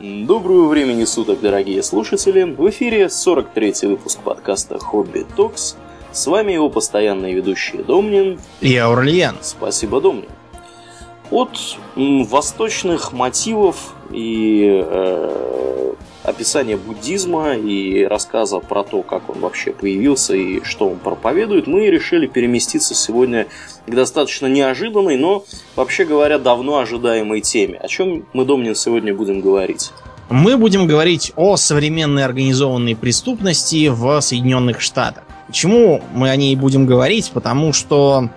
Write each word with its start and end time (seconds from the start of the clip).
Доброго 0.00 0.68
времени 0.68 1.04
суток, 1.04 1.42
дорогие 1.42 1.82
слушатели! 1.82 2.44
В 2.44 2.70
эфире 2.70 3.04
43-й 3.04 3.86
выпуск 3.86 4.18
подкаста 4.20 4.78
«Хобби 4.78 5.26
Токс». 5.36 5.76
С 6.10 6.26
вами 6.26 6.52
его 6.52 6.70
постоянные 6.70 7.34
ведущие 7.34 7.82
Домнин 7.82 8.40
и 8.62 8.74
Аурлиен. 8.78 9.36
Спасибо, 9.42 10.00
Домнин. 10.00 10.30
От 11.30 11.50
восточных 11.96 13.12
мотивов 13.12 13.94
и 14.10 14.82
э, 14.82 15.59
описания 16.22 16.76
буддизма 16.76 17.54
и 17.54 18.04
рассказа 18.04 18.58
про 18.58 18.82
то, 18.82 19.02
как 19.02 19.28
он 19.30 19.40
вообще 19.40 19.72
появился 19.72 20.34
и 20.34 20.62
что 20.64 20.88
он 20.88 20.98
проповедует, 20.98 21.66
мы 21.66 21.86
решили 21.86 22.26
переместиться 22.26 22.94
сегодня 22.94 23.46
к 23.86 23.94
достаточно 23.94 24.46
неожиданной, 24.46 25.16
но, 25.16 25.44
вообще 25.76 26.04
говоря, 26.04 26.38
давно 26.38 26.78
ожидаемой 26.78 27.40
теме. 27.40 27.78
О 27.78 27.88
чем 27.88 28.26
мы, 28.32 28.44
Домнин, 28.44 28.74
сегодня 28.74 29.14
будем 29.14 29.40
говорить? 29.40 29.92
Мы 30.28 30.56
будем 30.56 30.86
говорить 30.86 31.32
о 31.34 31.56
современной 31.56 32.24
организованной 32.24 32.94
преступности 32.94 33.88
в 33.88 34.20
Соединенных 34.20 34.80
Штатах. 34.80 35.24
Почему 35.48 36.00
мы 36.14 36.30
о 36.30 36.36
ней 36.36 36.54
будем 36.54 36.86
говорить? 36.86 37.32
Потому 37.34 37.72
что 37.72 38.28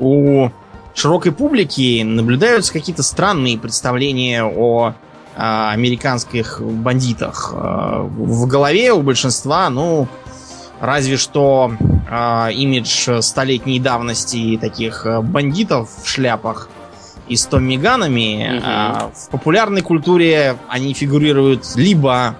у 0.00 0.48
широкой 0.94 1.30
публики 1.30 2.02
наблюдаются 2.02 2.72
какие-то 2.72 3.04
странные 3.04 3.58
представления 3.58 4.42
о 4.42 4.94
американских 5.36 6.60
бандитах. 6.60 7.52
А, 7.54 8.00
в 8.02 8.46
голове 8.46 8.92
у 8.92 9.02
большинства, 9.02 9.68
ну, 9.70 10.08
разве 10.80 11.16
что 11.16 11.72
а, 12.10 12.50
имидж 12.50 13.20
столетней 13.20 13.78
давности 13.78 14.58
таких 14.60 15.06
бандитов 15.22 15.90
в 16.02 16.08
шляпах 16.08 16.68
и 17.28 17.36
с 17.36 17.46
Томми 17.46 17.76
Ганами. 17.76 18.58
Угу. 18.58 19.12
В 19.14 19.30
популярной 19.30 19.82
культуре 19.82 20.56
они 20.68 20.94
фигурируют 20.94 21.64
либо 21.76 22.36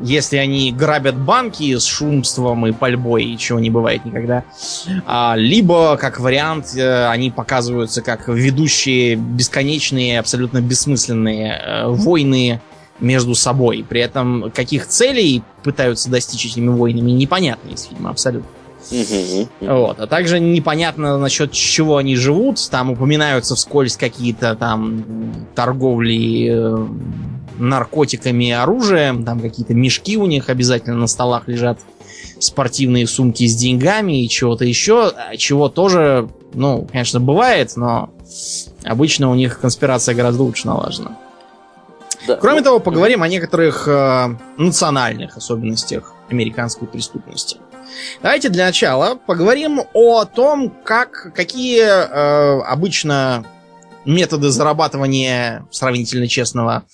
если 0.00 0.36
они 0.36 0.72
грабят 0.72 1.16
банки 1.16 1.76
с 1.76 1.84
шумством 1.84 2.66
и 2.66 2.72
пальбой, 2.72 3.24
и 3.24 3.38
чего 3.38 3.58
не 3.58 3.70
бывает 3.70 4.04
никогда. 4.04 4.44
А, 5.06 5.34
либо, 5.36 5.96
как 5.96 6.20
вариант, 6.20 6.74
э, 6.76 7.06
они 7.08 7.30
показываются 7.30 8.02
как 8.02 8.28
ведущие 8.28 9.16
бесконечные, 9.16 10.18
абсолютно 10.18 10.60
бессмысленные 10.60 11.52
э, 11.52 11.86
войны 11.88 12.60
между 13.00 13.34
собой. 13.34 13.84
При 13.88 14.00
этом 14.00 14.52
каких 14.54 14.86
целей 14.86 15.42
пытаются 15.62 16.10
достичь 16.10 16.46
этими 16.46 16.68
войнами, 16.68 17.10
непонятно 17.10 17.70
из 17.70 17.84
фильма 17.84 18.10
абсолютно. 18.10 18.48
Вот. 19.60 19.98
А 19.98 20.06
также 20.06 20.40
непонятно 20.40 21.18
насчет 21.18 21.52
чего 21.52 21.96
они 21.96 22.16
живут. 22.16 22.58
Там 22.70 22.90
упоминаются 22.90 23.54
вскользь 23.54 23.96
какие-то 23.96 24.54
там 24.56 25.04
торговли 25.54 26.50
э, 26.50 26.86
наркотиками 27.58 28.48
и 28.48 28.52
оружием. 28.52 29.24
Там 29.24 29.40
какие-то 29.40 29.74
мешки 29.74 30.16
у 30.16 30.26
них 30.26 30.48
обязательно 30.48 30.96
на 30.96 31.06
столах 31.06 31.48
лежат. 31.48 31.80
Спортивные 32.38 33.06
сумки 33.06 33.46
с 33.46 33.54
деньгами 33.54 34.24
и 34.24 34.28
чего-то 34.28 34.64
еще. 34.64 35.12
Чего 35.36 35.68
тоже, 35.68 36.28
ну, 36.52 36.86
конечно, 36.90 37.20
бывает, 37.20 37.72
но 37.76 38.10
обычно 38.82 39.30
у 39.30 39.34
них 39.34 39.60
конспирация 39.60 40.14
гораздо 40.14 40.42
лучше 40.42 40.66
налажена. 40.66 41.16
Да. 42.26 42.36
Кроме 42.36 42.62
того, 42.62 42.80
поговорим 42.80 43.22
о 43.22 43.28
некоторых 43.28 43.86
э, 43.86 44.36
национальных 44.56 45.36
особенностях 45.36 46.14
американской 46.30 46.88
преступности. 46.88 47.58
Давайте 48.22 48.48
для 48.48 48.66
начала 48.66 49.14
поговорим 49.14 49.82
о 49.92 50.24
том, 50.24 50.70
как, 50.84 51.32
какие 51.34 51.82
э, 51.82 52.60
обычно 52.62 53.44
методы 54.04 54.50
зарабатывания 54.50 55.66
сравнительно 55.70 56.28
честного 56.28 56.84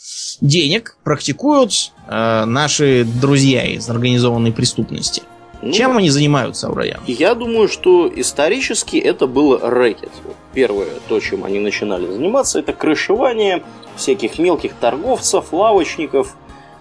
денег 0.40 0.96
практикуют 1.04 1.92
э, 2.08 2.44
наши 2.44 3.04
друзья 3.04 3.64
из 3.64 3.88
организованной 3.88 4.52
преступности. 4.52 5.22
Ну, 5.62 5.72
Чем 5.72 5.96
они 5.98 6.08
занимаются, 6.08 6.68
Аураян? 6.68 7.00
Я 7.06 7.34
думаю, 7.34 7.68
что 7.68 8.10
исторически 8.14 8.96
это 8.96 9.26
был 9.26 9.58
рэкет. 9.58 10.10
Первое, 10.54 10.88
то, 11.08 11.20
чем 11.20 11.44
они 11.44 11.58
начинали 11.58 12.06
заниматься, 12.06 12.58
это 12.58 12.72
крышевание 12.72 13.62
всяких 13.96 14.38
мелких 14.38 14.72
торговцев, 14.74 15.52
лавочников 15.52 16.34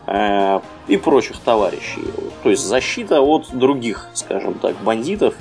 э, 0.07 0.59
и 0.87 0.95
прочих 0.95 1.37
товарищей. 1.39 2.05
То 2.43 2.51
есть 2.51 2.63
защита 2.63 3.21
от 3.21 3.49
других, 3.51 4.07
скажем 4.13 4.53
так, 4.53 4.81
бандитов. 4.81 5.33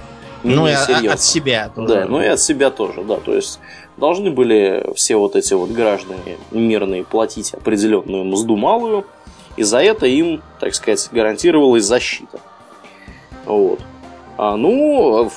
Ну 0.43 0.67
и 0.67 0.73
от 0.73 1.21
себя 1.21 1.71
тоже. 1.75 1.95
Да, 1.95 2.05
ну 2.07 2.21
и 2.21 2.27
от 2.27 2.41
себя 2.41 2.71
тоже, 2.71 3.03
да. 3.03 3.17
То 3.17 3.35
есть 3.35 3.61
должны 3.99 4.31
были 4.31 4.93
все 4.95 5.17
вот 5.17 5.37
эти 5.37 5.55
вот 5.55 5.71
граждане 5.71 6.39
мирные 6.51 7.05
платить 7.05 7.53
определенную 7.55 8.25
мзду 8.25 8.57
малую, 8.57 9.05
и 9.57 9.63
за 9.63 9.79
это 9.79 10.07
им, 10.07 10.43
так 10.61 10.75
сказать, 10.75 11.09
гарантировалась 11.11 11.85
защита. 11.85 12.41
Вот. 13.45 13.81
А, 14.37 14.57
ну, 14.57 15.29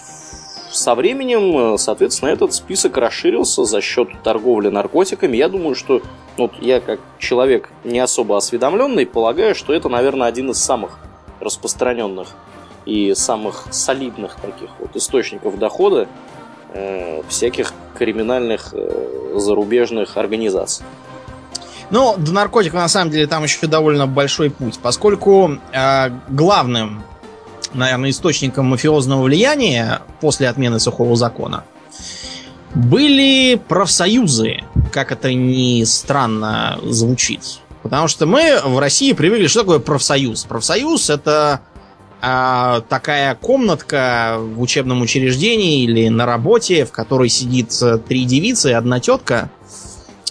со 0.72 0.96
временем, 0.96 1.78
соответственно, 1.78 2.30
этот 2.30 2.54
список 2.54 2.98
расширился 2.98 3.66
за 3.66 3.82
счет 3.82 4.10
торговли 4.24 4.70
наркотиками. 4.70 5.38
Я 5.38 5.50
думаю, 5.50 5.76
что 5.76 6.02
вот 6.38 6.52
я 6.60 6.80
как 6.80 7.00
человек 7.20 7.70
не 7.84 8.00
особо 8.00 8.38
осведомленный, 8.38 9.06
полагаю, 9.06 9.56
что 9.56 9.74
это, 9.74 9.90
наверное, 9.90 10.28
один 10.28 10.52
из 10.52 10.64
самых 10.64 11.00
распространенных 11.40 12.30
и 12.86 13.14
самых 13.16 13.66
солидных 13.72 14.36
таких 14.36 14.70
вот 14.80 14.96
источников 14.96 15.58
дохода 15.58 16.08
э, 16.74 17.22
всяких 17.30 17.74
криминальных 17.98 18.74
э, 18.74 19.34
зарубежных 19.36 20.18
организаций. 20.18 20.86
Ну, 21.90 22.16
до 22.18 22.32
наркотиков 22.32 22.80
на 22.80 22.88
самом 22.88 23.12
деле 23.12 23.28
там 23.28 23.44
еще 23.44 23.68
довольно 23.68 24.08
большой 24.08 24.50
путь, 24.50 24.80
поскольку 24.82 25.58
э, 25.74 26.10
главным, 26.30 27.04
наверное, 27.74 28.10
источником 28.10 28.68
мафиозного 28.68 29.24
влияния 29.24 30.02
после 30.22 30.48
отмены 30.48 30.80
сухого 30.80 31.16
закона 31.16 31.66
были 32.74 33.62
профсоюзы, 33.68 34.62
как 34.92 35.12
это 35.12 35.34
ни 35.34 35.84
странно 35.84 36.80
звучит. 36.84 37.60
Потому 37.84 38.08
что 38.08 38.26
мы 38.26 38.60
в 38.64 38.80
России 38.80 39.14
привыкли, 39.14 39.48
что 39.48 39.62
такое 39.62 39.80
профсоюз. 39.80 40.44
Профсоюз 40.44 41.10
это 41.10 41.62
а, 42.22 42.82
такая 42.82 43.34
комнатка 43.36 44.38
в 44.40 44.62
учебном 44.62 45.02
учреждении 45.02 45.84
или 45.84 46.08
на 46.10 46.28
работе, 46.28 46.86
в 46.86 46.92
которой 46.92 47.30
сидит 47.30 47.72
э, 47.82 47.98
три 47.98 48.26
девицы 48.26 48.70
и 48.70 48.74
одна 48.74 49.00
тетка. 49.00 49.50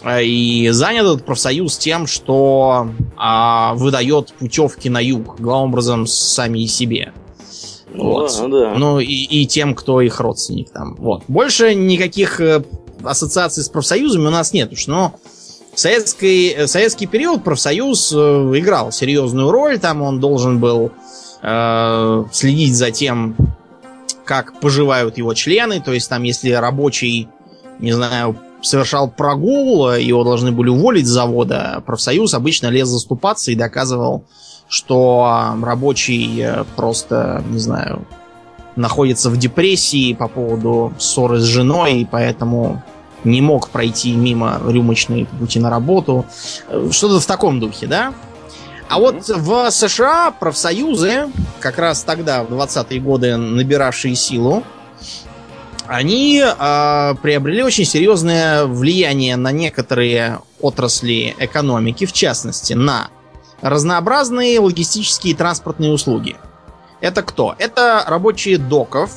А, 0.02 0.20
и 0.20 0.68
занят 0.68 1.04
этот 1.04 1.26
профсоюз 1.26 1.76
тем, 1.78 2.06
что 2.06 2.90
а, 3.16 3.74
выдает 3.74 4.32
путевки 4.34 4.88
на 4.88 5.00
юг, 5.00 5.40
главным 5.40 5.70
образом 5.70 6.06
сами 6.06 6.64
себе. 6.66 7.12
Ну 7.92 8.04
вот. 8.04 8.36
Да, 8.38 8.46
да. 8.46 8.74
Ну 8.76 9.00
и, 9.00 9.06
и 9.06 9.46
тем, 9.46 9.74
кто 9.74 10.00
их 10.00 10.20
родственник 10.20 10.70
там. 10.70 10.94
Вот. 10.94 11.24
Больше 11.26 11.74
никаких 11.74 12.40
э, 12.40 12.62
ассоциаций 13.02 13.64
с 13.64 13.68
профсоюзами 13.68 14.28
у 14.28 14.30
нас 14.30 14.52
нет 14.52 14.72
уж, 14.72 14.86
но 14.86 15.14
в 15.74 15.80
советский, 15.80 16.66
советский 16.66 17.06
период 17.06 17.42
профсоюз 17.42 18.12
э, 18.12 18.16
играл 18.16 18.92
серьезную 18.92 19.50
роль, 19.50 19.78
там 19.78 20.02
он 20.02 20.20
должен 20.20 20.60
был 20.60 20.92
э, 21.42 22.24
следить 22.32 22.76
за 22.76 22.90
тем, 22.90 23.36
как 24.24 24.60
поживают 24.60 25.18
его 25.18 25.34
члены, 25.34 25.80
то 25.80 25.92
есть 25.92 26.08
там, 26.08 26.22
если 26.22 26.50
рабочий, 26.52 27.28
не 27.78 27.92
знаю, 27.92 28.36
совершал 28.62 29.10
прогул, 29.10 29.90
его 29.92 30.24
должны 30.24 30.52
были 30.52 30.68
уволить 30.68 31.06
с 31.06 31.10
завода, 31.10 31.82
профсоюз 31.86 32.34
обычно 32.34 32.68
лез 32.68 32.88
заступаться 32.88 33.50
и 33.50 33.56
доказывал, 33.56 34.24
что 34.68 35.56
рабочий 35.62 36.42
э, 36.42 36.64
просто, 36.76 37.42
не 37.50 37.58
знаю, 37.58 38.06
находится 38.76 39.30
в 39.30 39.36
депрессии 39.36 40.14
по 40.14 40.28
поводу 40.28 40.92
ссоры 40.98 41.40
с 41.40 41.44
женой, 41.44 42.00
и 42.00 42.04
поэтому 42.04 42.82
не 43.24 43.42
мог 43.42 43.68
пройти 43.68 44.14
мимо 44.14 44.60
рюмочной 44.66 45.26
пути 45.26 45.58
на 45.58 45.70
работу. 45.70 46.24
Э, 46.68 46.88
что-то 46.90 47.20
в 47.20 47.26
таком 47.26 47.60
духе, 47.60 47.86
да? 47.86 48.15
А 48.91 48.98
вот 48.98 49.28
в 49.28 49.71
США 49.71 50.33
профсоюзы, 50.33 51.28
как 51.60 51.78
раз 51.78 52.03
тогда, 52.03 52.42
в 52.42 52.53
20-е 52.53 53.01
годы 53.01 53.37
набиравшие 53.37 54.16
силу, 54.16 54.65
они 55.87 56.42
э, 56.42 57.15
приобрели 57.22 57.63
очень 57.63 57.84
серьезное 57.84 58.65
влияние 58.66 59.37
на 59.37 59.53
некоторые 59.53 60.41
отрасли 60.60 61.37
экономики, 61.39 62.04
в 62.04 62.13
частности, 62.13 62.72
на 62.72 63.10
разнообразные 63.60 64.59
логистические 64.59 65.34
и 65.34 65.37
транспортные 65.37 65.92
услуги. 65.92 66.34
Это 67.01 67.22
кто? 67.22 67.54
Это 67.59 68.04
рабочие 68.09 68.59
доков, 68.59 69.13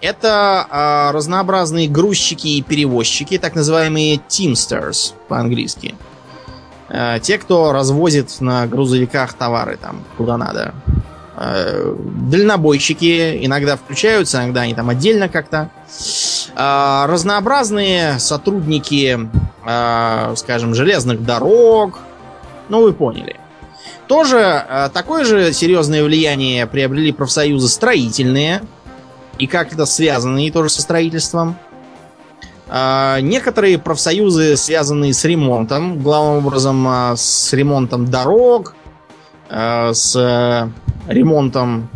это 0.00 0.64
э, 0.70 1.10
разнообразные 1.12 1.88
грузчики 1.88 2.46
и 2.46 2.62
перевозчики, 2.62 3.36
так 3.36 3.56
называемые 3.56 4.20
teamsters 4.28 5.14
по-английски. 5.26 5.96
Э, 5.98 6.09
те, 7.22 7.38
кто 7.38 7.72
развозит 7.72 8.40
на 8.40 8.66
грузовиках 8.66 9.34
товары 9.34 9.76
там 9.76 10.02
куда 10.16 10.36
надо. 10.36 10.74
Э, 11.42 11.94
дальнобойщики 11.96 13.44
иногда 13.46 13.76
включаются, 13.76 14.38
иногда 14.38 14.60
они 14.62 14.74
там 14.74 14.90
отдельно 14.90 15.28
как-то. 15.30 15.70
Э, 16.54 17.06
разнообразные 17.06 18.18
сотрудники, 18.18 19.18
скажем, 20.36 20.74
железных 20.74 21.24
дорог, 21.24 21.98
Ну, 22.68 22.82
вы 22.82 22.92
поняли. 22.92 23.36
Тоже 24.06 24.38
э, 24.38 24.90
такое 24.92 25.24
же 25.24 25.52
серьезное 25.52 26.04
влияние 26.04 26.66
приобрели 26.66 27.10
профсоюзы 27.12 27.68
строительные. 27.68 28.62
И 29.38 29.46
как 29.46 29.72
это 29.72 29.86
связано 29.86 30.50
тоже 30.50 30.68
со 30.68 30.82
строительством. 30.82 31.56
Э, 32.70 33.18
некоторые 33.20 33.78
профсоюзы, 33.78 34.56
связанные 34.56 35.12
с 35.12 35.24
ремонтом, 35.24 36.00
главным 36.00 36.46
образом 36.46 36.86
э, 36.86 37.16
с 37.16 37.52
ремонтом 37.52 38.06
дорог, 38.06 38.74
э, 39.48 39.92
с 39.92 40.70
ремонтом 41.08 41.88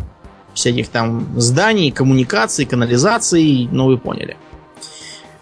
всяких 0.53 0.89
там 0.89 1.27
зданий, 1.37 1.91
коммуникаций, 1.91 2.65
канализаций, 2.65 3.69
ну 3.71 3.85
вы 3.85 3.97
поняли. 3.97 4.37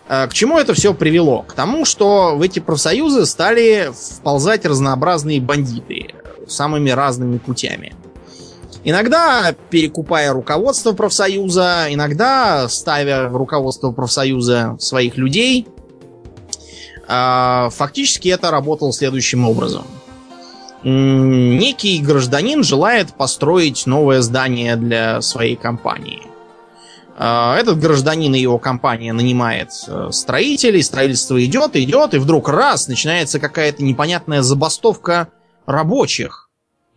К 0.07 0.29
чему 0.33 0.59
это 0.59 0.73
все 0.73 0.93
привело? 0.93 1.43
К 1.43 1.53
тому, 1.53 1.85
что 1.85 2.35
в 2.35 2.41
эти 2.41 2.59
профсоюзы 2.59 3.25
стали 3.25 3.91
вползать 3.93 4.65
разнообразные 4.65 5.39
бандиты 5.39 6.13
самыми 6.47 6.89
разными 6.89 7.37
путями. 7.37 7.93
Иногда 8.85 9.55
перекупая 9.69 10.33
руководство 10.33 10.91
профсоюза, 10.91 11.87
иногда 11.89 12.67
ставя 12.67 13.29
в 13.29 13.37
руководство 13.37 13.91
профсоюза 13.91 14.75
своих 14.79 15.17
людей. 15.17 15.67
Фактически 17.07 18.29
это 18.29 18.51
работало 18.51 18.91
следующим 18.91 19.47
образом. 19.47 19.85
Некий 20.83 21.99
гражданин 21.99 22.63
желает 22.63 23.13
построить 23.13 23.85
новое 23.85 24.21
здание 24.21 24.75
для 24.75 25.21
своей 25.21 25.55
компании. 25.55 26.21
Этот 27.15 27.79
гражданин 27.79 28.33
и 28.33 28.39
его 28.39 28.57
компания 28.57 29.13
нанимает 29.13 29.69
э, 29.87 30.09
строителей, 30.11 30.81
строительство 30.81 31.41
идет, 31.45 31.75
идет, 31.75 32.15
и 32.15 32.17
вдруг 32.17 32.49
раз 32.49 32.87
начинается 32.87 33.39
какая-то 33.39 33.83
непонятная 33.83 34.41
забастовка 34.41 35.27
рабочих. 35.67 36.42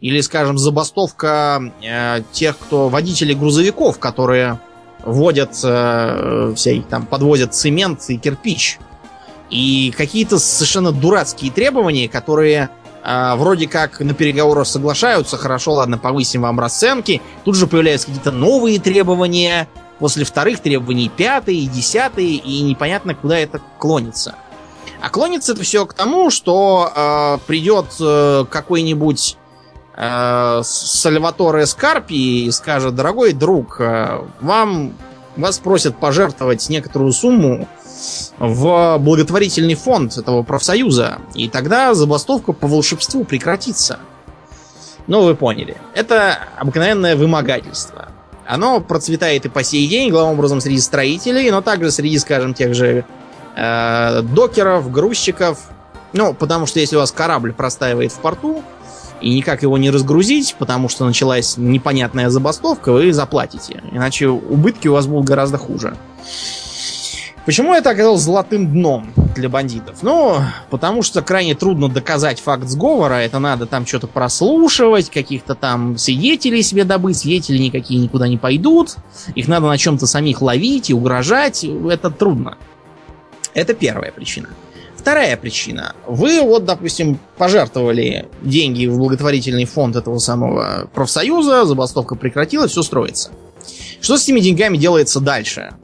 Или, 0.00 0.20
скажем, 0.20 0.58
забастовка 0.58 1.72
э, 1.82 2.22
тех, 2.32 2.58
кто 2.58 2.88
водители 2.88 3.32
грузовиков, 3.32 3.98
которые 3.98 4.60
водят 5.04 5.58
э, 5.64 6.52
всякие 6.54 6.82
там, 6.82 7.06
подвозят 7.06 7.54
цемент 7.54 8.00
и 8.08 8.18
кирпич. 8.18 8.78
И 9.48 9.94
какие-то 9.96 10.38
совершенно 10.38 10.92
дурацкие 10.92 11.50
требования, 11.50 12.08
которые 12.08 12.68
э, 13.02 13.34
вроде 13.36 13.68
как 13.68 14.00
на 14.00 14.12
переговорах 14.12 14.66
соглашаются, 14.66 15.38
хорошо, 15.38 15.74
ладно, 15.74 15.96
повысим 15.96 16.42
вам 16.42 16.60
расценки. 16.60 17.22
Тут 17.44 17.56
же 17.56 17.66
появляются 17.66 18.08
какие-то 18.08 18.32
новые 18.32 18.78
требования, 18.78 19.68
после 19.98 20.24
вторых 20.24 20.60
требований 20.60 21.08
пятые, 21.08 21.66
десятые, 21.66 22.34
и 22.34 22.60
непонятно, 22.62 23.14
куда 23.14 23.38
это 23.38 23.60
клонится. 23.78 24.34
А 25.00 25.08
клонится 25.08 25.52
это 25.52 25.62
все 25.62 25.86
к 25.86 25.94
тому, 25.94 26.30
что 26.30 26.92
э, 26.94 27.38
придет 27.46 27.86
э, 28.00 28.44
какой-нибудь 28.50 29.36
э, 29.96 30.60
Сальваторе 30.62 31.66
Скарпи 31.66 32.46
и 32.46 32.50
скажет, 32.50 32.94
дорогой 32.94 33.32
друг, 33.32 33.80
э, 33.80 34.20
вам 34.40 34.94
вас 35.36 35.58
просят 35.58 35.98
пожертвовать 35.98 36.68
некоторую 36.68 37.12
сумму 37.12 37.68
в 38.38 38.98
благотворительный 38.98 39.74
фонд 39.74 40.16
этого 40.16 40.42
профсоюза, 40.42 41.18
и 41.34 41.48
тогда 41.48 41.94
забастовка 41.94 42.52
по 42.52 42.66
волшебству 42.66 43.24
прекратится. 43.24 43.98
Ну, 45.06 45.22
вы 45.22 45.34
поняли. 45.34 45.76
Это 45.94 46.38
обыкновенное 46.58 47.16
вымогательство. 47.16 48.08
Оно 48.46 48.80
процветает 48.80 49.44
и 49.44 49.48
по 49.48 49.62
сей 49.62 49.86
день, 49.88 50.10
главным 50.10 50.34
образом 50.38 50.60
среди 50.60 50.80
строителей, 50.80 51.50
но 51.50 51.62
также 51.62 51.90
среди, 51.90 52.18
скажем, 52.18 52.54
тех 52.54 52.74
же 52.74 53.04
э, 53.56 54.22
докеров, 54.22 54.90
грузчиков. 54.90 55.58
Ну, 56.12 56.34
потому 56.34 56.66
что 56.66 56.80
если 56.80 56.96
у 56.96 57.00
вас 57.00 57.12
корабль 57.12 57.52
простаивает 57.52 58.12
в 58.12 58.18
порту, 58.18 58.62
и 59.20 59.34
никак 59.34 59.62
его 59.62 59.78
не 59.78 59.90
разгрузить, 59.90 60.56
потому 60.58 60.88
что 60.88 61.06
началась 61.06 61.56
непонятная 61.56 62.30
забастовка, 62.30 62.92
вы 62.92 63.12
заплатите. 63.12 63.82
Иначе 63.92 64.28
убытки 64.28 64.88
у 64.88 64.92
вас 64.92 65.06
будут 65.06 65.26
гораздо 65.26 65.58
хуже. 65.58 65.96
Почему 67.46 67.72
это 67.72 67.90
оказалось 67.90 68.22
золотым 68.22 68.72
дном 68.72 69.12
для 69.36 69.48
бандитов? 69.48 70.02
Ну, 70.02 70.38
потому 70.68 71.02
что 71.02 71.22
крайне 71.22 71.54
трудно 71.54 71.88
доказать 71.88 72.40
факт 72.40 72.66
сговора. 72.68 73.14
Это 73.14 73.38
надо 73.38 73.66
там 73.66 73.86
что-то 73.86 74.08
прослушивать, 74.08 75.10
каких-то 75.10 75.54
там 75.54 75.96
свидетелей 75.96 76.62
себе 76.64 76.82
добыть. 76.82 77.18
Свидетели 77.18 77.58
никакие 77.58 78.00
никуда 78.00 78.26
не 78.26 78.36
пойдут. 78.36 78.96
Их 79.36 79.46
надо 79.46 79.68
на 79.68 79.78
чем-то 79.78 80.08
самих 80.08 80.42
ловить 80.42 80.90
и 80.90 80.94
угрожать. 80.94 81.62
Это 81.64 82.10
трудно. 82.10 82.58
Это 83.54 83.74
первая 83.74 84.10
причина. 84.10 84.48
Вторая 85.06 85.36
причина. 85.36 85.94
Вы 86.08 86.42
вот, 86.42 86.64
допустим, 86.64 87.20
пожертвовали 87.38 88.28
деньги 88.42 88.86
в 88.86 88.98
благотворительный 88.98 89.64
фонд 89.64 89.94
этого 89.94 90.18
самого 90.18 90.90
профсоюза, 90.92 91.64
забастовка 91.64 92.16
прекратилась, 92.16 92.72
все 92.72 92.82
строится. 92.82 93.30
Что 94.00 94.18
с 94.18 94.24
этими 94.24 94.40
деньгами 94.40 94.76
делается 94.76 95.20
дальше? 95.20 95.76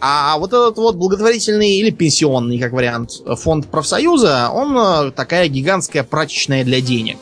А 0.00 0.36
вот 0.38 0.48
этот 0.48 0.78
вот 0.78 0.96
благотворительный 0.96 1.76
или 1.76 1.90
пенсионный, 1.90 2.58
как 2.58 2.72
вариант, 2.72 3.22
фонд 3.24 3.68
профсоюза, 3.68 4.50
он 4.52 4.76
э, 4.76 5.12
такая 5.12 5.46
гигантская 5.46 6.02
прачечная 6.02 6.64
для 6.64 6.80
денег. 6.80 7.18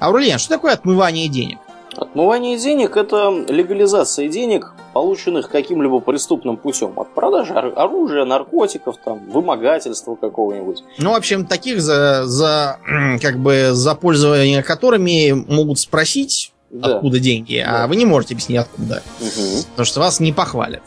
Аурельян, 0.00 0.38
что 0.38 0.54
такое 0.54 0.72
отмывание 0.72 1.28
денег? 1.28 1.58
Отмывание 1.94 2.56
денег– 2.56 2.96
это 2.96 3.44
легализация 3.46 4.28
денег, 4.30 4.72
полученных 4.96 5.50
каким-либо 5.50 6.00
преступным 6.00 6.56
путем. 6.56 6.98
От 6.98 7.14
продажи 7.14 7.52
оружия, 7.52 8.24
наркотиков, 8.24 8.96
там, 9.04 9.18
вымогательства 9.30 10.14
какого-нибудь. 10.14 10.84
Ну, 10.96 11.10
в 11.10 11.14
общем, 11.14 11.44
таких 11.44 11.82
за, 11.82 12.22
за 12.24 12.78
как 13.20 13.38
бы 13.38 13.72
за 13.72 13.94
пользование 13.94 14.62
которыми 14.62 15.32
могут 15.32 15.78
спросить, 15.78 16.54
да. 16.70 16.96
откуда 16.96 17.18
деньги, 17.18 17.58
а 17.58 17.72
да. 17.72 17.84
а 17.84 17.86
вы 17.88 17.96
не 17.96 18.06
можете 18.06 18.32
объяснить 18.32 18.60
откуда. 18.60 19.02
Угу. 19.20 19.64
Потому 19.72 19.84
что 19.84 20.00
вас 20.00 20.18
не 20.18 20.32
похвалят. 20.32 20.82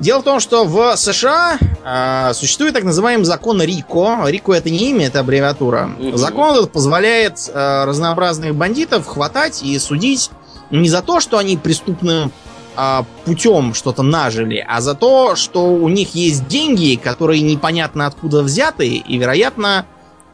Дело 0.00 0.20
в 0.20 0.24
том, 0.24 0.40
что 0.40 0.64
в 0.64 0.96
США 0.96 1.58
э, 1.84 2.32
существует 2.32 2.72
так 2.72 2.84
называемый 2.84 3.26
закон 3.26 3.60
Рико. 3.60 4.20
Рико 4.26 4.54
это 4.54 4.70
не 4.70 4.88
имя, 4.88 5.08
это 5.08 5.20
аббревиатура. 5.20 5.90
Угу. 5.98 6.16
Закон 6.16 6.54
этот 6.54 6.72
позволяет 6.72 7.50
э, 7.52 7.84
разнообразных 7.84 8.54
бандитов 8.54 9.06
хватать 9.06 9.62
и 9.62 9.78
судить 9.78 10.30
не 10.70 10.88
за 10.88 11.02
то, 11.02 11.20
что 11.20 11.36
они 11.36 11.58
преступным 11.58 12.32
э, 12.76 13.02
путем 13.24 13.74
что-то 13.74 14.02
нажили, 14.02 14.64
а 14.66 14.80
за 14.80 14.94
то, 14.94 15.36
что 15.36 15.72
у 15.72 15.88
них 15.88 16.14
есть 16.14 16.46
деньги, 16.48 16.96
которые 16.96 17.40
непонятно 17.40 18.06
откуда 18.06 18.42
взяты, 18.42 18.88
и, 18.88 19.18
вероятно, 19.18 19.86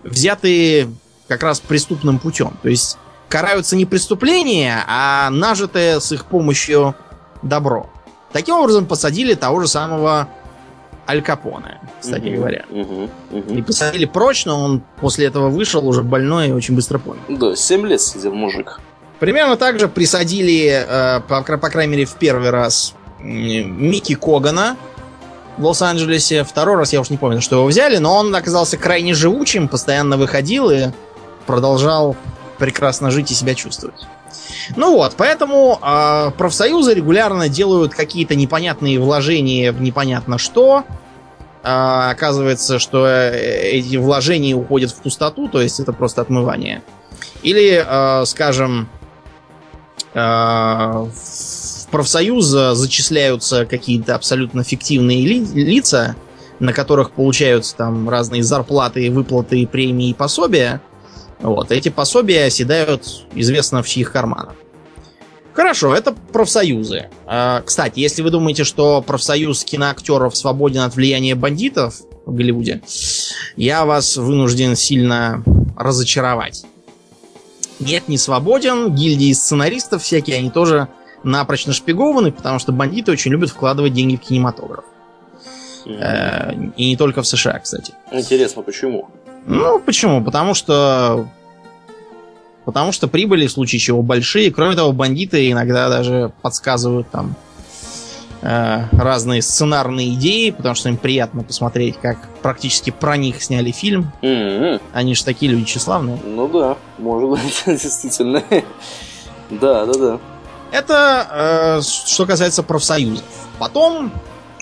взяты 0.03 0.89
как 1.29 1.43
раз 1.43 1.61
преступным 1.61 2.19
путем. 2.19 2.57
То 2.63 2.69
есть 2.69 2.99
караются 3.29 3.77
не 3.77 3.85
преступления, 3.85 4.85
а 4.87 5.31
нажитое 5.31 6.01
с 6.01 6.13
их 6.13 6.27
помощью 6.27 6.95
добро. 7.43 7.89
Таким 8.33 8.57
образом 8.57 8.87
посадили 8.87 9.35
того 9.35 9.61
же 9.61 9.69
самого 9.69 10.29
Аль 11.09 11.23
Капоне, 11.23 11.81
кстати 12.01 12.29
угу, 12.29 12.37
говоря. 12.37 12.65
Угу, 12.71 13.11
угу. 13.31 13.55
И 13.55 13.63
посадили 13.63 14.05
прочно, 14.05 14.55
он 14.55 14.83
после 15.01 15.27
этого 15.27 15.49
вышел 15.49 15.87
уже 15.89 16.03
больной 16.03 16.49
и 16.49 16.53
очень 16.53 16.75
быстро 16.75 16.99
понял. 16.99 17.23
Да, 17.29 17.57
7 17.57 17.87
лет 17.87 18.01
сидел 18.01 18.35
мужик. 18.35 18.81
Примерно 19.21 19.57
так 19.57 19.81
же 19.81 19.89
присадили, 19.89 20.85
э, 20.87 21.21
по, 21.21 21.43
по 21.43 21.71
крайней 21.71 21.93
мере, 21.93 22.05
в 22.05 22.15
первый 22.15 22.51
раз 22.51 22.95
Микки 23.19 24.15
Когана 24.15 24.77
в 25.57 25.65
Лос-Анджелесе. 25.67 26.45
Второй 26.45 26.77
раз 26.77 26.93
я 26.93 27.01
уж 27.01 27.11
не 27.11 27.17
помню, 27.17 27.41
что 27.41 27.57
его 27.57 27.67
взяли, 27.67 27.99
но 27.99 28.17
он 28.17 28.35
оказался 28.35 28.77
крайне 28.77 29.15
живучим, 29.15 29.69
постоянно 29.69 30.17
выходил 30.17 30.71
и 30.71 30.91
продолжал 31.47 32.17
прекрасно 32.59 33.11
жить 33.11 33.31
и 33.31 33.35
себя 33.35 33.55
чувствовать. 33.55 34.07
Ну 34.77 34.95
вот, 34.95 35.15
поэтому 35.17 35.79
э, 35.83 36.31
профсоюзы 36.37 36.95
регулярно 36.95 37.49
делают 37.49 37.95
какие-то 37.95 38.35
непонятные 38.35 38.99
вложения 39.01 39.73
в 39.73 39.81
непонятно 39.81 40.39
что. 40.39 40.85
Э, 41.63 42.11
оказывается, 42.11 42.79
что 42.79 43.07
э, 43.07 43.71
эти 43.73 43.97
вложения 43.97 44.55
уходят 44.55 44.91
в 44.91 44.97
пустоту, 44.97 45.49
то 45.49 45.61
есть 45.61 45.81
это 45.81 45.93
просто 45.93 46.23
отмывание. 46.23 46.83
Или, 47.43 47.85
э, 47.85 48.25
скажем, 48.27 48.89
в 50.19 51.87
профсоюз 51.91 52.45
зачисляются 52.47 53.67
какие-то 53.67 54.15
абсолютно 54.15 54.65
фиктивные 54.65 55.25
ли, 55.27 55.41
лица, 55.41 56.17
на 56.61 56.73
которых 56.73 57.13
получаются 57.13 57.77
там 57.77 58.09
разные 58.09 58.43
зарплаты, 58.43 59.11
выплаты, 59.11 59.67
премии 59.67 60.11
и 60.11 60.15
пособия. 60.15 60.81
Вот, 61.41 61.71
эти 61.71 61.89
пособия 61.89 62.47
оседают 62.47 63.27
известно 63.35 63.83
в 63.83 63.89
чьих 63.89 64.13
карманах. 64.13 64.55
Хорошо, 65.53 65.95
это 65.95 66.13
профсоюзы. 66.13 67.11
А, 67.27 67.63
кстати, 67.63 67.99
если 67.99 68.23
вы 68.23 68.31
думаете, 68.31 68.63
что 68.63 69.03
профсоюз 69.03 69.65
киноактеров 69.65 70.37
свободен 70.37 70.83
от 70.83 70.95
влияния 70.95 71.35
бандитов 71.35 71.97
в 72.27 72.33
Голливуде, 72.35 72.81
я 73.57 73.85
вас 73.85 74.17
вынужден 74.17 74.77
сильно 74.77 75.43
разочаровать. 75.77 76.65
Нет, 77.81 78.09
не 78.09 78.19
свободен. 78.19 78.95
Гильдии 78.95 79.33
сценаристов 79.33 80.03
всякие, 80.03 80.39
они 80.39 80.51
тоже 80.51 80.89
напрочь 81.23 81.67
нашпигованы, 81.67 82.33
потому 82.33 82.59
что 82.59 82.73
бандиты 82.73 83.13
очень 83.13 83.31
любят 83.31 83.51
вкладывать 83.51 83.93
деньги 83.93 84.17
в 84.17 84.21
кинематограф. 84.21 84.85
Mm-hmm. 85.85 86.75
И 86.77 86.89
не 86.89 86.97
только 86.97 87.23
в 87.23 87.27
США, 87.27 87.59
кстати. 87.59 87.95
Интересно, 88.13 88.63
почему? 88.63 89.09
Ну, 89.47 89.79
почему? 89.79 90.23
Потому 90.23 90.55
что 90.55 91.27
потому 92.65 92.93
что 92.93 93.09
прибыли 93.09 93.47
в 93.47 93.51
случае 93.51 93.79
чего 93.79 94.03
большие. 94.03 94.51
Кроме 94.51 94.77
того, 94.77 94.93
бандиты 94.93 95.51
иногда 95.51 95.89
даже 95.89 96.33
подсказывают 96.43 97.09
там 97.11 97.35
э, 98.43 98.85
разные 98.93 99.43
сценарные 99.43 100.15
идеи, 100.15 100.51
потому 100.51 100.75
что 100.75 100.89
им 100.89 100.97
приятно 100.97 101.43
посмотреть, 101.43 101.99
как 102.01 102.19
практически 102.43 102.91
про 102.91 103.17
них 103.17 103.43
сняли 103.43 103.71
фильм. 103.71 104.13
М-м. 104.23 104.81
Они 104.93 105.15
же 105.15 105.25
такие 105.25 105.51
люди 105.51 105.65
тщеславные. 105.67 106.19
Ну 106.25 106.49
да, 106.49 106.77
может 106.99 107.31
быть, 107.31 107.63
действительно. 107.67 108.43
Да, 109.51 109.87
да, 109.87 109.93
да. 109.99 110.21
Это 110.71 111.79
э, 111.79 111.83
что 111.83 112.27
касается 112.27 112.63
профсоюзов. 112.63 113.25
Потом 113.59 114.13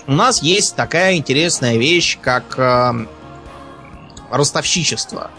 у 0.07 0.13
нас 0.13 0.41
есть 0.41 0.75
такая 0.75 1.15
интересная 1.17 1.77
вещь, 1.77 2.17
как 2.21 2.57
э, 2.57 2.93
ростовщичество. 4.31 5.31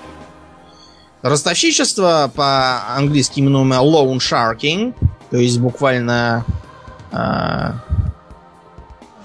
Ростовщичество 1.22 2.30
по-английски 2.34 3.40
именуемое 3.40 3.80
loan 3.80 4.18
sharking, 4.18 4.94
то 5.30 5.36
есть 5.36 5.58
буквально 5.58 6.44
э, 7.10 7.72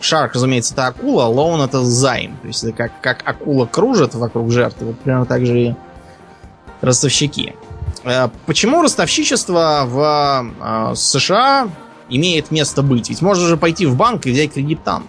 Shark, 0.04 0.32
разумеется, 0.34 0.74
это 0.74 0.88
акула, 0.88 1.34
loan 1.34 1.64
это 1.64 1.82
займ. 1.82 2.38
То 2.42 2.48
есть 2.48 2.64
это 2.64 2.74
как, 2.74 2.92
как 3.02 3.22
акула 3.26 3.66
кружит 3.66 4.14
вокруг 4.14 4.52
жертвы, 4.52 4.88
вот 4.88 5.00
примерно 5.00 5.26
так 5.26 5.46
же 5.46 5.60
и 5.60 5.76
ростовщики. 6.82 7.56
Э, 8.04 8.30
почему 8.46 8.82
ростовщичество 8.82 9.84
в 9.86 10.92
э, 10.92 10.96
США 10.96 11.70
имеет 12.10 12.52
место 12.52 12.84
быть? 12.84 13.10
Ведь 13.10 13.22
можно 13.22 13.48
же 13.48 13.58
пойти 13.58 13.86
в 13.86 13.96
банк 13.96 14.26
и 14.26 14.32
взять 14.32 14.54
кредит 14.54 14.84
там. 14.84 15.08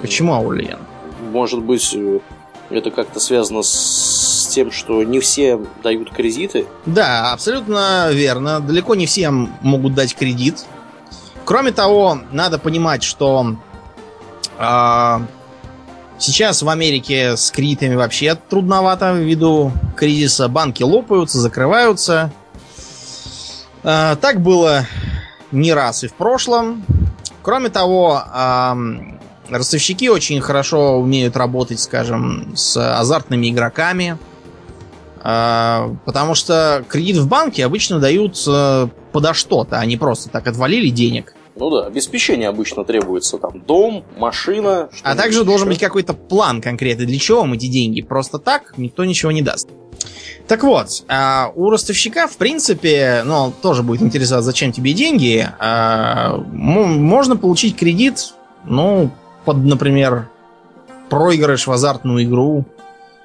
Почему, 0.00 0.34
Аурлиен? 0.34 0.78
Может 1.32 1.62
быть, 1.62 1.94
э, 1.94 2.20
это 2.70 2.90
как-то 2.90 3.20
связано 3.20 3.62
с 3.62 4.48
тем, 4.50 4.72
что 4.72 5.02
не 5.02 5.20
все 5.20 5.60
дают 5.82 6.10
кредиты? 6.12 6.66
Да, 6.86 7.32
абсолютно 7.32 8.08
верно. 8.10 8.60
Далеко 8.60 8.94
не 8.94 9.06
все 9.06 9.30
могут 9.30 9.94
дать 9.94 10.14
кредит. 10.14 10.64
Кроме 11.44 11.70
того, 11.70 12.18
надо 12.32 12.58
понимать, 12.58 13.04
что 13.04 13.56
сейчас 16.18 16.62
в 16.62 16.68
Америке 16.68 17.36
с 17.36 17.50
кредитами 17.50 17.94
вообще 17.94 18.34
трудновато 18.34 19.12
ввиду 19.12 19.72
кризиса. 19.96 20.48
Банки 20.48 20.82
лопаются, 20.82 21.38
закрываются. 21.38 22.32
Э, 23.82 24.16
так 24.20 24.40
было 24.40 24.86
не 25.52 25.72
раз 25.72 26.04
и 26.04 26.08
в 26.08 26.14
прошлом. 26.14 26.84
Кроме 27.42 27.68
того, 27.68 28.20
э, 28.20 28.74
ростовщики 29.50 30.08
очень 30.08 30.40
хорошо 30.40 30.98
умеют 30.98 31.36
работать, 31.36 31.80
скажем, 31.80 32.56
с 32.56 32.76
азартными 32.76 33.50
игроками. 33.50 34.18
Потому 35.22 36.36
что 36.36 36.84
кредит 36.88 37.16
в 37.16 37.26
банке 37.26 37.64
обычно 37.64 37.98
дают 37.98 38.40
э, 38.46 38.86
подо 39.10 39.34
что-то, 39.34 39.80
а 39.80 39.84
не 39.84 39.96
просто 39.96 40.28
так 40.28 40.46
отвалили 40.46 40.88
денег. 40.88 41.34
Ну 41.58 41.70
да, 41.70 41.86
обеспечение 41.86 42.48
обычно 42.48 42.84
требуется. 42.84 43.38
Там 43.38 43.60
дом, 43.60 44.04
машина. 44.18 44.90
А 45.02 45.16
также 45.16 45.38
еще. 45.38 45.46
должен 45.46 45.68
быть 45.68 45.78
какой-то 45.78 46.12
план 46.12 46.60
конкретный. 46.60 47.06
Для 47.06 47.18
чего 47.18 47.40
вам 47.40 47.54
эти 47.54 47.66
деньги? 47.66 48.02
Просто 48.02 48.38
так 48.38 48.74
никто 48.76 49.04
ничего 49.04 49.32
не 49.32 49.42
даст. 49.42 49.68
Так 50.46 50.62
вот, 50.62 51.04
а 51.08 51.50
у 51.56 51.70
ростовщика, 51.70 52.28
в 52.28 52.36
принципе, 52.36 53.22
ну, 53.24 53.52
тоже 53.62 53.82
будет 53.82 54.02
интересовать, 54.02 54.44
зачем 54.44 54.70
тебе 54.70 54.92
деньги. 54.92 55.48
А, 55.58 56.36
можно 56.36 57.36
получить 57.36 57.76
кредит, 57.76 58.34
ну, 58.64 59.10
под, 59.44 59.56
например, 59.56 60.28
проигрыш 61.08 61.66
в 61.66 61.72
азартную 61.72 62.24
игру. 62.24 62.64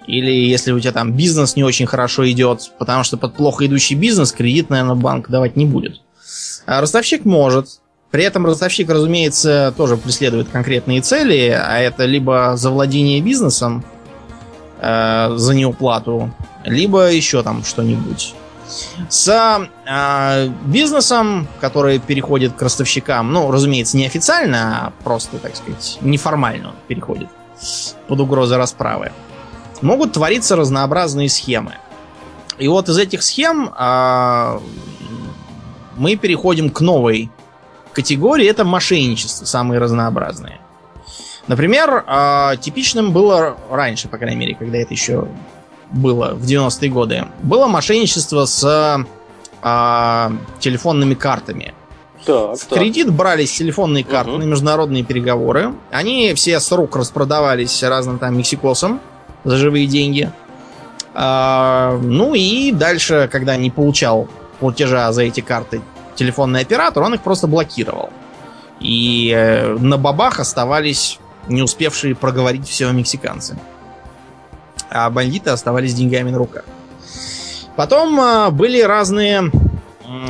Или 0.08 0.32
если 0.32 0.72
у 0.72 0.80
тебя 0.80 0.94
там 0.94 1.14
бизнес 1.14 1.56
не 1.56 1.64
очень 1.64 1.86
хорошо 1.86 2.30
идет, 2.32 2.72
потому 2.80 3.04
что 3.04 3.18
под 3.18 3.36
плохо 3.36 3.68
идущий 3.68 3.96
бизнес 3.96 4.32
кредит, 4.32 4.70
наверное, 4.70 4.96
банк 4.96 5.30
давать 5.30 5.56
не 5.56 5.66
будет. 5.66 6.02
А 6.66 6.82
ростовщик 6.82 7.26
может. 7.26 7.81
При 8.12 8.26
этом 8.26 8.46
ростовщик, 8.46 8.90
разумеется, 8.90 9.74
тоже 9.78 9.96
преследует 9.96 10.50
конкретные 10.50 11.02
цели, 11.02 11.50
а 11.50 11.80
это 11.80 12.04
либо 12.04 12.54
завладение 12.58 13.22
бизнесом 13.22 13.86
э, 14.82 15.34
за 15.36 15.56
неуплату, 15.56 16.30
либо 16.66 17.10
еще 17.10 17.42
там 17.42 17.64
что-нибудь. 17.64 18.36
С 19.10 19.68
э, 19.86 20.50
бизнесом, 20.66 21.48
который 21.62 22.00
переходит 22.00 22.54
к 22.54 22.62
ростовщикам, 22.62 23.32
ну, 23.32 23.50
разумеется, 23.50 23.96
не 23.96 24.06
официально, 24.06 24.88
а 24.88 24.94
просто, 25.04 25.38
так 25.38 25.56
сказать, 25.56 25.98
неформально 26.02 26.70
он 26.70 26.76
переходит 26.90 27.30
под 28.08 28.20
угрозой 28.20 28.58
расправы, 28.58 29.14
могут 29.82 30.14
твориться 30.14 30.58
разнообразные 30.58 31.30
схемы. 31.30 31.76
И 32.58 32.68
вот 32.68 32.90
из 32.90 32.98
этих 32.98 33.24
схем 33.24 33.74
э, 33.78 34.60
мы 35.96 36.18
переходим 36.18 36.70
к 36.70 36.82
новой 36.82 37.32
категории 37.92 38.48
это 38.48 38.64
мошенничество, 38.64 39.46
самые 39.46 39.80
разнообразные. 39.80 40.60
Например, 41.48 42.04
э, 42.08 42.58
типичным 42.62 43.12
было 43.12 43.58
раньше, 43.70 44.08
по 44.08 44.18
крайней 44.18 44.38
мере, 44.38 44.56
когда 44.56 44.78
это 44.78 44.94
еще 44.94 45.28
было 45.92 46.34
в 46.34 46.44
90-е 46.44 46.90
годы, 46.90 47.26
было 47.42 47.68
мошенничество 47.68 48.46
с 48.46 49.06
э, 49.64 50.30
телефонными 50.60 51.14
картами. 51.16 51.74
Так, 52.26 52.58
в 52.58 52.66
так. 52.66 52.80
кредит 52.80 53.12
брались 53.12 53.52
телефонные 53.58 54.04
карты 54.04 54.32
угу. 54.32 54.40
на 54.40 54.44
международные 54.44 55.04
переговоры. 55.04 55.74
Они 55.92 56.34
все 56.36 56.60
с 56.60 56.72
рук 56.72 56.96
распродавались 56.96 57.82
разным 57.84 58.20
там 58.20 58.38
мексикосам 58.38 59.00
за 59.44 59.58
живые 59.58 59.88
деньги. 59.88 60.32
А, 61.14 62.00
ну 62.02 62.34
и 62.34 62.72
дальше, 62.72 63.28
когда 63.32 63.58
не 63.58 63.70
получал 63.70 64.28
платежа 64.60 65.12
за 65.12 65.24
эти 65.24 65.42
карты 65.42 65.82
телефонный 66.22 66.62
оператор, 66.62 67.02
он 67.02 67.16
их 67.16 67.22
просто 67.22 67.48
блокировал. 67.48 68.12
И 68.80 69.34
э, 69.36 69.76
на 69.78 69.98
бабах 69.98 70.40
оставались 70.40 71.20
не 71.48 71.64
успевшие 71.64 72.14
проговорить 72.14 72.68
все 72.68 72.92
мексиканцы. 72.92 73.58
А 74.92 75.10
бандиты 75.10 75.50
оставались 75.50 75.96
деньгами 75.96 76.30
на 76.30 76.38
руках. 76.38 76.64
Потом 77.76 78.20
э, 78.20 78.50
были 78.52 78.82
разные 78.82 79.52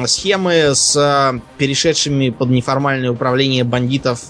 схемы 0.06 0.74
с 0.74 0.96
э, 0.96 1.40
перешедшими 1.58 2.30
под 2.30 2.50
неформальное 2.50 3.12
управление 3.12 3.66
бандитов 3.66 4.22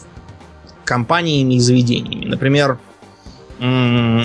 компаниями 0.83 1.55
и 1.55 1.59
заведениями. 1.59 2.25
Например, 2.25 2.79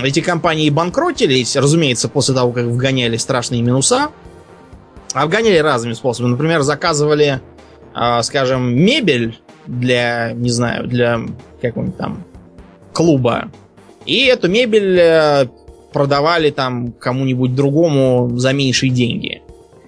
эти 0.03 0.21
компании 0.21 0.71
банкротились, 0.71 1.57
разумеется, 1.57 2.09
после 2.09 2.35
того, 2.35 2.53
как 2.53 2.65
вгоняли 2.65 3.19
страшные 3.19 3.61
минуса 3.61 4.09
Обгоняли 5.17 5.57
разными 5.57 5.95
способами. 5.95 6.33
Например, 6.33 6.61
заказывали, 6.61 7.41
э, 7.95 8.23
скажем, 8.23 8.77
мебель 8.77 9.39
для, 9.67 10.33
не 10.33 10.51
знаю, 10.51 10.87
для 10.87 11.21
какого-нибудь 11.63 11.97
там 11.97 12.25
клуба. 12.93 13.51
И 14.05 14.27
эту 14.27 14.49
мебель 14.51 14.99
э, 15.01 15.47
продавали 15.95 16.51
там 16.51 16.93
кому-нибудь 16.93 17.55
другому 17.55 18.37
за 18.37 18.53
меньшие 18.53 18.91
деньги. 18.91 19.41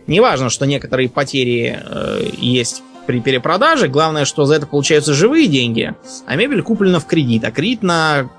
Неважно, 0.07 0.49
что 0.49 0.65
некоторые 0.65 1.11
потери 1.11 1.79
э, 1.79 2.31
есть 2.39 2.83
при 3.07 3.21
перепродаже, 3.21 3.89
главное, 3.89 4.25
что 4.25 4.47
за 4.47 4.55
это 4.55 4.67
получаются 4.67 5.13
живые 5.13 5.47
деньги, 5.47 5.95
а 6.25 6.37
мебель 6.37 6.63
куплена 6.63 7.01
в 7.01 7.07
кредит, 7.07 7.45
а 7.45 7.51
кредит 7.51 7.83
на 7.83 8.31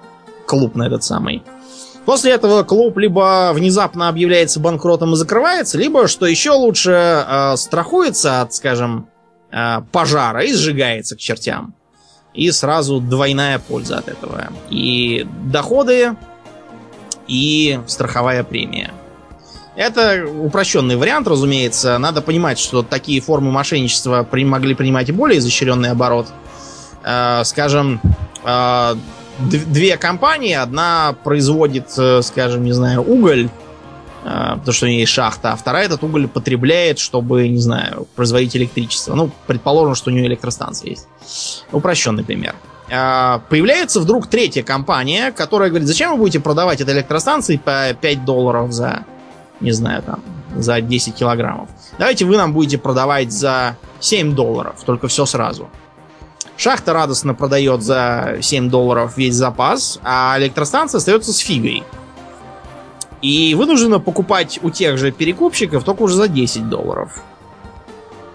клуб 0.48 0.74
на 0.74 0.88
этот 0.88 1.04
самый. 1.04 1.44
После 2.06 2.32
этого 2.32 2.64
клуб 2.64 2.98
либо 2.98 3.52
внезапно 3.54 4.10
объявляется 4.10 4.60
банкротом 4.60 5.14
и 5.14 5.16
закрывается, 5.16 5.78
либо, 5.78 6.08
что 6.08 6.26
еще 6.26 6.52
лучше, 6.52 6.92
э, 6.92 7.56
страхуется 7.58 8.42
от, 8.42 8.54
скажем, 8.54 9.08
э, 9.52 9.82
пожара 9.92 10.44
и 10.44 10.54
сжигается 10.54 11.16
к 11.16 11.20
чертям. 11.20 11.76
И 12.34 12.50
сразу 12.52 13.00
двойная 13.00 13.60
польза 13.60 13.98
от 13.98 14.08
этого. 14.08 14.48
И 14.70 15.28
доходы, 15.46 16.16
и 17.28 17.80
страховая 17.88 18.44
премия. 18.44 18.92
Это 19.76 20.26
упрощенный 20.28 20.98
вариант, 20.98 21.28
разумеется. 21.28 21.98
Надо 21.98 22.22
понимать, 22.22 22.60
что 22.60 22.84
такие 22.84 23.22
формы 23.22 23.52
мошенничества 23.52 24.28
могли 24.32 24.76
принимать 24.76 25.10
и 25.10 25.12
более 25.12 25.40
изощренный 25.40 25.92
оборот. 25.92 26.28
Э, 27.04 27.44
скажем, 27.46 28.02
э, 28.44 28.96
две 29.40 29.98
компании. 29.98 30.54
Одна 30.54 31.16
производит, 31.24 31.88
э, 31.98 32.22
скажем, 32.22 32.64
не 32.64 32.72
знаю, 32.72 33.02
уголь, 33.02 33.50
э, 34.24 34.50
потому 34.58 34.74
что 34.74 34.86
у 34.86 34.90
нее 34.90 35.02
есть 35.02 35.12
шахта, 35.12 35.54
а 35.54 35.56
вторая 35.56 35.86
этот 35.86 36.04
уголь 36.04 36.28
потребляет, 36.28 37.00
чтобы, 37.00 37.48
не 37.48 37.60
знаю, 37.60 38.08
производить 38.16 38.56
электричество. 38.56 39.16
Ну, 39.16 39.32
предположим, 39.48 39.96
что 39.96 40.10
у 40.10 40.14
нее 40.14 40.26
электростанция 40.28 40.92
есть. 40.92 41.08
Упрощенный 41.72 42.24
пример. 42.24 42.56
Э, 42.90 43.40
появляется 43.50 44.00
вдруг 44.00 44.28
третья 44.28 44.64
компания, 44.64 45.32
которая 45.32 45.70
говорит, 45.70 45.88
зачем 45.88 46.12
вы 46.12 46.18
будете 46.18 46.40
продавать 46.40 46.82
этой 46.82 46.96
электростанции 46.96 47.58
по 47.58 47.94
5 48.00 48.26
долларов 48.26 48.72
за, 48.72 49.06
не 49.62 49.72
знаю, 49.72 50.04
там, 50.04 50.22
за 50.56 50.82
10 50.82 51.16
килограммов. 51.16 51.70
Давайте 51.98 52.26
вы 52.26 52.38
нам 52.38 52.54
будете 52.54 52.78
продавать 52.78 53.32
за 53.32 53.78
7 54.00 54.34
долларов, 54.34 54.76
только 54.86 55.08
все 55.08 55.26
сразу. 55.26 55.70
Шахта 56.60 56.92
радостно 56.92 57.34
продает 57.34 57.82
за 57.82 58.40
7 58.42 58.70
долларов 58.70 59.16
весь 59.16 59.34
запас, 59.34 59.98
а 60.04 60.36
электростанция 60.38 60.98
остается 60.98 61.32
с 61.32 61.38
фигой. 61.38 61.86
И 63.22 63.56
вынуждена 63.56 64.02
покупать 64.02 64.60
у 64.62 64.70
тех 64.70 64.98
же 64.98 65.14
перекупщиков 65.14 65.86
только 65.86 66.02
уже 66.02 66.16
за 66.16 66.28
10 66.28 66.68
долларов. 66.68 67.24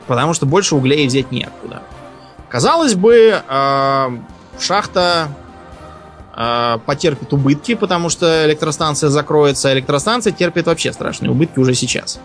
Потому 0.06 0.32
что 0.32 0.46
больше 0.46 0.74
углей 0.74 1.06
взять 1.06 1.32
неоткуда. 1.32 1.82
Казалось 2.48 2.94
бы, 2.94 3.42
э, 3.46 4.08
шахта 4.58 5.28
э, 6.34 6.78
потерпит 6.86 7.30
убытки, 7.34 7.74
потому 7.74 8.08
что 8.08 8.46
электростанция 8.46 9.10
закроется. 9.10 9.68
А 9.68 9.74
электростанция 9.74 10.32
терпит 10.32 10.64
вообще 10.64 10.94
страшные 10.94 11.30
убытки 11.30 11.58
уже 11.58 11.74
сейчас. 11.74 12.20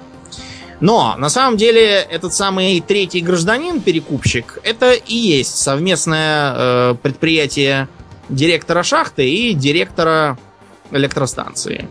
Но 0.82 1.16
на 1.18 1.30
самом 1.30 1.58
деле 1.58 2.02
этот 2.02 2.34
самый 2.34 2.80
третий 2.80 3.22
гражданин, 3.22 3.82
перекупщик, 3.82 4.60
это 4.64 4.94
и 4.94 5.16
есть 5.16 5.58
совместное 5.58 6.54
э, 6.56 6.96
предприятие 7.02 7.90
директора 8.30 8.84
шахты 8.84 9.30
и 9.30 9.54
директора 9.54 10.38
электростанции. 10.92 11.88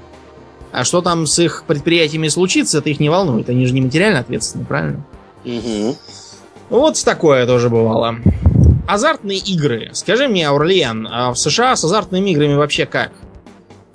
А 0.73 0.85
что 0.85 1.01
там 1.01 1.27
с 1.27 1.39
их 1.39 1.65
предприятиями 1.67 2.29
случится, 2.29 2.79
это 2.79 2.91
их 2.91 3.01
не 3.01 3.09
волнует. 3.09 3.49
Они 3.49 3.67
же 3.67 3.75
не 3.75 3.81
материально 3.81 4.21
ответственны, 4.21 4.65
правильно? 4.65 5.05
Угу. 5.45 5.97
Вот 6.71 7.03
такое 7.05 7.47
тоже 7.47 7.69
бывало. 7.69 8.17
Азартные 8.87 9.39
игры. 9.39 9.91
Скажи 9.93 10.29
мне, 10.29 10.49
Аурлиен, 10.49 11.07
а 11.11 11.33
в 11.33 11.39
США 11.39 11.77
с 11.77 11.85
азартными 11.85 12.31
играми 12.31 12.55
вообще 12.55 12.87
как? 12.87 13.13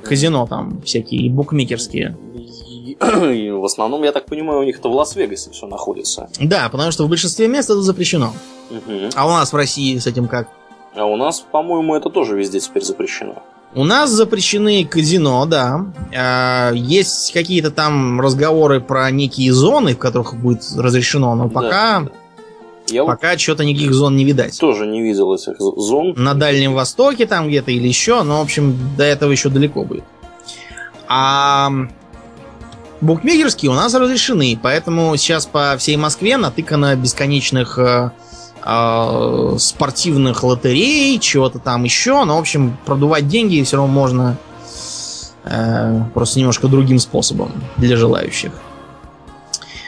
Казино 0.04 0.46
там 0.48 0.82
всякие, 0.82 1.32
букмекерские. 1.32 2.18
И 3.34 3.50
в 3.50 3.64
основном, 3.66 4.04
я 4.04 4.12
так 4.12 4.26
понимаю, 4.26 4.60
у 4.60 4.64
них 4.64 4.80
это 4.80 4.90
в 4.90 4.94
Лас-Вегасе 4.94 5.52
все 5.52 5.68
находится. 5.68 6.30
Да, 6.40 6.70
потому 6.70 6.92
что 6.92 7.06
в 7.06 7.10
большинстве 7.10 7.48
мест 7.48 7.70
это 7.70 7.82
запрещено. 7.82 8.34
Мгм. 8.70 9.10
А 9.16 9.26
у 9.26 9.30
нас 9.30 9.54
в 9.54 9.56
России 9.56 9.98
с 9.98 10.08
этим 10.08 10.28
как? 10.28 10.48
А 10.96 11.06
у 11.06 11.16
нас, 11.16 11.40
по-моему, 11.40 11.96
это 11.96 12.10
тоже 12.10 12.38
везде 12.38 12.60
теперь 12.60 12.84
запрещено. 12.84 13.42
У 13.76 13.86
нас 13.86 14.12
запрещены 14.12 14.86
казино, 14.86 15.46
да. 15.46 15.86
А, 16.16 16.72
Есть 16.74 17.34
какие-то 17.34 17.72
там 17.72 18.22
разговоры 18.22 18.82
про 18.82 19.10
некие 19.10 19.52
зоны, 19.52 19.96
в 19.96 19.98
которых 19.98 20.36
будет 20.36 20.62
разрешено, 20.78 21.34
но 21.36 21.50
пока, 21.50 22.02
да. 22.02 22.12
Я 22.90 23.04
вот 23.04 23.12
пока 23.12 23.38
что-то 23.38 23.64
никаких 23.64 23.94
зон 23.94 24.16
не 24.16 24.26
видать. 24.26 24.60
тоже 24.60 24.86
не 24.86 25.02
видел 25.02 25.34
этих 25.34 25.56
зон. 25.60 26.14
На 26.18 26.34
Дальнем 26.34 26.74
Востоке 26.74 27.26
там 27.26 27.48
где-то 27.48 27.72
или 27.72 27.88
еще, 27.88 28.22
но, 28.24 28.40
в 28.40 28.42
общем, 28.44 28.78
до 28.98 29.06
этого 29.06 29.32
еще 29.32 29.50
далеко 29.50 29.84
будет. 29.84 30.04
А 31.08 31.72
букмекерские 33.04 33.70
у 33.70 33.74
нас 33.74 33.94
разрешены, 33.94 34.58
поэтому 34.62 35.16
сейчас 35.18 35.46
по 35.46 35.76
всей 35.78 35.98
Москве 35.98 36.38
натыкано 36.38 36.96
бесконечных 36.96 37.78
э, 37.78 38.12
э, 38.66 39.56
спортивных 39.60 40.44
лотерей, 40.44 41.20
чего-то 41.20 41.60
там 41.60 41.84
еще. 41.84 42.24
Но, 42.24 42.38
в 42.38 42.40
общем, 42.40 42.78
продувать 42.86 43.28
деньги 43.28 43.62
все 43.64 43.78
равно 43.78 43.92
можно 43.92 44.38
э, 45.44 46.02
просто 46.14 46.40
немножко 46.40 46.68
другим 46.68 47.00
способом 47.00 47.52
для 47.78 47.98
желающих. 47.98 48.54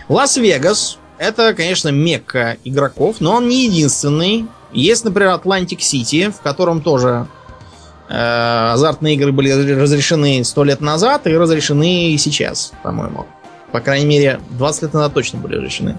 Лас-Вегас 0.09 0.99
это, 1.17 1.53
конечно, 1.53 1.89
мекка 1.89 2.57
игроков, 2.63 3.17
но 3.19 3.35
он 3.35 3.47
не 3.47 3.65
единственный. 3.65 4.47
Есть, 4.73 5.05
например, 5.05 5.31
Атлантик 5.31 5.81
Сити, 5.81 6.29
в 6.29 6.41
котором 6.41 6.81
тоже 6.81 7.27
азартные 8.07 9.15
игры 9.15 9.31
были 9.31 9.51
разрешены 9.51 10.43
сто 10.43 10.63
лет 10.63 10.81
назад 10.81 11.27
и 11.27 11.35
разрешены 11.35 12.11
и 12.11 12.17
сейчас, 12.17 12.73
по-моему. 12.83 13.25
По 13.71 13.79
крайней 13.79 14.05
мере, 14.05 14.39
20 14.51 14.83
лет 14.83 14.93
назад 14.93 15.13
точно 15.13 15.39
были 15.39 15.55
разрешены. 15.55 15.97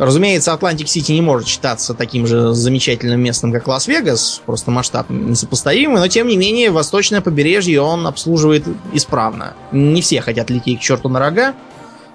Разумеется, 0.00 0.54
Атлантик 0.54 0.88
Сити 0.88 1.12
не 1.12 1.20
может 1.20 1.46
считаться 1.46 1.92
таким 1.92 2.26
же 2.26 2.54
замечательным 2.54 3.20
местом, 3.20 3.52
как 3.52 3.68
Лас-Вегас, 3.68 4.40
просто 4.46 4.70
масштаб 4.70 5.10
несопоставимый, 5.10 6.00
но 6.00 6.08
тем 6.08 6.26
не 6.26 6.38
менее 6.38 6.70
восточное 6.70 7.20
побережье 7.20 7.82
он 7.82 8.06
обслуживает 8.06 8.64
исправно. 8.94 9.52
Не 9.72 10.00
все 10.00 10.22
хотят 10.22 10.48
лететь 10.48 10.78
к 10.78 10.82
черту 10.82 11.10
на 11.10 11.18
рога, 11.18 11.54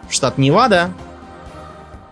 в 0.10 0.14
штат 0.14 0.40
Невада, 0.40 0.90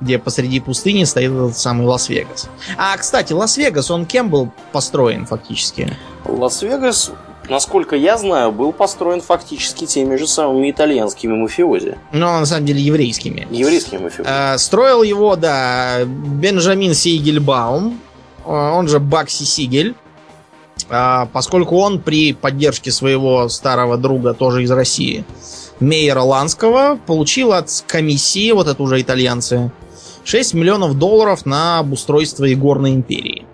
где 0.03 0.19
посреди 0.19 0.59
пустыни 0.59 1.03
стоит 1.05 1.31
этот 1.31 1.57
самый 1.57 1.87
Лас-Вегас. 1.87 2.49
А, 2.77 2.95
кстати, 2.97 3.33
Лас-Вегас, 3.33 3.89
он 3.89 4.05
кем 4.05 4.29
был 4.29 4.51
построен 4.71 5.25
фактически? 5.25 5.97
Лас-Вегас, 6.25 7.11
насколько 7.49 7.95
я 7.95 8.17
знаю, 8.17 8.51
был 8.51 8.73
построен 8.73 9.21
фактически 9.21 9.85
теми 9.85 10.15
же 10.17 10.27
самыми 10.27 10.71
итальянскими 10.71 11.33
мафиози. 11.33 11.97
Ну, 12.11 12.19
на 12.19 12.45
самом 12.45 12.65
деле, 12.65 12.81
еврейскими. 12.81 13.47
Еврейскими 13.49 14.03
мафиози. 14.03 14.29
А, 14.29 14.57
строил 14.57 15.03
его, 15.03 15.35
да, 15.35 16.03
Бенджамин 16.05 16.93
Сейгельбаум, 16.93 17.99
а, 18.45 18.73
он 18.73 18.87
же 18.87 18.99
Бакси 18.99 19.43
Сигель, 19.43 19.95
а, 20.89 21.27
поскольку 21.31 21.77
он 21.77 21.99
при 22.01 22.33
поддержке 22.33 22.91
своего 22.91 23.47
старого 23.47 23.97
друга, 23.97 24.33
тоже 24.33 24.63
из 24.63 24.71
России, 24.71 25.23
Мейера 25.79 26.21
Ланского, 26.21 26.99
получил 27.05 27.51
от 27.51 27.69
комиссии, 27.87 28.51
вот 28.51 28.67
это 28.67 28.81
уже 28.81 29.01
итальянцы, 29.01 29.71
6 30.23 30.53
миллионов 30.53 30.97
долларов 30.97 31.45
на 31.45 31.79
обустройство 31.79 32.51
Игорной 32.51 32.93
империи. 32.93 33.45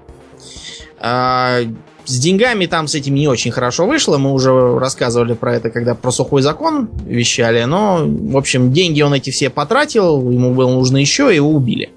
А, 1.00 1.60
с 2.06 2.18
деньгами 2.18 2.66
там 2.66 2.88
с 2.88 2.96
этим 2.96 3.14
не 3.14 3.28
очень 3.28 3.52
хорошо 3.52 3.86
вышло. 3.86 4.18
Мы 4.18 4.34
уже 4.34 4.80
рассказывали 4.80 5.34
про 5.34 5.56
это, 5.56 5.70
когда 5.70 5.94
про 5.94 6.12
сухой 6.12 6.42
закон 6.42 6.90
вещали. 7.06 7.64
Но, 7.66 8.02
в 8.04 8.36
общем, 8.36 8.74
деньги 8.74 9.02
он 9.02 9.14
эти 9.14 9.30
все 9.30 9.50
потратил, 9.50 10.30
ему 10.32 10.54
было 10.54 10.72
нужно 10.72 10.98
еще, 10.98 11.34
его 11.34 11.52
убили. 11.52 11.92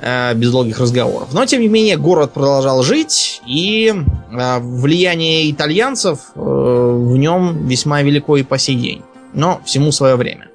Э, 0.00 0.34
Без 0.34 0.50
долгих 0.50 0.78
разговоров. 0.78 1.28
Но, 1.32 1.46
тем 1.46 1.62
не 1.62 1.68
менее, 1.68 1.96
город 1.96 2.32
продолжал 2.32 2.82
жить, 2.82 3.40
и 3.46 3.90
э, 3.92 4.58
влияние 4.60 5.50
итальянцев 5.50 6.18
э, 6.34 6.40
в 6.40 7.16
нем 7.16 7.66
весьма 7.66 8.02
велико 8.02 8.36
и 8.36 8.42
по 8.42 8.58
сей 8.58 8.76
день. 8.76 9.02
Но 9.32 9.62
всему 9.64 9.92
свое 9.92 10.16
время. 10.16 10.49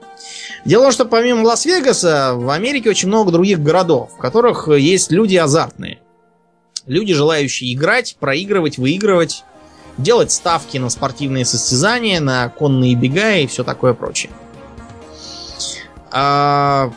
Дело 0.66 0.82
в 0.82 0.84
том, 0.86 0.92
что 0.92 1.06
помимо 1.06 1.44
Лас-Вегаса, 1.44 2.34
в 2.36 2.50
Америке 2.50 2.90
очень 2.90 3.08
много 3.08 3.32
других 3.32 3.62
городов, 3.62 4.12
в 4.14 4.18
которых 4.18 4.68
есть 4.68 5.12
люди 5.12 5.36
азартные. 5.36 6.00
Люди, 6.88 7.14
желающие 7.14 7.74
играть, 7.74 8.18
проигрывать, 8.20 8.78
выигрывать, 8.78 9.44
делать 9.98 10.32
ставки 10.32 10.78
на 10.78 10.90
спортивные 10.90 11.46
состязания, 11.46 12.20
на 12.20 12.50
конные 12.50 12.96
бега 12.96 13.36
и 13.36 13.48
все 13.48 13.64
такое 13.64 13.94
прочее. 13.94 14.32
А, 16.12 16.92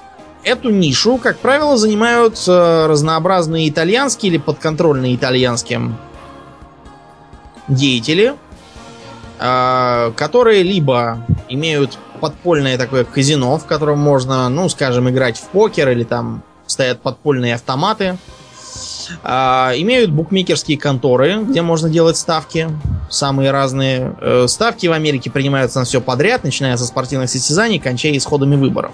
Эту 0.44 0.70
нишу, 0.70 1.18
как 1.18 1.38
правило, 1.38 1.76
занимают 1.76 2.42
э, 2.46 2.86
разнообразные 2.86 3.68
итальянские 3.68 4.30
или 4.32 4.38
подконтрольные 4.38 5.14
итальянским 5.14 5.98
деятели, 7.66 8.34
а, 9.38 10.12
которые 10.12 10.62
либо 10.62 11.26
имеют 11.50 11.98
подпольное 12.18 12.76
такое 12.76 13.04
казино, 13.04 13.58
в 13.58 13.64
котором 13.66 13.98
можно, 13.98 14.48
ну, 14.48 14.68
скажем, 14.68 15.08
играть 15.08 15.38
в 15.38 15.44
покер 15.44 15.88
или 15.90 16.04
там 16.04 16.42
стоят 16.66 17.00
подпольные 17.00 17.54
автоматы, 17.54 18.18
а, 19.22 19.72
имеют 19.76 20.10
букмекерские 20.10 20.78
конторы, 20.78 21.42
где 21.42 21.62
можно 21.62 21.88
делать 21.88 22.16
ставки, 22.16 22.68
самые 23.10 23.50
разные. 23.50 24.14
Э, 24.20 24.46
Ставки 24.48 24.86
в 24.86 24.92
Америке 24.92 25.30
принимаются 25.30 25.78
на 25.78 25.84
все 25.84 26.00
подряд, 26.00 26.44
начиная 26.44 26.76
со 26.76 26.84
спортивных 26.84 27.30
состязаний, 27.30 27.78
кончая 27.78 28.16
исходами 28.16 28.56
выборов. 28.56 28.92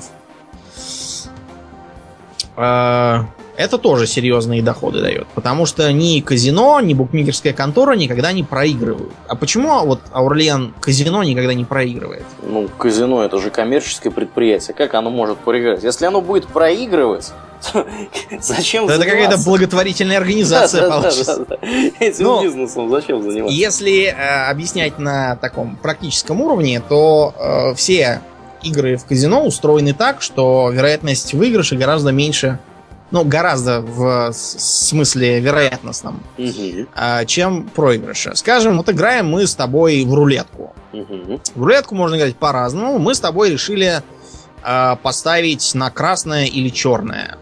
А, 2.57 3.27
Это 3.57 3.79
тоже 3.79 4.07
серьезные 4.07 4.63
доходы 4.63 5.01
дает, 5.01 5.27
потому 5.35 5.65
что 5.65 5.93
ни 5.93 6.21
казино, 6.21 6.81
ни 6.81 6.93
букмекерская 6.93 7.53
контора 7.53 7.95
никогда 7.95 8.33
не 8.33 8.43
проигрывают. 8.43 9.13
А 9.29 9.37
почему 9.37 9.85
вот 9.87 10.01
Аурлиан 10.13 10.75
казино 10.81 11.23
никогда 11.23 11.55
не 11.55 11.65
проигрывает? 11.65 12.25
Ну, 12.43 12.69
казино 12.79 13.25
это 13.25 13.39
же 13.39 13.51
коммерческое 13.51 14.13
предприятие. 14.13 14.75
Как 14.75 14.95
оно 14.95 15.11
может 15.11 15.39
проиграть? 15.39 15.85
Если 15.85 16.05
оно 16.05 16.21
будет 16.21 16.49
проигрывать, 16.49 17.33
зачем 18.41 18.89
Это 18.89 19.05
какая-то 19.05 19.39
благотворительная 19.39 20.19
организация 20.19 20.91
получится. 20.91 21.47
Этим 22.01 22.25
Ну, 22.25 22.43
бизнесом 22.43 22.91
зачем 22.91 23.23
заниматься? 23.23 23.55
Если 23.57 24.05
э, 24.07 24.51
объяснять 24.51 24.99
на 24.99 25.37
таком 25.37 25.77
практическом 25.77 26.41
уровне, 26.41 26.83
то 26.87 27.35
э, 27.39 27.75
все 27.75 28.21
игры 28.63 28.97
в 28.97 29.05
казино 29.05 29.45
устроены 29.45 29.95
так, 29.95 30.23
что 30.23 30.71
вероятность 30.71 31.35
выигрыша 31.35 31.77
гораздо 31.77 32.11
меньше, 32.11 32.59
ну, 33.15 33.25
гораздо 33.25 33.81
в 33.81 34.33
смысле 34.33 35.39
вероятностном, 35.39 36.21
а, 36.97 37.25
чем 37.25 37.69
проигрыша. 37.69 38.35
Скажем, 38.35 38.77
вот 38.77 38.89
играем 38.89 39.29
мы 39.29 39.47
с 39.47 39.55
тобой 39.55 40.05
в 40.05 40.13
рулетку. 40.13 40.75
мгм. 40.93 41.41
В 41.55 41.63
рулетку 41.63 41.95
можно 41.95 42.17
играть 42.17 42.35
по-разному. 42.35 42.99
Мы 42.99 43.15
с 43.15 43.21
тобой 43.21 43.51
решили 43.51 44.03
а, 44.65 44.97
поставить 44.97 45.77
на 45.77 45.93
красное 45.93 46.47
или 46.47 46.71
черное. 46.71 47.39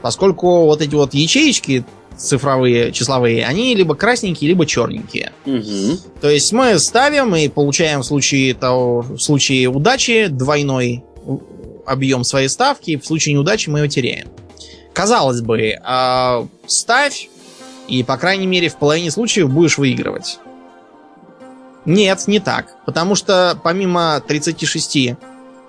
Поскольку 0.00 0.64
вот 0.64 0.80
эти 0.80 0.94
вот 0.94 1.12
ячеечки 1.12 1.84
цифровые, 2.16 2.90
числовые, 2.90 3.44
они 3.44 3.74
либо 3.74 3.94
красненькие, 3.94 4.48
либо 4.48 4.64
черненькие. 4.64 5.32
Мгм. 5.44 5.98
То 6.22 6.30
есть 6.30 6.50
мы 6.54 6.78
ставим 6.78 7.36
и 7.36 7.48
получаем 7.48 8.00
в 8.00 8.06
случае, 8.06 8.54
того, 8.54 9.02
в 9.02 9.18
случае 9.18 9.68
удачи 9.68 10.28
двойной 10.28 11.04
объем 11.84 12.24
своей 12.24 12.48
ставки, 12.48 12.96
в 12.96 13.04
случае 13.04 13.34
неудачи 13.34 13.68
мы 13.68 13.80
его 13.80 13.88
теряем. 13.88 14.28
Казалось 14.92 15.40
бы, 15.40 15.74
а, 15.82 16.46
ставь, 16.66 17.28
и, 17.88 18.02
по 18.04 18.16
крайней 18.16 18.46
мере, 18.46 18.68
в 18.68 18.76
половине 18.76 19.10
случаев 19.10 19.50
будешь 19.50 19.78
выигрывать. 19.78 20.38
Нет, 21.84 22.26
не 22.26 22.40
так. 22.40 22.76
Потому 22.86 23.14
что 23.14 23.58
помимо 23.62 24.20
36 24.26 25.16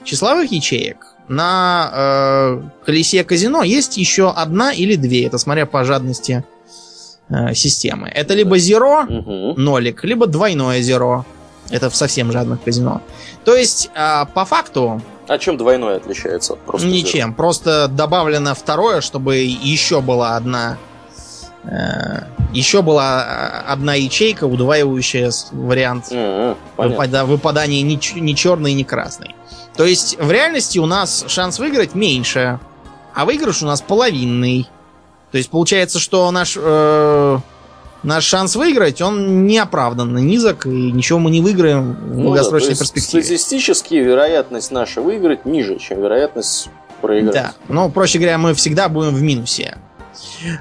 числовых 0.04 0.52
ячеек, 0.52 1.08
на 1.28 1.90
э, 1.94 2.62
колесе 2.86 3.24
казино 3.24 3.64
есть 3.64 3.98
еще 3.98 4.32
одна 4.32 4.74
или 4.74 4.96
две. 4.96 5.26
Это 5.26 5.38
смотря 5.38 5.66
по 5.66 5.86
жадности 5.86 6.44
э, 7.30 7.54
системы. 7.54 8.10
Это 8.10 8.34
либо 8.34 8.58
зеро, 8.58 9.04
Мгм. 9.04 9.54
нолик, 9.64 10.04
либо 10.04 10.28
двойное 10.28 10.82
зеро. 10.82 11.26
Это 11.70 11.90
в 11.90 11.96
совсем 11.96 12.32
жадных 12.34 12.62
казино. 12.62 13.02
То 13.46 13.56
есть, 13.56 13.90
а, 13.96 14.26
по 14.26 14.44
факту, 14.44 15.02
А 15.32 15.38
чем 15.38 15.56
двойное 15.56 15.96
отличается? 15.96 16.54
от 16.54 16.60
Просто 16.60 16.88
ничем. 16.88 17.34
Просто 17.34 17.88
добавлено 17.88 18.54
второе, 18.54 19.00
чтобы 19.00 19.38
еще 19.38 20.02
была 20.02 20.36
одна. 20.36 20.78
э, 21.64 22.24
еще 22.54 22.82
была 22.82 23.62
э, 23.66 23.72
одна 23.72 23.94
ячейка, 23.94 24.44
удваивающая 24.44 25.32
вариант 25.54 26.08
зеро? 26.08 26.58
Выпада- 26.76 27.24
выпадания 27.24 27.82
ни, 27.82 27.96
ч- 27.96 28.20
ни 28.20 28.34
черный, 28.34 28.74
ни 28.74 28.84
красный. 28.84 29.34
То 29.78 29.86
есть, 29.86 30.18
в 30.20 30.30
реальности 30.30 30.80
у 30.80 30.86
нас 30.86 31.24
шанс 31.30 31.60
выиграть 31.60 31.96
меньше, 31.96 32.60
а 33.16 33.24
выигрыш 33.24 33.64
у 33.64 33.68
нас 33.68 33.80
половинный. 33.82 34.68
То 35.32 35.38
есть, 35.38 35.50
получается, 35.50 36.00
что 36.00 36.30
наш, 36.32 36.58
э, 36.60 37.38
наш 38.04 38.24
шанс 38.24 38.56
выиграть, 38.56 39.02
он 39.02 39.46
неоправданно 39.46 40.18
низок, 40.20 40.66
и 40.66 40.92
ничего 40.92 41.20
мы 41.20 41.32
не 41.32 41.42
выиграем 41.42 41.94
в 41.94 42.08
Ну 42.10 42.16
да, 42.18 42.24
долгосрочной 42.24 42.70
есть 42.70 42.82
перспективе. 42.82 43.24
Статистически 43.24 43.96
вероятность 43.96 44.72
наша 44.72 45.02
выиграть 45.02 45.46
ниже, 45.46 45.78
чем 45.78 46.02
вероятность 46.02 46.70
проиграть. 47.02 47.34
Да. 47.34 47.54
Ну, 47.68 47.90
проще 47.90 48.20
говоря, 48.20 48.38
мы 48.38 48.54
всегда 48.54 48.90
будем 48.90 49.14
в 49.14 49.22
минусе. 49.22 49.78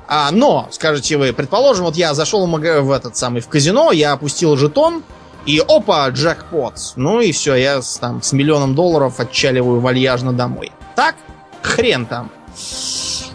А, 0.07 0.31
но, 0.31 0.69
скажете 0.71 1.17
вы, 1.17 1.33
предположим, 1.33 1.85
вот 1.85 1.97
я 1.97 2.15
зашел 2.15 2.47
в 2.47 2.93
этот 2.93 3.17
самый 3.17 3.41
в 3.41 3.49
казино, 3.49 3.93
я 3.93 4.13
опустил 4.13 4.57
жетон, 4.57 5.03
и 5.47 5.63
опа, 5.67 6.09
джекпот. 6.11 6.75
Ну 6.97 7.21
и 7.21 7.33
все, 7.33 7.55
я 7.55 7.81
с, 7.83 7.97
там 7.99 8.23
с 8.23 8.33
миллионом 8.33 8.75
долларов 8.75 9.19
отчаливаю 9.21 9.81
вальяжно 9.81 10.33
домой. 10.33 10.71
Так? 10.95 11.17
Хрен 11.63 12.07
там. 12.07 12.31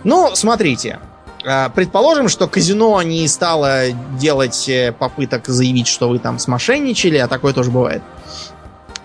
Ну, 0.03 0.31
смотрите. 0.35 0.99
А, 1.45 1.69
Предположим, 1.69 2.27
что 2.27 2.47
казино 2.47 3.01
не 3.03 3.27
стало 3.27 3.91
делать 4.19 4.67
э, 4.67 4.91
попыток 4.91 5.47
заявить, 5.47 5.87
что 5.87 6.09
вы 6.09 6.19
там 6.19 6.39
смошенничали, 6.39 7.17
а 7.17 7.27
такое 7.27 7.53
тоже 7.53 7.71
бывает. 7.71 8.01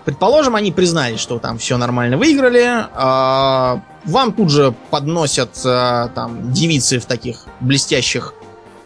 Предположим, 0.05 0.55
они 0.55 0.71
признали, 0.71 1.17
что 1.17 1.37
там 1.37 1.59
все 1.59 1.77
нормально 1.77 2.17
выиграли. 2.17 2.65
а, 2.67 3.81
Вам 4.05 4.33
тут 4.33 4.49
же 4.49 4.73
подносят 4.89 5.61
а, 5.63 6.07
там 6.09 6.51
девицы 6.51 6.99
в 6.99 7.05
таких 7.05 7.45
блестящих 7.59 8.33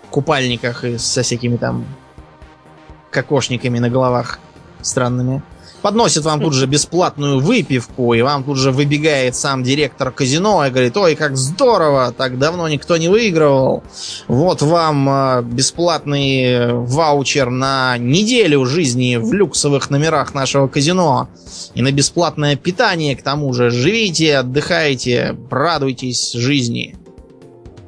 купальниках 0.09 0.83
и 0.83 0.97
со 0.97 1.23
всякими 1.23 1.55
там 1.55 1.85
кокошниками 3.11 3.79
на 3.79 3.89
головах 3.89 4.39
странными. 4.81 5.41
Подносят 5.85 6.25
вам 6.25 6.41
тут 6.41 6.55
же 6.55 6.65
бесплатную 6.65 7.39
выпивку, 7.39 8.15
и 8.15 8.23
вам 8.23 8.43
тут 8.43 8.57
же 8.57 8.71
выбегает 8.71 9.35
сам 9.35 9.61
директор 9.61 10.09
казино 10.09 10.65
и 10.65 10.71
говорит, 10.71 10.97
ой, 10.97 11.13
как 11.13 11.37
здорово, 11.37 12.11
так 12.11 12.39
давно 12.39 12.67
никто 12.67 12.97
не 12.97 13.07
выигрывал. 13.07 13.83
Вот 14.27 14.63
вам 14.63 15.07
а, 15.07 15.41
бесплатный 15.43 16.73
ваучер 16.73 17.51
на 17.51 17.99
неделю 17.99 18.65
жизни 18.65 19.17
в 19.17 19.31
люксовых 19.31 19.91
номерах 19.91 20.33
нашего 20.33 20.67
казино. 20.67 21.29
И 21.75 21.83
на 21.83 21.91
бесплатное 21.91 22.55
питание, 22.55 23.15
к 23.15 23.21
тому 23.21 23.53
же. 23.53 23.69
Живите, 23.69 24.37
отдыхайте, 24.37 25.37
радуйтесь 25.51 26.31
жизни. 26.33 26.95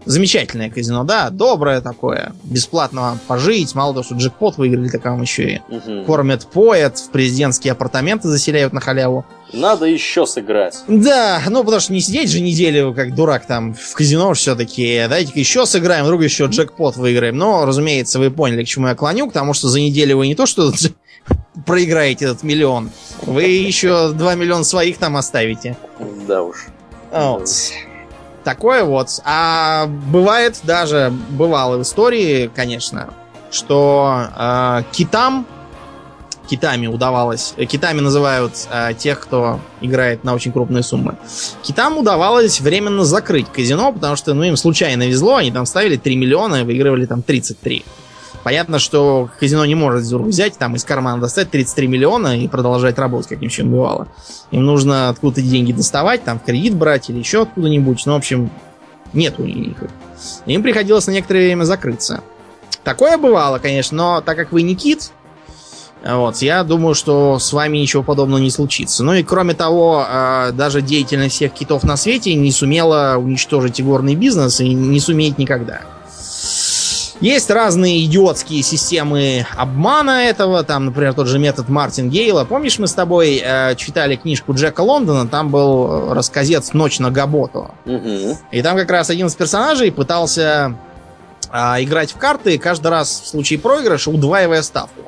Замечательное 0.07 0.69
казино, 0.69 1.03
да, 1.03 1.29
доброе 1.29 1.81
такое. 1.81 2.33
Бесплатно 2.43 3.01
вам 3.01 3.19
пожить. 3.27 3.75
Мало 3.75 3.93
того, 3.93 4.03
что 4.03 4.15
джекпот 4.15 4.57
выиграли, 4.57 4.87
так 4.87 5.03
вам 5.03 5.21
еще 5.21 5.55
и 5.55 5.61
Мгм. 5.67 6.05
кормят, 6.05 6.47
поят, 6.47 6.97
в 6.97 7.09
президентские 7.11 7.73
апартаменты 7.73 8.29
заселяют 8.29 8.71
на 8.71 8.79
халяву. 8.79 9.25
Надо 9.51 9.85
еще 9.85 10.25
сыграть. 10.25 10.77
Да, 10.87 11.41
ну 11.49 11.63
потому 11.63 11.79
что 11.81 11.91
не 11.93 11.99
сидеть 12.01 12.29
же 12.31 12.39
неделю, 12.39 12.93
как 12.93 13.15
дурак 13.15 13.45
там 13.45 13.73
в 13.73 13.93
казино 13.93 14.33
все-таки. 14.33 15.05
Дайте-ка 15.09 15.39
еще 15.39 15.65
сыграем, 15.65 16.05
вдруг 16.05 16.21
еще 16.21 16.45
джекпот 16.45 16.95
выиграем. 16.95 17.37
Но, 17.37 17.65
разумеется, 17.65 18.17
вы 18.19 18.31
поняли, 18.31 18.63
к 18.63 18.67
чему 18.67 18.87
я 18.87 18.95
клоню, 18.95 19.27
потому 19.27 19.53
что 19.53 19.67
за 19.67 19.79
неделю 19.81 20.17
вы 20.17 20.27
не 20.27 20.35
то 20.35 20.45
что 20.45 20.71
проиграете 21.65 22.25
этот 22.25 22.43
миллион, 22.43 22.91
вы 23.23 23.43
еще 23.43 24.09
2 24.13 24.35
миллиона 24.35 24.63
своих 24.63 24.97
там 24.97 25.17
оставите. 25.17 25.75
Да 26.27 26.43
уж. 26.43 26.67
Вот. 27.11 27.49
Такое 28.47 28.85
вот. 28.85 29.09
А 29.25 29.87
бывает 29.87 30.61
даже, 30.63 31.11
бывало 31.31 31.75
в 31.75 31.81
истории, 31.81 32.49
конечно, 32.55 33.09
что 33.51 34.29
э, 34.37 34.83
китам, 34.93 35.45
китами 36.49 36.87
удавалось, 36.87 37.55
э, 37.57 37.65
китами 37.65 37.99
называют 37.99 38.53
э, 38.71 38.93
тех, 38.97 39.19
кто 39.19 39.59
играет 39.81 40.23
на 40.23 40.33
очень 40.33 40.53
крупные 40.53 40.81
суммы, 40.81 41.17
китам 41.61 41.97
удавалось 41.97 42.61
временно 42.61 43.03
закрыть 43.03 43.47
казино, 43.51 43.91
потому 43.91 44.15
что 44.15 44.33
ну, 44.33 44.43
им 44.43 44.55
случайно 44.55 45.09
везло, 45.09 45.35
они 45.35 45.51
там 45.51 45.65
ставили 45.65 45.97
3 45.97 46.15
миллиона 46.15 46.61
и 46.61 46.63
выигрывали 46.63 47.05
там 47.05 47.23
33. 47.23 47.83
Понятно, 48.47 48.79
что 48.79 49.29
казино 49.41 49.65
не 49.65 49.75
может 49.75 50.05
взять, 50.05 50.57
там 50.57 50.77
из 50.77 50.85
кармана 50.85 51.19
достать 51.19 51.51
33 51.51 51.85
миллиона 51.85 52.39
и 52.39 52.47
продолжать 52.47 52.97
работать, 52.97 53.27
как 53.27 53.41
ни 53.41 53.49
в 53.49 53.51
чем 53.51 53.69
бывало. 53.69 54.07
Им 54.51 54.63
нужно 54.63 55.09
откуда-то 55.09 55.41
деньги 55.41 55.73
доставать, 55.73 56.23
там 56.23 56.39
в 56.39 56.45
кредит 56.45 56.73
брать 56.73 57.09
или 57.09 57.17
еще 57.19 57.41
откуда-нибудь. 57.41 58.05
Ну, 58.05 58.13
в 58.13 58.15
общем, 58.15 58.49
нет 59.11 59.37
у 59.37 59.43
них. 59.43 59.83
их. 59.83 59.89
Им 60.45 60.63
приходилось 60.63 61.05
на 61.07 61.11
некоторое 61.11 61.47
время 61.47 61.65
закрыться. 61.65 62.21
Такое 62.85 63.17
бывало, 63.17 63.59
конечно, 63.59 63.97
но 63.97 64.21
так 64.21 64.37
как 64.37 64.53
вы 64.53 64.61
не 64.61 64.77
кит, 64.77 65.11
вот, 66.01 66.37
я 66.37 66.63
думаю, 66.63 66.95
что 66.95 67.39
с 67.39 67.51
вами 67.51 67.79
ничего 67.79 68.01
подобного 68.01 68.39
не 68.39 68.49
случится. 68.49 69.03
Ну 69.03 69.13
и 69.13 69.23
кроме 69.23 69.55
того, 69.55 70.05
э, 70.07 70.51
даже 70.53 70.81
деятельность 70.81 71.35
всех 71.35 71.51
китов 71.51 71.83
на 71.83 71.97
свете 71.97 72.33
не 72.33 72.53
сумела 72.53 73.17
уничтожить 73.17 73.81
игорный 73.81 74.15
бизнес 74.15 74.61
и 74.61 74.73
не 74.73 75.01
сумеет 75.01 75.37
никогда. 75.37 75.81
Есть 77.19 77.49
разные 77.49 78.05
идиотские 78.05 78.61
системы 78.61 79.45
обмана 79.55 80.25
этого, 80.25 80.63
там, 80.63 80.85
например, 80.85 81.13
тот 81.13 81.27
же 81.27 81.39
метод 81.39 81.67
Мартин 81.67 82.09
Гейла. 82.09 82.45
Помнишь, 82.45 82.77
мы 82.77 82.87
с 82.87 82.93
тобой 82.93 83.41
э, 83.43 83.75
читали 83.75 84.15
книжку 84.15 84.53
Джека 84.53 84.81
Лондона, 84.81 85.27
там 85.27 85.49
был 85.49 85.87
э, 85.87 86.13
рассказец 86.13 86.73
«Ночь 86.73 86.99
на 86.99 87.09
Габото». 87.09 87.71
Мгм. 87.85 88.37
И 88.51 88.61
там 88.61 88.77
как 88.77 88.91
раз 88.91 89.09
один 89.09 89.27
из 89.27 89.35
персонажей 89.35 89.91
пытался 89.91 90.75
а, 91.49 91.81
играть 91.81 92.11
в 92.11 92.17
карты, 92.17 92.57
каждый 92.57 92.87
раз 92.87 93.09
в 93.09 93.27
случае 93.27 93.59
проигрыша 93.59 94.11
удваивая 94.11 94.61
ставку. 94.61 95.01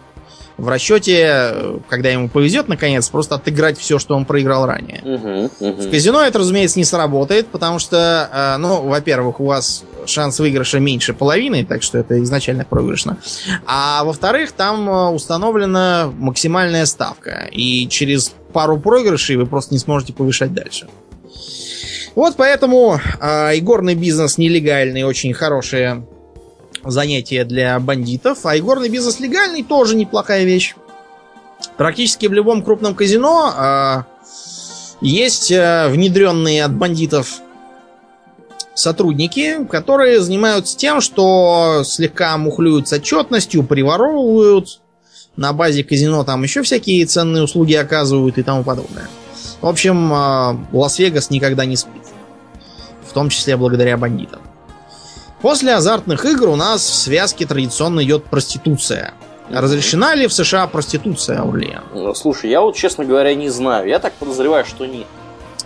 В 0.59 0.67
расчете, 0.67 1.53
когда 1.87 2.09
ему 2.09 2.27
повезет, 2.29 2.67
наконец, 2.67 3.07
просто 3.09 3.35
отыграть 3.35 3.77
все, 3.79 3.97
что 3.97 4.15
он 4.15 4.25
проиграл 4.25 4.65
ранее. 4.65 5.01
Мгм. 5.03 5.49
В 5.49 5.61
Мгм. 5.83 5.91
казино 5.91 6.21
это, 6.21 6.39
разумеется, 6.39 6.77
не 6.79 6.85
сработает, 6.85 7.47
потому 7.47 7.79
что, 7.79 8.29
э, 8.31 8.57
ну, 8.57 8.81
во-первых, 8.81 9.39
у 9.39 9.45
вас 9.45 9.83
шанс 10.05 10.39
выигрыша 10.39 10.79
меньше 10.79 11.13
половины, 11.13 11.65
так 11.65 11.81
что 11.81 11.97
это 11.97 12.21
изначально 12.23 12.65
проигрышно. 12.65 13.17
А 13.65 14.03
во-вторых, 14.03 14.51
там 14.51 14.89
э, 14.89 15.09
установлена 15.11 16.11
максимальная 16.17 16.85
ставка, 16.85 17.47
и 17.51 17.87
через 17.87 18.33
пару 18.51 18.77
проигрышей 18.77 19.37
вы 19.37 19.45
просто 19.45 19.73
не 19.73 19.79
сможете 19.79 20.11
повышать 20.13 20.53
дальше. 20.53 20.87
Вот 22.15 22.35
поэтому 22.35 22.99
э, 23.21 23.57
игорный 23.57 23.95
бизнес 23.95 24.37
нелегальный, 24.37 25.03
очень 25.03 25.33
хорошее 25.33 26.05
занятие 26.83 27.45
для 27.45 27.79
бандитов, 27.79 28.45
а 28.45 28.57
игорный 28.57 28.89
бизнес 28.89 29.19
легальный 29.19 29.63
тоже 29.63 29.95
неплохая 29.95 30.43
вещь. 30.43 30.75
Практически 31.77 32.27
в 32.27 32.33
любом 32.33 32.63
крупном 32.63 32.95
казино 32.95 33.53
э, 33.55 34.03
есть 35.01 35.51
э, 35.51 35.89
внедренные 35.89 36.63
от 36.63 36.73
бандитов 36.73 37.41
сотрудники, 38.73 39.65
которые 39.65 40.21
занимаются 40.21 40.77
тем, 40.77 41.01
что 41.01 41.83
слегка 41.85 42.37
мухлюют 42.37 42.87
с 42.87 42.93
отчетностью, 42.93 43.63
приворовывают, 43.63 44.79
на 45.35 45.53
базе 45.53 45.83
казино 45.83 46.23
там 46.23 46.43
еще 46.43 46.63
всякие 46.63 47.05
ценные 47.05 47.43
услуги 47.43 47.73
оказывают 47.73 48.37
и 48.37 48.43
тому 48.43 48.63
подобное. 48.63 49.07
В 49.61 49.67
общем, 49.67 50.13
э, 50.13 50.57
Лас-Вегас 50.71 51.29
никогда 51.29 51.65
не 51.65 51.75
спит. 51.75 52.03
В 53.07 53.13
том 53.13 53.29
числе 53.29 53.57
благодаря 53.57 53.97
бандитам. 53.97 54.41
После 55.41 55.73
азартных 55.73 56.25
игр 56.25 56.49
у 56.49 56.55
нас 56.55 56.81
в 56.81 56.95
связке 56.95 57.45
традиционно 57.45 58.03
идет 58.03 58.25
проституция. 58.25 59.13
Разрешена 59.49 60.13
ли 60.13 60.27
в 60.27 60.33
США 60.33 60.67
проституция, 60.67 61.39
Аурлиан? 61.39 61.83
Ну, 61.93 62.13
Слушай, 62.13 62.49
я 62.51 62.61
вот, 62.61 62.75
честно 62.75 63.05
говоря, 63.05 63.33
не 63.33 63.49
знаю. 63.49 63.87
Я 63.87 63.99
так 63.99 64.13
подозреваю, 64.13 64.65
что 64.65 64.85
нет. 64.85 65.07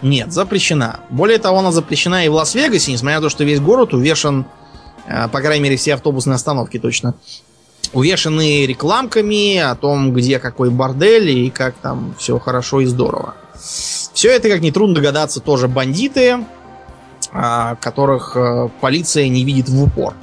Нет, 0.02 0.32
запрещена. 0.32 1.00
Более 1.10 1.38
того, 1.38 1.60
она 1.60 1.72
запрещена 1.72 2.26
и 2.26 2.30
в 2.30 2.34
Лас-Вегасе, 2.34 2.92
несмотря 2.92 3.18
на 3.18 3.24
то, 3.24 3.30
что 3.30 3.44
весь 3.44 3.60
город 3.60 3.94
увешан, 3.94 4.46
э, 5.08 5.28
по 5.30 5.42
крайней 5.42 5.64
мере, 5.64 5.78
все 5.78 5.96
автобусные 5.96 6.36
остановки 6.36 6.78
точно, 6.78 7.16
увешаны 7.94 8.66
рекламками 8.66 9.58
о 9.58 9.76
том, 9.76 10.14
где 10.14 10.40
какой 10.40 10.70
бордель 10.70 11.30
и 11.30 11.50
как 11.50 11.76
там 11.76 12.16
все 12.18 12.38
хорошо 12.38 12.82
и 12.82 12.86
здорово. 12.86 13.36
Все 14.14 14.30
это, 14.30 14.50
как 14.50 14.62
нетрудно 14.62 14.96
догадаться, 14.96 15.40
тоже 15.40 15.68
бандиты, 15.68 16.46
которых 17.80 18.36
э, 18.36 18.70
полиция 18.80 19.28
не 19.28 19.44
видит 19.44 19.70
в 19.70 19.84
упор. 19.84 20.14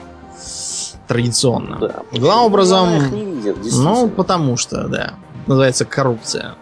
Традиционно. 1.09 1.79
Да. 1.81 2.03
Главным 2.13 2.47
образом... 2.47 2.89
Она 2.89 2.97
их 2.99 3.11
не 3.11 3.25
видит, 3.25 3.57
Ну, 3.73 4.09
потому 4.09 4.57
что, 4.57 4.87
да. 4.87 5.15
называется 5.47 5.85
коррупция. 5.85 6.55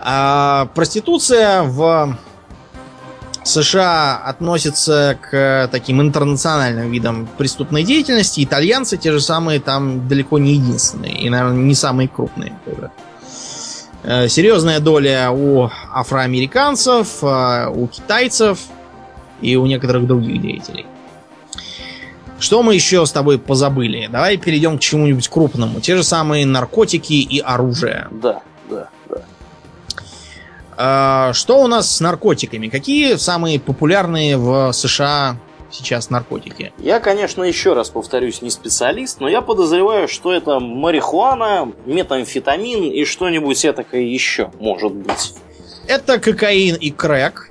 А 0.00 0.68
проституция 0.74 1.62
в 1.62 2.18
США 3.44 4.16
относится 4.16 5.16
к 5.20 5.68
таким 5.70 6.00
интернациональным 6.00 6.90
видам 6.90 7.28
преступной 7.38 7.84
деятельности. 7.84 8.42
Итальянцы 8.42 8.96
те 8.96 9.12
же 9.12 9.20
самые 9.20 9.60
там 9.60 10.08
далеко 10.08 10.38
не 10.38 10.54
единственные. 10.54 11.20
И, 11.20 11.30
наверное, 11.30 11.62
не 11.62 11.74
самые 11.74 12.08
крупные 12.08 12.58
тоже. 12.64 12.90
Э, 14.02 14.28
серьезная 14.28 14.80
доля 14.80 15.30
у 15.30 15.70
афроамериканцев, 15.92 17.22
э, 17.22 17.68
у 17.68 17.86
китайцев 17.86 18.58
и 19.40 19.56
у 19.56 19.66
некоторых 19.66 20.06
других 20.06 20.40
деятелей. 20.40 20.86
Что 22.38 22.62
мы 22.62 22.74
еще 22.74 23.06
с 23.06 23.12
тобой 23.12 23.38
позабыли? 23.38 24.08
Давай 24.10 24.36
перейдем 24.36 24.78
к 24.78 24.80
чему-нибудь 24.80 25.28
крупному. 25.28 25.80
Те 25.80 25.96
же 25.96 26.02
самые 26.02 26.44
наркотики 26.44 27.14
и 27.14 27.40
оружие. 27.40 28.08
Да, 28.10 28.42
да, 28.68 28.88
да. 29.08 29.22
А, 30.76 31.32
что 31.32 31.62
у 31.62 31.66
нас 31.68 31.90
с 31.90 32.00
наркотиками? 32.00 32.68
Какие 32.68 33.14
самые 33.14 33.60
популярные 33.60 34.36
в 34.36 34.72
США 34.72 35.36
сейчас 35.70 36.10
наркотики? 36.10 36.72
Я, 36.78 37.00
конечно, 37.00 37.42
еще 37.42 37.72
раз 37.72 37.90
повторюсь, 37.90 38.42
не 38.42 38.50
специалист, 38.50 39.20
но 39.20 39.28
я 39.28 39.40
подозреваю, 39.40 40.08
что 40.08 40.32
это 40.32 40.60
марихуана, 40.60 41.72
метамфетамин 41.86 42.90
и 42.90 43.04
что-нибудь 43.04 43.64
этакое 43.64 44.02
еще 44.02 44.50
может 44.60 44.92
быть. 44.92 45.34
Это 45.86 46.18
кокаин 46.18 46.76
и 46.76 46.90
крэк. 46.90 47.50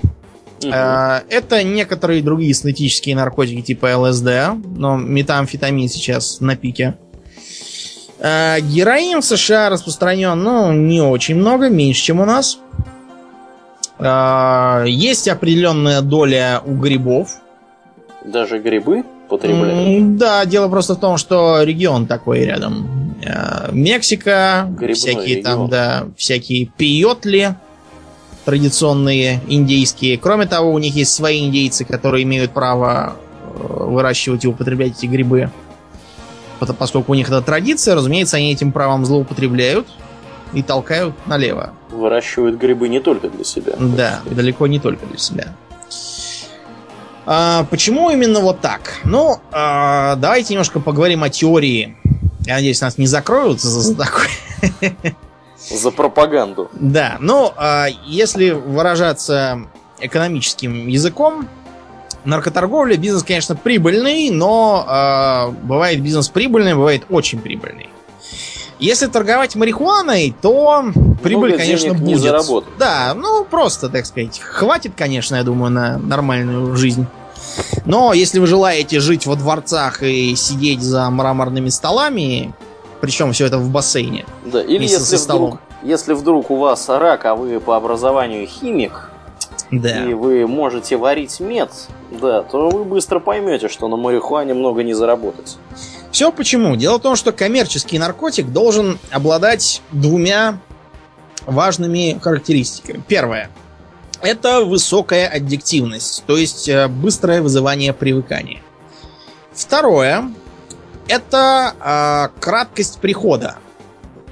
Угу. 0.61 0.69
Это 0.69 1.63
некоторые 1.63 2.21
другие 2.21 2.53
синтетические 2.53 3.15
наркотики 3.15 3.61
типа 3.61 3.97
ЛСД, 3.97 4.53
но 4.75 4.97
метамфетамин 4.97 5.89
сейчас 5.89 6.39
на 6.39 6.55
пике. 6.55 6.95
А, 8.19 8.59
героин 8.61 9.21
в 9.21 9.25
США 9.25 9.69
распространен, 9.69 10.41
ну, 10.41 10.71
не 10.71 11.01
очень 11.01 11.35
много, 11.35 11.69
меньше, 11.69 12.01
чем 12.01 12.21
у 12.21 12.25
нас. 12.25 12.57
А, 13.99 14.83
есть 14.85 15.27
определенная 15.27 16.01
доля 16.01 16.61
у 16.65 16.75
грибов. 16.75 17.41
Даже 18.23 18.59
грибы 18.59 19.03
потребляют? 19.27 20.15
Да, 20.17 20.45
дело 20.45 20.69
просто 20.69 20.93
в 20.93 20.99
том, 20.99 21.17
что 21.17 21.63
регион 21.63 22.07
такой 22.07 22.45
рядом. 22.45 23.15
Мексика, 23.71 24.67
Грибной 24.69 24.93
всякие 24.95 25.35
регион. 25.37 25.43
там, 25.43 25.69
да, 25.69 26.03
всякие 26.17 26.65
пиотли 26.65 27.55
традиционные 28.45 29.41
индейские. 29.47 30.17
Кроме 30.17 30.45
того, 30.45 30.71
у 30.71 30.79
них 30.79 30.95
есть 30.95 31.13
свои 31.13 31.45
индейцы, 31.45 31.85
которые 31.85 32.23
имеют 32.23 32.51
право 32.51 33.15
э, 33.55 33.65
выращивать 33.67 34.43
и 34.45 34.47
употреблять 34.47 34.97
эти 34.97 35.05
грибы. 35.05 35.49
Поскольку 36.77 37.11
у 37.11 37.15
них 37.15 37.27
это 37.27 37.41
традиция, 37.41 37.95
разумеется, 37.95 38.37
они 38.37 38.53
этим 38.53 38.71
правом 38.71 39.05
злоупотребляют 39.05 39.87
и 40.53 40.61
толкают 40.61 41.13
налево. 41.25 41.73
Выращивают 41.89 42.57
грибы 42.57 42.87
не 42.87 42.99
только 42.99 43.29
для 43.29 43.43
себя. 43.43 43.73
Да, 43.77 44.21
далеко 44.25 44.67
не 44.67 44.79
только 44.79 45.05
для 45.05 45.17
себя. 45.17 45.53
А, 47.25 47.65
почему 47.69 48.09
именно 48.09 48.39
вот 48.39 48.59
так? 48.59 48.97
Ну, 49.03 49.37
а, 49.51 50.15
давайте 50.15 50.53
немножко 50.53 50.79
поговорим 50.79 51.23
о 51.23 51.29
теории. 51.29 51.97
Я 52.45 52.55
надеюсь, 52.55 52.81
нас 52.81 52.97
не 52.97 53.07
закроют 53.07 53.61
за 53.61 53.95
такой. 53.95 54.27
За 55.69 55.91
пропаганду. 55.91 56.69
Да, 56.73 57.17
ну, 57.19 57.53
а, 57.55 57.87
если 58.05 58.51
выражаться 58.51 59.61
экономическим 59.99 60.87
языком, 60.87 61.47
наркоторговля 62.25 62.97
бизнес, 62.97 63.23
конечно, 63.23 63.55
прибыльный, 63.55 64.29
но 64.29 65.53
бывает 65.63 66.01
бизнес 66.01 66.29
прибыльный, 66.29 66.73
бывает 66.73 67.03
очень 67.09 67.39
прибыльный. 67.39 67.89
Если 68.79 69.07
торговать 69.07 69.55
марихуаной, 69.55 70.35
то 70.41 70.85
прибыль, 71.21 71.51
Много 71.51 71.63
конечно, 71.63 71.93
будет. 71.93 72.03
Не 72.03 72.15
заработать. 72.15 72.73
Да, 72.77 73.13
ну 73.15 73.45
просто, 73.45 73.87
так 73.87 74.05
сказать, 74.05 74.39
хватит, 74.39 74.93
конечно, 74.97 75.37
я 75.37 75.43
думаю, 75.43 75.71
на 75.71 75.97
нормальную 75.97 76.75
жизнь. 76.75 77.05
Но 77.85 78.13
если 78.13 78.39
вы 78.39 78.47
желаете 78.47 78.99
жить 78.99 79.25
во 79.25 79.35
дворцах 79.35 80.03
и 80.03 80.35
сидеть 80.35 80.81
за 80.81 81.09
мраморными 81.09 81.69
столами, 81.69 82.53
причем 83.03 83.33
все 83.33 83.47
это 83.47 83.57
в 83.57 83.69
бассейне. 83.69 84.25
Да, 84.45 84.63
или 84.63 84.83
если 84.83 85.17
вдруг, 85.17 85.59
если 85.81 86.13
вдруг 86.13 86.49
у 86.49 86.55
вас 86.55 86.87
рак, 86.87 87.25
а 87.25 87.35
вы 87.35 87.59
по 87.59 87.75
образованию 87.75 88.47
химик, 88.47 89.09
да. 89.71 90.05
и 90.05 90.13
вы 90.13 90.47
можете 90.47 90.95
варить 90.95 91.41
мед, 91.41 91.69
да, 92.11 92.43
то 92.43 92.69
вы 92.69 92.85
быстро 92.85 93.19
поймете, 93.19 93.67
что 93.67 93.89
на 93.89 93.97
марихуане 93.97 94.53
много 94.53 94.83
не 94.83 94.93
заработать. 94.93 95.57
Все 96.11 96.31
почему? 96.31 96.77
Дело 96.77 96.97
в 96.97 97.01
том, 97.01 97.17
что 97.17 97.33
коммерческий 97.33 97.99
наркотик 97.99 98.53
должен 98.53 98.97
обладать 99.11 99.81
двумя 99.91 100.59
важными 101.45 102.17
характеристиками. 102.21 103.03
Первое. 103.05 103.49
Это 104.21 104.63
высокая 104.63 105.27
аддиктивность, 105.27 106.23
то 106.25 106.37
есть 106.37 106.69
э, 106.69 106.87
быстрое 106.87 107.41
вызывание 107.41 107.91
привыкания. 107.91 108.61
Второе. 109.51 110.31
Это 111.07 111.73
э, 111.79 112.39
краткость 112.39 112.99
прихода. 112.99 113.57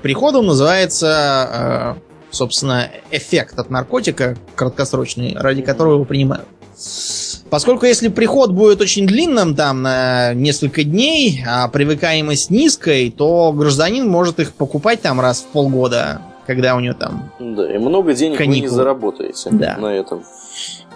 Приходом 0.01 0.47
называется, 0.47 1.97
э, 1.99 2.31
собственно, 2.31 2.89
эффект 3.11 3.59
от 3.59 3.69
наркотика 3.69 4.37
краткосрочный, 4.55 5.35
ради 5.37 5.61
которого 5.61 5.95
его 5.95 6.05
принимают. 6.05 6.47
Поскольку 7.49 7.85
если 7.85 8.07
приход 8.07 8.51
будет 8.51 8.81
очень 8.81 9.05
длинным, 9.05 9.55
там, 9.55 9.81
на 9.81 10.33
несколько 10.33 10.83
дней, 10.83 11.43
а 11.47 11.67
привыкаемость 11.67 12.49
низкой, 12.49 13.11
то 13.11 13.51
гражданин 13.51 14.07
может 14.07 14.39
их 14.39 14.53
покупать 14.53 15.01
там 15.01 15.19
раз 15.19 15.41
в 15.41 15.47
полгода, 15.47 16.21
когда 16.47 16.75
у 16.75 16.79
него 16.79 16.93
там... 16.93 17.31
Да, 17.39 17.71
и 17.71 17.77
много 17.77 18.13
денег 18.13 18.37
каникул. 18.37 18.61
вы 18.61 18.61
не 18.61 18.67
заработаете 18.69 19.49
да. 19.51 19.77
на 19.77 19.87
этом. 19.87 20.23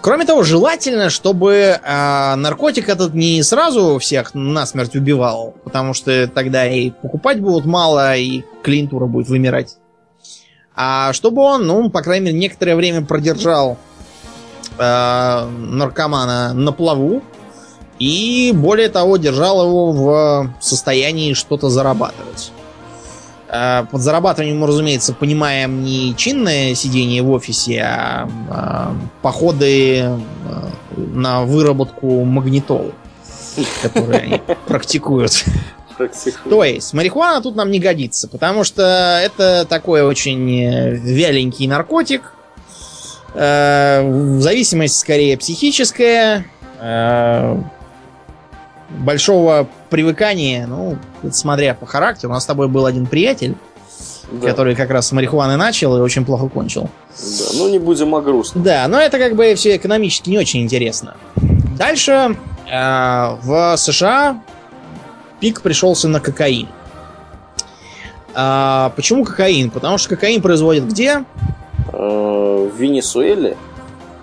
Кроме 0.00 0.24
того, 0.24 0.42
желательно, 0.44 1.10
чтобы 1.10 1.52
э, 1.82 2.34
наркотик 2.36 2.88
этот 2.88 3.14
не 3.14 3.42
сразу 3.42 3.98
всех 3.98 4.34
насмерть 4.34 4.94
убивал, 4.94 5.54
потому 5.64 5.94
что 5.94 6.28
тогда 6.28 6.66
и 6.66 6.90
покупать 6.90 7.40
будут 7.40 7.64
мало, 7.64 8.16
и 8.16 8.42
клиентура 8.62 9.06
будет 9.06 9.28
вымирать. 9.28 9.76
А 10.76 11.12
чтобы 11.12 11.42
он, 11.42 11.66
ну, 11.66 11.90
по 11.90 12.02
крайней 12.02 12.26
мере, 12.26 12.38
некоторое 12.38 12.76
время 12.76 13.04
продержал 13.04 13.78
э, 14.78 15.46
наркомана 15.46 16.52
на 16.52 16.72
плаву 16.72 17.22
и, 17.98 18.52
более 18.54 18.90
того, 18.90 19.16
держал 19.16 19.66
его 19.66 19.92
в 19.92 20.54
состоянии 20.60 21.32
что-то 21.32 21.68
зарабатывать. 21.68 22.52
Э, 23.48 23.84
под 23.90 24.00
зарабатыванием 24.00 24.58
мы, 24.58 24.66
разумеется, 24.66 25.12
понимаем 25.12 25.82
не 25.82 26.14
чинное 26.16 26.74
сидение 26.74 27.22
в 27.22 27.30
офисе, 27.30 27.82
а, 27.82 28.28
а 28.50 28.94
походы 29.22 29.98
э, 29.98 30.16
на 30.96 31.42
выработку 31.42 32.24
магнитол, 32.24 32.92
которые 33.82 34.18
они 34.20 34.42
практикуют. 34.66 35.44
То 36.48 36.62
есть, 36.62 36.92
марихуана 36.92 37.40
тут 37.40 37.56
нам 37.56 37.70
не 37.70 37.80
годится, 37.80 38.28
потому 38.28 38.64
что 38.64 39.18
это 39.22 39.64
такой 39.66 40.02
очень 40.02 40.46
вяленький 41.00 41.66
наркотик, 41.66 42.34
Э, 43.38 44.38
зависимость 44.38 44.98
скорее 44.98 45.36
психическая. 45.36 46.46
Э, 48.88 48.98
большого 48.98 49.68
привыкания, 49.90 50.66
ну, 50.66 50.96
смотря 51.30 51.74
по 51.74 51.86
характеру. 51.86 52.32
У 52.32 52.34
нас 52.34 52.44
с 52.44 52.46
тобой 52.46 52.68
был 52.68 52.86
один 52.86 53.06
приятель, 53.06 53.54
да. 54.30 54.48
который 54.48 54.74
как 54.74 54.90
раз 54.90 55.08
с 55.08 55.12
марихуаны 55.12 55.56
начал 55.56 55.96
и 55.96 56.00
очень 56.00 56.24
плохо 56.24 56.48
кончил. 56.48 56.90
Да, 57.18 57.44
ну 57.54 57.68
не 57.68 57.78
будем 57.78 58.14
о 58.14 58.20
грустном. 58.20 58.64
Да, 58.64 58.86
но 58.88 58.98
это 58.98 59.18
как 59.18 59.36
бы 59.36 59.54
все 59.54 59.76
экономически 59.76 60.30
не 60.30 60.38
очень 60.38 60.62
интересно. 60.62 61.16
Дальше 61.78 62.36
э, 62.70 63.36
в 63.42 63.76
США 63.76 64.40
пик 65.40 65.62
пришелся 65.62 66.08
на 66.08 66.20
кокаин. 66.20 66.68
А, 68.34 68.92
почему 68.96 69.24
кокаин? 69.24 69.70
Потому 69.70 69.98
что 69.98 70.10
кокаин 70.10 70.42
производят 70.42 70.84
где? 70.84 71.24
Э, 71.92 72.70
в 72.72 72.76
Венесуэле. 72.76 73.56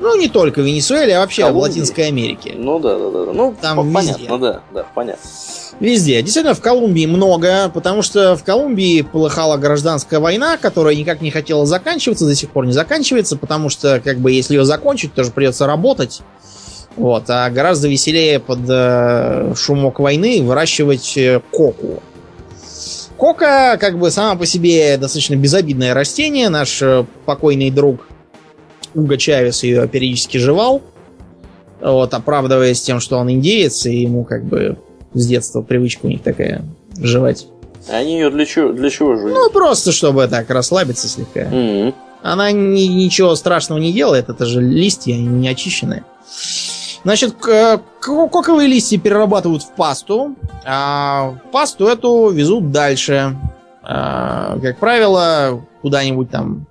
Ну, 0.03 0.17
не 0.17 0.27
только 0.27 0.59
в 0.59 0.65
Венесуэле, 0.65 1.15
а 1.15 1.21
вообще 1.21 1.43
Колумбии. 1.43 1.59
в 1.59 1.61
Латинской 1.61 2.07
Америке. 2.07 2.53
Ну 2.57 2.77
да, 2.77 2.97
да, 2.97 3.09
да. 3.09 3.31
Ну, 3.31 3.55
там 3.59 3.79
везде. 3.79 3.93
понятно, 3.93 4.37
да, 4.37 4.61
да, 4.73 4.85
понятно. 4.93 5.29
Везде. 5.79 6.21
Действительно, 6.21 6.53
в 6.53 6.59
Колумбии 6.59 7.05
много, 7.05 7.71
потому 7.73 8.01
что 8.01 8.35
в 8.35 8.43
Колумбии 8.43 9.01
полыхала 9.01 9.55
гражданская 9.55 10.19
война, 10.19 10.57
которая 10.57 10.93
никак 10.95 11.21
не 11.21 11.31
хотела 11.31 11.65
заканчиваться, 11.65 12.25
до 12.25 12.35
сих 12.35 12.49
пор 12.49 12.65
не 12.65 12.73
заканчивается, 12.73 13.37
потому 13.37 13.69
что, 13.69 14.01
как 14.03 14.17
бы, 14.17 14.33
если 14.33 14.55
ее 14.55 14.65
закончить, 14.65 15.13
тоже 15.13 15.31
придется 15.31 15.67
работать. 15.67 16.21
Вот, 16.97 17.23
а 17.29 17.49
гораздо 17.49 17.87
веселее 17.87 18.41
под 18.41 18.59
э, 18.67 19.53
шумок 19.55 19.99
войны 19.99 20.43
выращивать 20.43 21.17
э, 21.17 21.41
коку. 21.49 22.03
Кока, 23.15 23.77
как 23.77 23.97
бы, 23.97 24.11
сама 24.11 24.35
по 24.35 24.45
себе 24.45 24.97
достаточно 24.97 25.35
безобидное 25.35 25.93
растение. 25.93 26.49
Наш 26.49 26.81
э, 26.81 27.05
покойный 27.25 27.71
друг 27.71 28.05
Уго 28.95 29.15
Чавес 29.17 29.63
ее 29.63 29.87
периодически 29.87 30.37
жевал. 30.37 30.81
Вот, 31.81 32.13
оправдываясь 32.13 32.81
тем, 32.81 32.99
что 32.99 33.17
он 33.17 33.29
индеец, 33.29 33.85
и 33.85 33.95
ему 34.01 34.23
как 34.23 34.45
бы 34.45 34.77
с 35.13 35.27
детства 35.27 35.61
привычка 35.61 36.05
у 36.05 36.09
них 36.09 36.21
такая 36.23 36.63
жевать 36.97 37.47
Они 37.89 38.13
ее 38.13 38.29
для 38.29 38.45
чего, 38.45 38.71
для 38.71 38.89
чего 38.89 39.15
жуют? 39.15 39.33
Ну, 39.35 39.49
просто 39.49 39.91
чтобы 39.91 40.27
так 40.27 40.49
расслабиться 40.49 41.07
слегка. 41.09 41.41
М. 41.41 41.93
Она 42.21 42.51
ни- 42.51 42.87
ничего 42.87 43.35
страшного 43.35 43.79
не 43.79 43.91
делает, 43.91 44.29
это 44.29 44.45
же 44.45 44.61
листья, 44.61 45.13
они 45.13 45.27
не 45.27 45.49
очищенные. 45.49 46.05
Значит, 47.03 47.35
коковые 47.99 48.69
листья 48.69 48.97
перерабатывают 48.97 49.63
в 49.63 49.71
пасту, 49.75 50.35
а 50.65 51.35
пасту 51.51 51.87
эту 51.87 52.29
везут 52.29 52.71
дальше. 52.71 53.35
А, 53.81 54.57
Как 54.61 54.77
правило, 54.79 55.61
куда-нибудь 55.81 56.29
там 56.29 56.65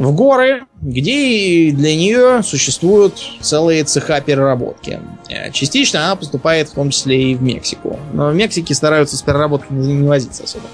в 0.00 0.12
горы, 0.14 0.64
где 0.80 1.70
для 1.72 1.94
нее 1.94 2.42
существуют 2.42 3.20
целые 3.42 3.84
цеха 3.84 4.22
переработки. 4.22 4.98
Э, 5.28 5.52
Частично 5.52 6.06
она 6.06 6.16
поступает 6.16 6.70
в 6.70 6.72
том 6.72 6.88
числе 6.88 7.32
и 7.32 7.34
в 7.34 7.42
Мексику. 7.42 8.00
Но 8.14 8.30
в 8.30 8.34
Мексике 8.34 8.74
стараются 8.74 9.18
с 9.18 9.22
переработкой 9.22 9.76
не 9.76 10.08
возиться 10.08 10.44
особо. 10.44 10.64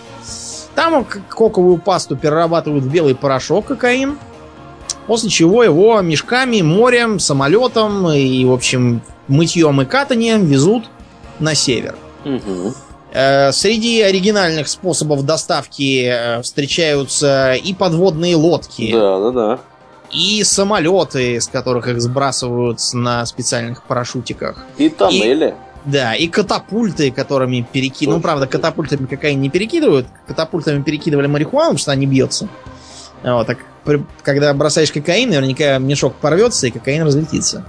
Там 0.76 1.04
коковую 1.04 1.78
пасту 1.78 2.16
перерабатывают 2.16 2.84
в 2.84 2.90
белый 2.90 3.16
порошок 3.16 3.66
кокаин, 3.66 4.16
после 5.08 5.28
чего 5.28 5.64
его 5.64 6.00
мешками, 6.02 6.62
морем, 6.62 7.18
самолетом 7.18 8.08
и, 8.08 8.44
в 8.44 8.52
общем, 8.52 9.00
мытьем 9.26 9.82
и 9.82 9.86
катанием 9.86 10.46
везут 10.46 10.84
на 11.40 11.56
север. 11.56 11.96
Мгм. 12.24 12.74
Э, 13.16 13.50
Среди 13.52 14.02
оригинальных 14.02 14.68
способов 14.68 15.24
доставки 15.24 16.04
э, 16.06 16.42
встречаются 16.42 17.54
и 17.54 17.72
подводные 17.72 18.36
лодки, 18.36 18.92
Да, 18.92 19.18
да, 19.20 19.30
да. 19.30 19.58
и 20.10 20.44
самолеты, 20.44 21.40
с 21.40 21.48
которых 21.48 21.88
их 21.88 22.02
сбрасывают 22.02 22.78
на 22.92 23.24
специальных 23.24 23.84
парашютиках. 23.84 24.62
И 24.76 24.90
тоннели. 24.90 25.54
Да, 25.86 26.14
и 26.14 26.26
катапульты, 26.28 27.10
которыми 27.10 27.66
перекидывают. 27.72 28.18
Ну, 28.18 28.22
правда, 28.22 28.46
катапультами 28.46 29.06
кокаин 29.06 29.40
не 29.40 29.48
перекидывают. 29.48 30.06
Катапультами 30.26 30.82
перекидывали 30.82 31.26
марихуану, 31.26 31.70
потому 31.70 31.78
что 31.78 31.92
она 31.92 32.00
не 32.00 32.06
бьется. 32.06 32.48
Вот, 33.22 33.46
так 33.46 33.58
при- 33.84 34.04
когда 34.22 34.52
бросаешь 34.52 34.92
кокаин, 34.92 35.30
наверняка 35.30 35.78
мешок 35.78 36.14
порвется, 36.16 36.66
и 36.66 36.70
кокаин 36.70 37.02
разлетится. 37.04 37.64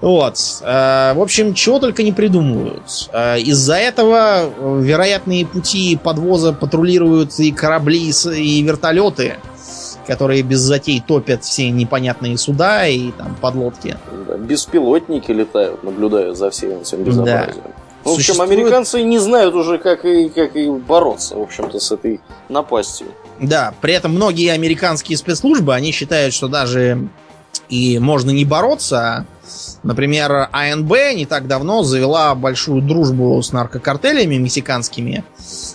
Вот. 0.00 0.36
э, 0.62 1.12
в 1.14 1.20
общем, 1.20 1.54
чего 1.54 1.78
только 1.78 2.02
не 2.02 2.12
придумывают. 2.12 3.08
Э, 3.12 3.38
из-за 3.40 3.76
этого 3.76 4.50
э, 4.56 4.80
вероятные 4.82 5.44
пути 5.46 5.98
подвоза 6.02 6.52
патрулируют 6.52 7.38
и 7.38 7.52
корабли, 7.52 8.10
и 8.10 8.62
вертолеты, 8.62 9.36
которые 10.06 10.42
без 10.42 10.60
затей 10.60 11.02
топят 11.06 11.44
все 11.44 11.70
непонятные 11.70 12.38
суда 12.38 12.86
и 12.86 13.10
там 13.12 13.36
подлодки. 13.40 13.96
Да, 14.26 14.36
Беспилотники 14.36 15.30
летают, 15.30 15.82
наблюдают 15.82 16.36
за 16.38 16.50
всем 16.50 16.80
этим 16.80 17.04
безобразием. 17.04 17.64
В 18.02 18.08
общем, 18.08 18.16
Существует- 18.16 18.50
американцы 18.50 19.02
не 19.02 19.18
знают 19.18 19.54
уже, 19.54 19.76
как 19.76 20.06
и, 20.06 20.30
как 20.30 20.56
и 20.56 20.70
бороться, 20.70 21.36
в 21.36 21.42
общем-то, 21.42 21.78
с 21.78 21.92
этой 21.92 22.20
напастью. 22.48 23.08
Да, 23.38 23.74
при 23.82 23.92
этом 23.92 24.12
многие 24.12 24.52
американские 24.52 25.18
спецслужбы, 25.18 25.74
они 25.74 25.92
считают, 25.92 26.32
что 26.32 26.48
даже 26.48 27.08
и 27.68 27.98
можно 27.98 28.30
не 28.30 28.44
бороться. 28.44 28.98
а, 28.98 29.26
Например, 29.82 30.48
АНБ 30.52 30.90
не 31.14 31.26
так 31.26 31.46
давно 31.46 31.82
завела 31.82 32.34
большую 32.34 32.82
дружбу 32.82 33.40
с 33.42 33.52
наркокартелями 33.52 34.36
мексиканскими. 34.36 35.24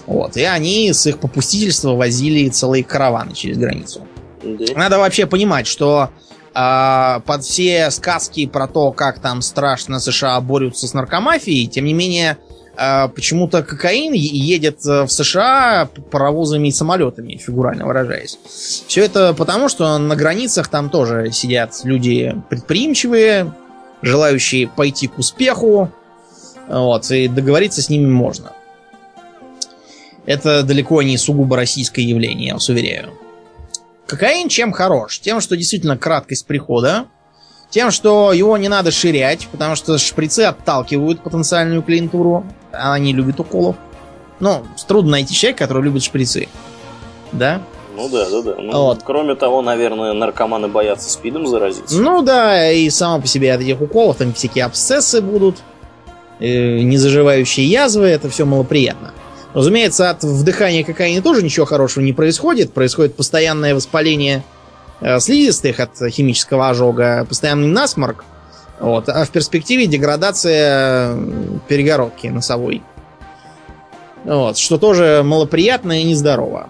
Вот, 0.06 0.38
и 0.38 0.44
они 0.44 0.94
с 0.94 1.08
их 1.08 1.20
попустительства 1.20 1.96
возили 1.96 2.50
целые 2.50 2.84
караваны 2.84 3.34
через 3.34 3.58
границу. 3.58 4.02
Надо 4.76 5.00
вообще 5.00 5.26
понимать, 5.26 5.66
что 5.66 6.10
а, 6.54 7.22
под 7.26 7.44
все 7.44 7.90
сказки 7.92 8.46
про 8.46 8.68
то, 8.68 8.92
как 8.92 9.20
там 9.20 9.42
страшно 9.42 10.00
США 10.00 10.40
борются 10.40 10.88
с 10.88 10.94
наркомафией, 10.94 11.68
тем 11.68 11.86
не 11.86 11.94
менее, 11.94 12.38
почему-то 13.16 13.64
кокаин 13.64 14.14
едет 14.14 14.86
э, 14.86 15.04
в 15.04 15.10
США 15.12 15.90
паровозами 16.12 16.68
и 16.70 16.72
самолетами, 16.72 17.38
фигурально 17.38 17.86
выражаясь. 17.86 18.38
Все 18.88 19.04
это 19.04 19.34
потому, 19.34 19.70
что 19.70 19.98
на 19.98 20.16
границах 20.16 20.68
там 20.68 20.90
тоже 20.90 21.32
сидят 21.32 21.74
люди 21.84 22.36
предприимчивые, 22.50 23.54
желающие 24.02 24.68
пойти 24.68 25.08
к 25.08 25.18
успеху, 25.18 25.92
вот, 26.68 27.10
и 27.12 27.28
договориться 27.28 27.82
с 27.82 27.90
ними 27.90 28.08
можно. 28.08 28.52
Это 30.26 30.64
далеко 30.64 31.02
не 31.04 31.18
сугубо 31.18 31.56
российское 31.56 32.02
явление, 32.02 32.48
я 32.48 32.54
вас 32.56 32.68
уверяю. 32.70 33.14
Кокаин 34.08 34.50
чем 34.50 34.72
хорош? 34.72 35.20
Тем, 35.20 35.42
что 35.42 35.56
действительно 35.56 35.98
краткость 35.98 36.46
прихода, 36.46 37.06
тем, 37.70 37.92
что 37.92 38.32
его 38.32 38.58
не 38.58 38.70
надо 38.70 38.92
ширять, 38.92 39.48
потому 39.52 39.76
что 39.76 39.98
шприцы 39.98 40.42
отталкивают 40.42 41.22
потенциальную 41.22 41.82
клиентуру, 41.82 42.46
она 42.78 43.00
не 43.00 43.14
любит 43.14 43.40
уколов. 43.40 43.76
Ну, 44.40 44.64
трудно 44.88 45.12
найти 45.12 45.34
человека, 45.34 45.66
который 45.66 45.84
любит 45.84 46.04
шприцы. 46.04 46.48
Да? 47.32 47.62
Ну 47.96 48.10
да, 48.10 48.30
да, 48.30 48.42
да. 48.42 48.56
Ну, 48.58 48.72
Вот. 48.72 49.02
Кроме 49.04 49.36
того, 49.36 49.62
наверное, 49.62 50.14
наркоманы 50.14 50.68
боятся 50.68 51.10
спидом 51.10 51.48
заразиться. 51.48 52.00
Ну 52.00 52.22
да, 52.22 52.72
и 52.72 52.90
само 52.90 53.22
по 53.22 53.28
себе 53.28 53.54
от 53.54 53.62
этих 53.62 53.82
уколов 53.82 54.18
там 54.18 54.34
всякие 54.34 54.66
абсцессы 54.66 55.22
будут, 55.22 55.58
э, 56.40 56.80
незаживающие 56.80 57.66
язвы, 57.66 58.08
это 58.08 58.30
все 58.30 58.46
малоприятно. 58.46 59.14
Разумеется, 59.54 60.10
от 60.10 60.24
вдыхания 60.24 60.84
кокаина 60.84 61.22
тоже 61.22 61.42
ничего 61.42 61.66
хорошего 61.66 62.04
не 62.04 62.12
происходит. 62.12 62.74
Происходит 62.74 63.16
постоянное 63.16 63.74
воспаление 63.74 64.44
э, 65.00 65.20
слизистых 65.22 65.80
от 65.80 65.92
химического 66.10 66.68
ожога, 66.70 67.26
постоянный 67.28 67.68
насморк. 67.68 68.26
Вот, 68.80 69.08
а 69.10 69.24
в 69.26 69.30
перспективе 69.30 69.88
деградация 69.88 71.18
перегородки 71.68 72.28
носовой. 72.28 72.84
Вот, 74.24 74.58
что 74.58 74.78
тоже 74.78 75.22
малоприятно 75.24 76.02
и 76.02 76.04
нездорово. 76.04 76.70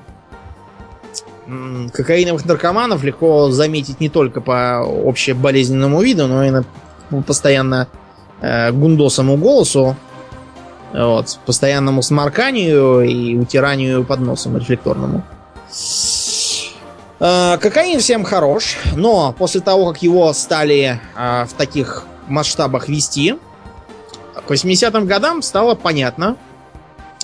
Кокаиновых 1.93 2.45
наркоманов 2.45 3.03
легко 3.03 3.49
заметить 3.51 3.99
не 3.99 4.09
только 4.09 4.41
по 4.41 4.79
общеболезненному 4.79 6.01
виду, 6.01 6.27
но 6.27 6.43
и 6.43 6.49
на 6.49 6.65
по 7.09 7.21
постоянно 7.21 7.87
э, 8.41 8.71
гундосому 8.71 9.37
голосу, 9.37 9.95
вот, 10.91 11.39
постоянному 11.45 12.01
сморканию 12.01 13.01
и 13.01 13.35
утиранию 13.35 14.03
под 14.03 14.21
носом 14.21 14.57
рефлекторному. 14.57 15.23
Э, 15.69 16.14
Кокаин 17.17 17.99
всем 17.99 18.23
хорош, 18.25 18.77
но 18.95 19.33
после 19.37 19.61
того, 19.61 19.93
как 19.93 20.01
его 20.03 20.33
стали 20.33 20.99
э, 21.15 21.45
в 21.45 21.53
таких 21.53 22.05
масштабах 22.27 22.89
вести, 22.89 23.35
к 24.45 24.51
80-м 24.51 25.07
годам 25.07 25.41
стало 25.41 25.75
понятно, 25.75 26.35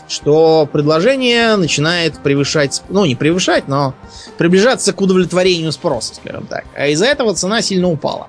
что 0.08 0.67
предложение 0.71 1.56
начинает 1.56 2.19
превышать, 2.19 2.84
ну 2.89 3.06
не 3.06 3.15
превышать, 3.15 3.67
но 3.67 3.93
приближаться 4.38 4.93
к 4.93 5.01
удовлетворению 5.01 5.71
спроса, 5.71 6.15
скажем 6.15 6.45
так. 6.45 6.65
А 6.75 6.88
из-за 6.88 7.06
этого 7.06 7.34
цена 7.36 7.62
сильно 7.62 7.89
упала. 7.89 8.27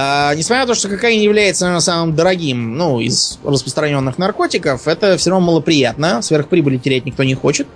А, 0.00 0.32
несмотря 0.36 0.60
на 0.60 0.68
то, 0.68 0.74
что 0.76 0.88
кокаин 0.88 1.20
является, 1.20 1.64
наверное, 1.64 1.80
самым 1.80 2.14
дорогим, 2.14 2.76
ну, 2.76 3.00
из 3.00 3.40
распространенных 3.42 4.16
наркотиков, 4.16 4.86
это 4.86 5.16
все 5.16 5.30
равно 5.30 5.46
малоприятно. 5.46 6.22
Сверхприбыли 6.22 6.76
терять 6.76 7.04
никто 7.04 7.24
не 7.24 7.34
хочет. 7.34 7.66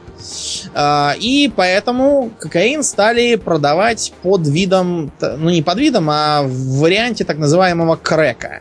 А, 0.73 1.17
и 1.19 1.51
поэтому 1.57 2.31
кокаин 2.39 2.85
стали 2.85 3.35
продавать 3.35 4.13
под 4.23 4.47
видом, 4.47 5.11
ну 5.21 5.51
не 5.51 5.63
под 5.63 5.79
видом, 5.79 6.11
а 6.11 6.45
в 6.45 6.79
варианте 6.79 7.25
так 7.25 7.39
называемого 7.39 7.97
крека. 7.97 8.61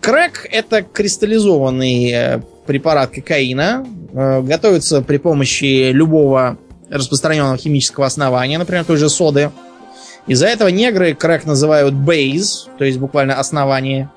Крэк 0.00 0.48
это 0.50 0.82
кристаллизованный 0.82 2.10
э, 2.10 2.40
препарат 2.66 3.10
кокаина. 3.10 3.86
Э, 4.14 4.42
Готовится 4.42 5.00
при 5.00 5.18
помощи 5.18 5.92
любого 5.92 6.58
распространенного 6.90 7.56
химического 7.56 8.06
основания, 8.06 8.58
например, 8.58 8.84
той 8.84 8.96
же 8.96 9.08
соды. 9.08 9.52
Из-за 10.26 10.46
этого 10.46 10.68
негры 10.68 11.14
крэк 11.14 11.44
называют 11.44 11.94
бейз, 11.94 12.68
то 12.78 12.84
есть 12.84 12.98
буквально 12.98 13.34
основание. 13.34 14.08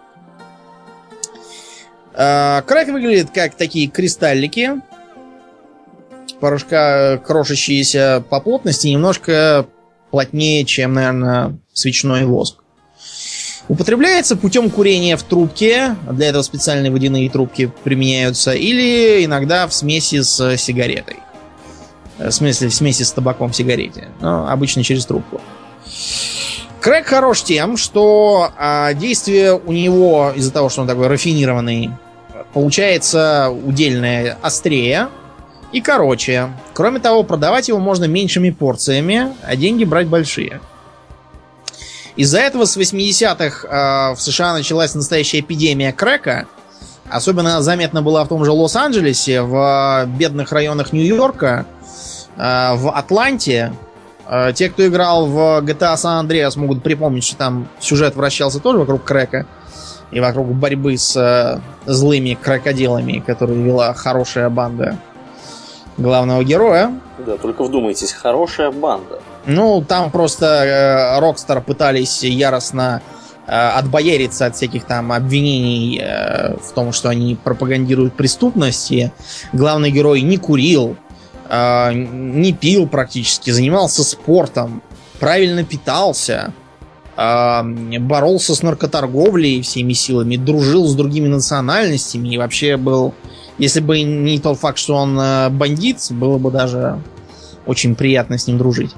Э, 2.14 2.62
Крэк 2.66 2.90
выглядит 2.90 3.32
как 3.32 3.56
такие 3.56 3.88
кристаллики, 3.88 4.82
порошка 6.40 7.18
крошащиеся 7.18 8.24
по 8.30 8.40
плотности, 8.40 8.88
немножко 8.88 9.66
плотнее, 10.12 10.64
чем, 10.64 10.94
наверное, 10.94 11.58
свечной 11.74 12.26
воск. 12.26 12.58
Употребляется 13.68 14.36
путем 14.36 14.70
курения 14.70 15.18
в 15.18 15.24
трубке, 15.24 15.96
для 16.12 16.28
этого 16.28 16.44
специальные 16.44 16.92
водяные 16.92 17.30
трубки 17.32 17.72
применяются, 17.84 18.54
или 18.54 19.26
иногда 19.26 19.68
в 19.68 19.74
смеси 19.74 20.22
с 20.22 20.56
сигаретой. 20.58 21.18
Э, 22.20 22.30
В 22.30 22.32
смысле, 22.32 22.70
в 22.70 22.76
смеси 22.76 23.02
с 23.02 23.12
табаком 23.12 23.52
в 23.52 23.56
сигарете. 23.56 24.10
Но 24.22 24.48
обычно 24.48 24.84
через 24.84 25.06
трубку. 25.08 25.42
Крэк 26.82 27.08
хорош 27.08 27.44
тем, 27.44 27.78
что 27.78 28.52
а, 28.58 28.94
действие 28.94 29.54
у 29.54 29.72
него, 29.72 30.32
из-за 30.36 30.52
того, 30.52 30.70
что 30.70 30.82
он 30.82 30.88
такой 30.88 31.08
рафинированный, 31.08 31.92
получается 32.54 33.50
удельное 33.50 34.38
острее 34.42 35.10
и 35.72 35.82
короче. 35.82 36.50
Кроме 36.74 37.00
того, 37.00 37.24
продавать 37.24 37.68
его 37.70 37.80
можно 37.80 38.06
меньшими 38.06 38.52
порциями, 38.52 39.36
а 39.44 39.56
деньги 39.56 39.84
брать 39.84 40.08
большие. 40.08 40.62
Из-за 42.16 42.40
этого 42.40 42.66
с 42.66 42.78
80-х 42.78 43.68
э, 43.68 44.16
в 44.16 44.22
США 44.22 44.54
началась 44.54 44.96
настоящая 44.96 45.40
эпидемия 45.40 45.92
крека, 45.92 46.48
Особенно 47.10 47.62
заметно 47.62 48.02
было 48.02 48.24
в 48.24 48.28
том 48.28 48.44
же 48.44 48.52
Лос-Анджелесе, 48.52 49.42
в 49.42 50.06
бедных 50.18 50.52
районах 50.52 50.92
Нью-Йорка, 50.92 51.66
э, 52.36 52.76
в 52.76 52.92
Атланте. 52.92 53.74
Э, 54.28 54.52
те, 54.54 54.70
кто 54.70 54.86
играл 54.86 55.28
в 55.28 55.62
GTA 55.62 55.96
San 55.96 56.26
Andreas, 56.26 56.58
могут 56.58 56.84
припомнить, 56.84 57.24
что 57.24 57.38
там 57.38 57.68
сюжет 57.80 58.16
вращался 58.16 58.60
тоже 58.60 58.80
вокруг 58.80 59.04
крека 59.04 59.46
и 60.12 60.20
вокруг 60.20 60.48
борьбы 60.48 60.98
с 60.98 61.16
э, 61.16 61.60
злыми 61.86 62.38
крек-дилерами, 62.40 63.24
которые 63.26 63.62
вела 63.62 63.94
хорошая 63.94 64.50
банда 64.50 64.98
главного 65.98 66.44
героя. 66.44 66.94
Да, 67.26 67.38
только 67.38 67.64
вдумайтесь, 67.64 68.12
хорошая 68.12 68.72
банда. 68.72 69.20
Ну, 69.46 69.84
там 69.88 70.12
просто 70.12 71.18
Rockstar 71.20 71.62
пытались 71.62 72.24
яростно 72.24 73.02
Э, 73.48 73.78
отбояриться 73.78 74.48
от 74.48 74.56
всяких 74.56 74.86
там 74.86 75.12
обвинений 75.12 76.02
э, 76.02 76.56
в 76.58 76.72
том, 76.74 76.92
что 76.92 77.10
они 77.10 77.36
пропагандируют 77.36 78.16
преступности. 78.16 79.12
Главный 79.54 79.92
герой 79.92 80.22
не 80.22 80.38
курил, 80.38 80.96
э, 80.96 81.05
не 81.50 82.54
пил 82.54 82.88
практически, 82.88 83.52
занимался 83.52 84.04
спортом, 84.04 84.82
правильно 85.20 85.64
питался, 85.64 86.54
боролся 87.16 88.56
с 88.56 88.62
наркоторговлей 88.62 89.62
всеми 89.62 89.94
силами, 89.94 90.38
дружил 90.38 90.88
с 90.88 90.96
другими 90.96 91.28
национальностями 91.28 92.30
и 92.30 92.38
вообще 92.38 92.78
был... 92.78 93.14
Если 93.58 93.80
бы 93.80 94.02
не 94.02 94.40
тот 94.40 94.60
факт, 94.60 94.78
что 94.78 94.96
он 94.96 95.16
бандит, 95.58 96.00
было 96.10 96.38
бы 96.38 96.52
даже 96.52 97.02
очень 97.66 97.96
приятно 97.96 98.38
с 98.38 98.48
ним 98.48 98.58
дружить. 98.58 98.92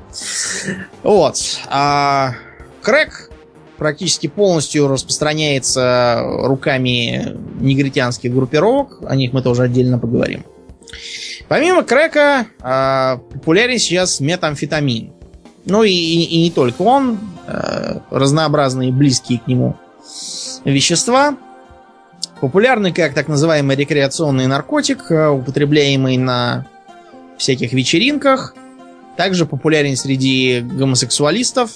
Вот. 1.04 1.60
А 1.70 2.34
Крэк 2.82 3.30
практически 3.78 4.26
полностью 4.26 4.88
распространяется 4.88 6.24
руками 6.24 7.38
негритянских 7.60 8.34
группировок. 8.34 8.98
О 9.08 9.16
них 9.16 9.32
мы 9.32 9.44
тоже 9.44 9.62
отдельно 9.62 10.00
поговорим. 10.00 10.44
Помимо 11.48 11.84
крека, 11.84 12.48
э, 12.62 13.18
популярен 13.34 13.80
сейчас 13.80 14.20
метамфетамин. 14.20 15.14
Ну 15.66 15.84
и, 15.84 15.92
и, 15.92 16.24
и 16.24 16.44
не 16.44 16.52
только 16.52 16.82
он, 16.82 17.20
э, 17.48 18.00
разнообразные 18.10 18.92
близкие 18.92 19.40
к 19.40 19.48
нему 19.48 19.78
вещества. 20.64 21.38
Популярный 22.42 22.92
как 22.92 23.14
так 23.14 23.28
называемый 23.28 23.76
рекреационный 23.76 24.48
наркотик, 24.48 25.10
э, 25.10 25.30
употребляемый 25.30 26.18
на 26.18 26.68
всяких 27.38 27.74
вечеринках. 27.74 28.54
Также 29.16 29.46
популярен 29.46 29.96
среди 29.96 30.62
гомосексуалистов, 30.62 31.72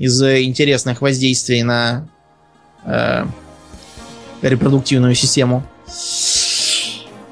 из 0.00 0.20
интересных 0.22 1.02
воздействий 1.02 1.62
на 1.62 2.08
э, 2.84 3.26
репродуктивную 4.40 5.14
систему. 5.14 5.62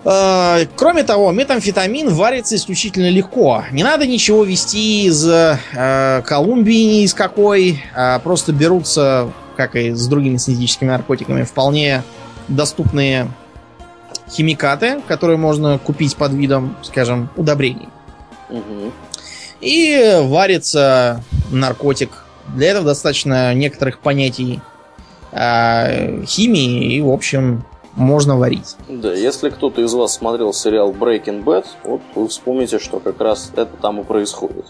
Кроме 0.03 1.03
того, 1.03 1.33
метамфетамин 1.33 2.11
варится 2.15 2.57
исключительно 2.57 3.11
легко. 3.11 3.65
Не 3.73 3.83
надо 3.83 4.07
ничего 4.07 4.45
вести 4.45 5.05
из 5.07 5.27
э, 5.29 6.23
Колумбии 6.25 6.85
ни 6.85 7.03
из 7.03 7.15
какой. 7.15 7.83
А 7.95 8.19
просто 8.21 8.53
берутся, 8.53 9.33
как 9.57 9.77
и 9.77 9.91
с 9.91 10.07
другими 10.07 10.37
синтетическими 10.37 10.89
наркотиками, 10.89 11.43
вполне 11.43 12.03
доступные 12.49 13.29
химикаты, 14.31 15.01
которые 15.09 15.37
можно 15.37 15.79
купить 15.79 16.17
под 16.17 16.33
видом, 16.33 16.77
скажем, 16.83 17.31
удобрений. 17.37 17.89
Угу. 18.51 18.93
И 19.61 20.19
варится 20.23 21.23
наркотик 21.51 22.25
для 22.55 22.71
этого 22.71 22.87
достаточно 22.87 23.53
некоторых 23.55 23.99
понятий 23.99 24.61
э, 25.33 26.25
химии 26.25 26.95
и, 26.95 27.01
в 27.01 27.11
общем, 27.11 27.65
можно 27.99 28.39
варить. 28.39 28.77
Да, 28.89 29.13
если 29.13 29.51
кто-то 29.51 29.83
из 29.83 29.93
вас 29.93 30.15
смотрел 30.15 30.53
сериал 30.53 30.93
Breaking 30.93 31.43
Bad, 31.45 31.67
вот 31.85 32.01
вы 32.15 32.29
вспомните, 32.29 32.79
что 32.79 33.01
как 33.01 33.21
раз 33.21 33.51
это 33.55 33.77
там 33.83 34.01
и 34.01 34.05
происходит. 34.05 34.67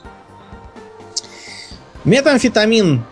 Метамфетамин 2.04 3.04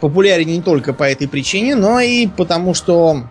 популярен 0.00 0.48
не 0.48 0.62
только 0.62 0.92
по 0.92 1.04
этой 1.04 1.28
причине, 1.28 1.76
но 1.76 2.00
и 2.00 2.26
потому, 2.26 2.74
что 2.74 3.22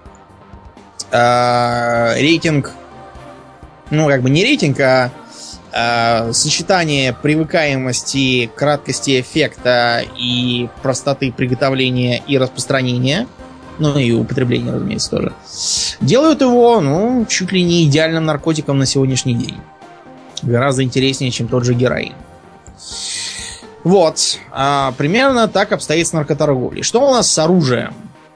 э, 1.12 2.14
рейтинг, 2.16 2.72
ну 3.90 4.08
как 4.08 4.22
бы 4.22 4.30
не 4.30 4.44
рейтинг, 4.44 4.80
а 4.80 5.12
э, 5.74 6.32
сочетание 6.32 7.14
привыкаемости, 7.14 8.50
краткости 8.56 9.20
эффекта 9.20 10.04
и 10.18 10.70
простоты 10.82 11.34
приготовления 11.34 12.24
и 12.26 12.38
распространения, 12.38 13.28
ну 13.80 13.98
и 13.98 14.12
употребления, 14.12 14.72
разумеется, 14.72 15.10
тоже, 15.10 15.34
делают 16.02 16.42
его, 16.42 16.82
ну, 16.82 17.26
чуть 17.28 17.52
ли 17.52 17.64
не 17.64 17.86
идеальным 17.86 18.26
наркотиком 18.26 18.78
на 18.80 18.86
сегодняшний 18.86 19.36
день. 19.36 19.58
Гораздо 20.44 20.84
интереснее, 20.84 21.32
чем 21.32 21.48
тот 21.48 21.66
же 21.66 21.74
героин. 21.74 22.14
Вот. 23.84 24.38
А, 24.52 24.94
примерно 24.98 25.48
так 25.48 25.72
обстоит 25.72 26.08
с 26.08 26.14
наркоторговлей. 26.14 26.84
Что 26.84 27.08
у 27.08 27.12
нас 27.12 27.32
с 27.32 27.40
оружием? 27.40 27.94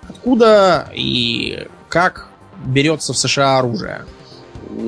Откуда 0.08 0.88
и 0.94 1.68
как 1.90 2.30
берется 2.66 3.14
в 3.14 3.18
США 3.18 3.60
оружие? 3.60 4.06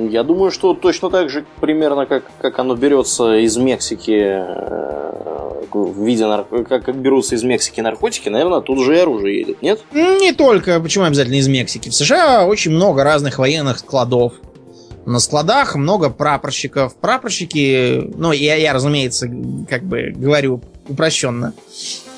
Я 0.10 0.24
думаю, 0.24 0.52
что 0.52 0.74
точно 0.74 1.10
так 1.10 1.30
же 1.30 1.46
примерно 1.60 2.06
как, 2.06 2.24
как 2.40 2.60
оно 2.60 2.76
берется 2.76 3.36
из 3.36 3.58
Мексики 3.58 4.20
э, 4.20 5.64
в 5.72 6.04
виде 6.04 6.26
нар... 6.26 6.46
как, 6.68 6.86
как 6.86 6.96
берутся 6.96 7.36
из 7.36 7.44
Мексики 7.44 7.82
наркотики, 7.82 8.30
наверное, 8.30 8.62
тут 8.62 8.84
же 8.84 8.96
и 8.96 9.00
оружие 9.00 9.40
едет, 9.40 9.62
нет? 9.62 9.82
Не 9.94 10.34
только, 10.34 10.80
почему 10.80 11.06
обязательно 11.06 11.36
из 11.36 11.48
Мексики? 11.48 11.90
В 11.90 11.96
США 11.96 12.46
очень 12.46 12.72
много 12.72 13.04
разных 13.04 13.40
военных 13.40 13.80
складов. 13.80 14.34
На 15.06 15.20
складах 15.20 15.76
много 15.76 16.10
прапорщиков. 16.10 16.96
Прапорщики, 16.96 18.10
ну, 18.16 18.32
я, 18.32 18.56
я 18.56 18.74
разумеется, 18.74 19.30
как 19.70 19.84
бы 19.84 20.14
говорю 20.16 20.62
упрощенно. 20.88 21.54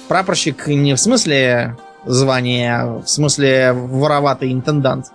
Прапорщик 0.07 0.68
не 0.68 0.93
в 0.93 0.99
смысле 0.99 1.78
звания, 2.05 2.76
а 2.76 3.01
в 3.01 3.09
смысле 3.09 3.74
вороватый 3.74 4.53
интендант. 4.53 5.07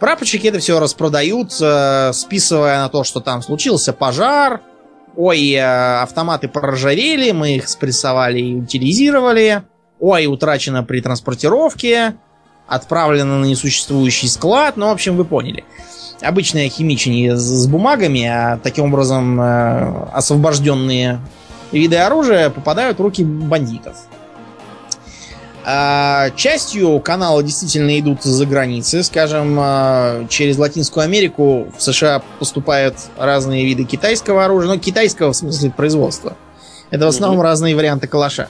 Прапорщики 0.00 0.46
это 0.48 0.58
все 0.58 0.78
распродают, 0.78 1.56
э, 1.60 2.12
списывая 2.12 2.80
на 2.80 2.88
то, 2.88 3.02
что 3.02 3.20
там 3.20 3.42
случился 3.42 3.92
пожар, 3.92 4.60
ой, 5.16 5.52
э, 5.52 6.02
автоматы 6.02 6.48
проржавели, 6.48 7.32
мы 7.32 7.56
их 7.56 7.68
спрессовали 7.68 8.38
и 8.40 8.54
утилизировали, 8.56 9.62
ой, 9.98 10.26
утрачено 10.26 10.84
при 10.84 11.00
транспортировке, 11.00 12.16
отправлено 12.66 13.38
на 13.38 13.46
несуществующий 13.46 14.28
склад, 14.28 14.76
ну, 14.76 14.88
в 14.88 14.90
общем, 14.90 15.16
вы 15.16 15.24
поняли. 15.24 15.64
Обычное 16.20 16.68
химичение 16.68 17.36
с 17.36 17.66
бумагами, 17.66 18.24
а 18.26 18.58
таким 18.62 18.86
образом 18.86 19.40
э, 19.40 20.08
освобожденные 20.12 21.20
виды 21.72 21.96
оружия 21.96 22.50
попадают 22.50 22.98
в 22.98 23.02
руки 23.02 23.24
бандитов. 23.24 23.96
А, 25.68 26.30
частью 26.36 27.00
канала 27.00 27.42
действительно 27.42 27.98
идут 27.98 28.22
за 28.22 28.46
границы. 28.46 29.02
Скажем, 29.02 29.58
а, 29.58 30.24
через 30.28 30.58
Латинскую 30.58 31.02
Америку 31.02 31.72
в 31.76 31.82
США 31.82 32.22
поступают 32.38 32.94
разные 33.18 33.66
виды 33.66 33.82
китайского 33.82 34.44
оружия. 34.44 34.72
Ну, 34.72 34.78
китайского 34.78 35.32
в 35.32 35.36
смысле 35.36 35.70
производства. 35.70 36.36
Это 36.90 37.06
в 37.06 37.08
основном 37.08 37.40
mm-hmm. 37.40 37.42
разные 37.42 37.74
варианты 37.74 38.06
калаша. 38.06 38.48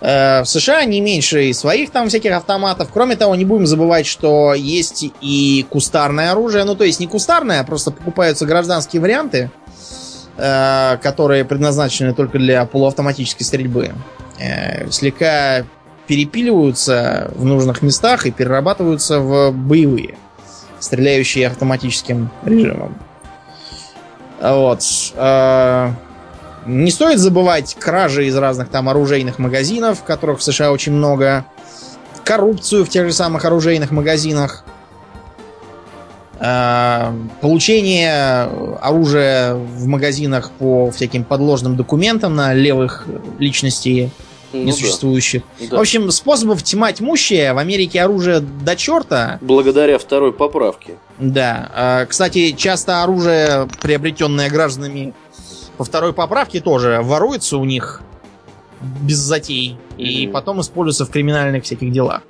А, 0.00 0.44
в 0.44 0.48
США 0.48 0.84
не 0.84 1.00
меньше 1.00 1.52
своих 1.52 1.90
там 1.90 2.08
всяких 2.10 2.30
автоматов. 2.30 2.90
Кроме 2.92 3.16
того, 3.16 3.34
не 3.34 3.44
будем 3.44 3.66
забывать, 3.66 4.06
что 4.06 4.54
есть 4.54 5.04
и 5.20 5.66
кустарное 5.68 6.30
оружие. 6.30 6.62
Ну, 6.62 6.76
то 6.76 6.84
есть 6.84 7.00
не 7.00 7.08
кустарное, 7.08 7.58
а 7.58 7.64
просто 7.64 7.90
покупаются 7.90 8.46
гражданские 8.46 9.02
варианты, 9.02 9.50
которые 10.36 11.44
предназначены 11.44 12.14
только 12.14 12.38
для 12.38 12.64
полуавтоматической 12.66 13.44
стрельбы 13.44 13.90
э, 14.40 14.90
слегка 14.90 15.64
перепиливаются 16.06 17.30
в 17.36 17.44
нужных 17.44 17.82
местах 17.82 18.26
и 18.26 18.32
перерабатываются 18.32 19.20
в 19.20 19.52
боевые, 19.52 20.16
стреляющие 20.80 21.46
автоматическим 21.46 22.30
режимом. 22.44 22.98
Вот. 24.40 24.82
Э, 25.14 25.92
не 26.66 26.90
стоит 26.90 27.18
забывать 27.18 27.76
кражи 27.78 28.26
из 28.26 28.36
разных 28.36 28.68
там 28.70 28.88
оружейных 28.88 29.38
магазинов, 29.38 30.02
которых 30.02 30.40
в 30.40 30.42
США 30.42 30.72
очень 30.72 30.92
много, 30.92 31.44
коррупцию 32.24 32.84
в 32.84 32.88
тех 32.88 33.06
же 33.06 33.12
самых 33.12 33.44
оружейных 33.44 33.90
магазинах, 33.90 34.64
э, 36.38 37.12
получение 37.40 38.48
оружия 38.80 39.54
в 39.54 39.86
магазинах 39.86 40.50
по 40.52 40.90
всяким 40.90 41.24
подложным 41.24 41.76
документам 41.76 42.34
на 42.34 42.52
левых 42.52 43.06
личностей 43.38 44.10
ну, 44.52 44.64
несуществующих. 44.64 45.42
Да. 45.70 45.76
В 45.76 45.80
общем, 45.80 46.10
способов 46.10 46.62
тьма 46.62 46.92
тьмущая 46.92 47.54
в 47.54 47.58
Америке 47.58 48.02
оружие 48.02 48.40
до 48.40 48.76
черта. 48.76 49.38
Благодаря 49.40 49.98
второй 49.98 50.32
поправке. 50.32 50.94
Да. 51.18 51.70
А, 51.74 52.06
кстати, 52.06 52.52
часто 52.52 53.02
оружие, 53.02 53.68
приобретенное 53.82 54.50
гражданами 54.50 55.14
по 55.76 55.84
второй 55.84 56.12
поправке, 56.12 56.60
тоже 56.60 57.00
воруется 57.02 57.56
у 57.56 57.64
них 57.64 58.02
без 59.02 59.16
затей. 59.16 59.76
Mm-hmm. 59.96 60.02
И 60.02 60.26
потом 60.26 60.60
используется 60.60 61.06
в 61.06 61.10
криминальных 61.10 61.64
всяких 61.64 61.92
делах. 61.92 62.22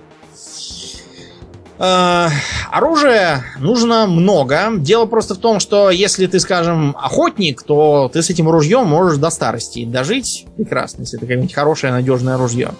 Э, 1.81 2.29
оружия 2.71 3.43
нужно 3.59 4.07
много. 4.07 4.71
Дело 4.77 5.07
просто 5.07 5.35
в 5.35 5.39
том, 5.39 5.61
что 5.61 5.91
если 5.91 6.27
ты, 6.27 6.39
скажем, 6.39 6.95
охотник, 7.01 7.63
то 7.63 8.11
ты 8.13 8.23
с 8.23 8.29
этим 8.29 8.51
ружьем 8.51 8.87
можешь 8.87 9.19
до 9.19 9.31
старости 9.31 9.87
дожить. 9.87 10.47
Прекрасно, 10.57 11.03
если 11.03 11.19
это 11.19 11.27
какое-нибудь 11.27 11.55
хорошее, 11.55 11.93
надежное 11.93 12.37
ружье. 12.37 12.73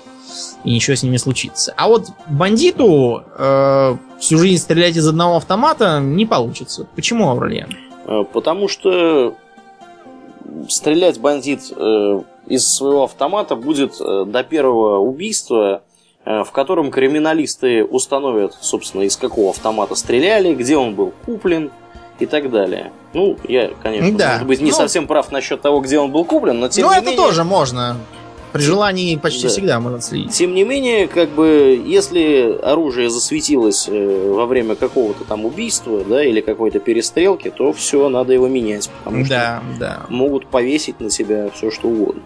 И 0.65 0.73
ничего 0.75 0.97
с 0.97 1.03
ними 1.03 1.17
случится. 1.17 1.73
А 1.77 1.89
вот 1.89 2.09
бандиту 2.29 3.25
э, 3.39 3.97
всю 4.21 4.39
жизнь 4.39 4.63
стрелять 4.63 4.97
из 4.97 5.09
одного 5.09 5.37
автомата 5.37 5.99
не 6.01 6.27
получится. 6.27 6.87
Почему, 6.95 7.31
Авралиан? 7.31 7.71
Э, 8.07 8.25
потому 8.31 8.69
что 8.69 9.35
стрелять 10.69 11.19
бандит 11.19 11.73
э, 11.75 12.21
из 12.47 12.69
своего 12.69 13.05
автомата 13.05 13.57
будет 13.57 13.99
э, 13.99 14.25
до 14.27 14.45
первого 14.45 14.99
убийства 14.99 15.83
в 16.25 16.51
котором 16.53 16.91
криминалисты 16.91 17.85
установят, 17.85 18.55
собственно, 18.61 19.03
из 19.03 19.17
какого 19.17 19.51
автомата 19.51 19.95
стреляли, 19.95 20.55
где 20.55 20.77
он 20.77 20.95
был 20.95 21.13
куплен 21.25 21.71
и 22.19 22.27
так 22.27 22.51
далее. 22.51 22.93
Ну, 23.15 23.37
я, 23.49 23.71
конечно, 23.83 24.17
да. 24.17 24.33
может 24.33 24.47
быть, 24.47 24.61
не 24.61 24.71
ну, 24.71 24.77
совсем 24.77 25.07
прав 25.07 25.33
насчет 25.33 25.61
того, 25.61 25.81
где 25.81 25.99
он 25.99 26.13
был 26.13 26.25
куплен, 26.25 26.61
но 26.61 26.69
тем 26.69 26.87
ну, 26.87 26.93
не 26.93 26.99
это 26.99 27.11
менее... 27.11 27.25
тоже 27.25 27.45
можно. 27.45 27.97
При 28.53 28.63
желании 28.63 29.15
почти 29.17 29.45
да. 29.45 29.49
всегда 29.49 29.81
можно 29.81 30.01
следить. 30.01 30.33
Тем 30.33 30.55
не 30.55 30.65
менее, 30.65 31.07
как 31.07 31.29
бы, 31.31 31.81
если 31.87 32.59
оружие 32.63 33.09
засветилось 33.09 33.89
э, 33.89 34.33
во 34.33 34.47
время 34.47 34.75
какого-то 34.75 35.25
там 35.25 35.45
убийства, 35.45 36.03
да, 36.05 36.25
или 36.25 36.41
какой-то 36.41 36.81
перестрелки, 36.81 37.49
то 37.51 37.73
все, 37.73 38.09
надо 38.09 38.33
его 38.33 38.49
менять, 38.49 38.91
потому 38.99 39.25
да, 39.25 39.63
что 39.71 39.79
да. 39.79 40.01
могут 40.09 40.47
повесить 40.47 40.99
на 40.99 41.11
себя 41.11 41.49
все, 41.55 41.71
что 41.71 41.89
угодно. 41.89 42.23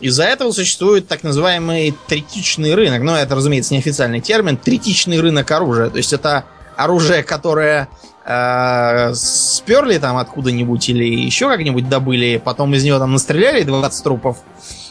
Из-за 0.00 0.24
этого 0.24 0.52
существует 0.52 1.08
так 1.08 1.22
называемый 1.22 1.94
третичный 2.06 2.74
рынок. 2.74 3.02
Ну, 3.02 3.14
это, 3.14 3.34
разумеется, 3.34 3.74
неофициальный 3.74 4.20
термин. 4.20 4.56
Третичный 4.56 5.20
рынок 5.20 5.50
оружия. 5.50 5.90
То 5.90 5.96
есть 5.96 6.12
это 6.12 6.44
оружие, 6.76 7.24
которое 7.24 7.88
э, 8.24 9.12
сперли 9.14 9.98
там 9.98 10.16
откуда-нибудь 10.16 10.88
или 10.88 11.04
еще 11.04 11.48
как-нибудь 11.48 11.88
добыли, 11.88 12.40
потом 12.42 12.72
из 12.74 12.84
него 12.84 12.98
там 12.98 13.12
настреляли 13.12 13.64
20 13.64 14.04
трупов, 14.04 14.38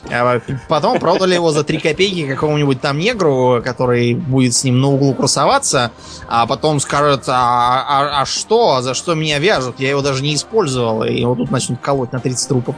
а 0.10 0.42
потом 0.68 1.00
продали 1.00 1.36
его 1.36 1.52
за 1.52 1.64
3 1.64 1.78
копейки 1.78 2.28
какому-нибудь 2.28 2.82
там 2.82 3.00
негру, 3.00 3.62
который 3.64 4.16
будет 4.16 4.54
с 4.54 4.66
ним 4.66 4.82
на 4.82 4.90
углу 4.90 5.14
красоваться, 5.14 5.92
а 6.28 6.46
потом 6.46 6.82
скажет, 6.82 7.24
а, 7.28 7.86
а, 7.88 8.22
а 8.22 8.26
что, 8.26 8.82
за 8.82 8.94
что 8.94 9.14
меня 9.16 9.40
вяжут? 9.40 9.80
Я 9.80 9.92
его 9.92 10.02
даже 10.02 10.24
не 10.24 10.36
использовал, 10.36 11.04
и 11.04 11.14
его 11.14 11.36
тут 11.36 11.52
начнут 11.52 11.80
колоть 11.80 12.12
на 12.12 12.20
30 12.20 12.50
трупов. 12.50 12.76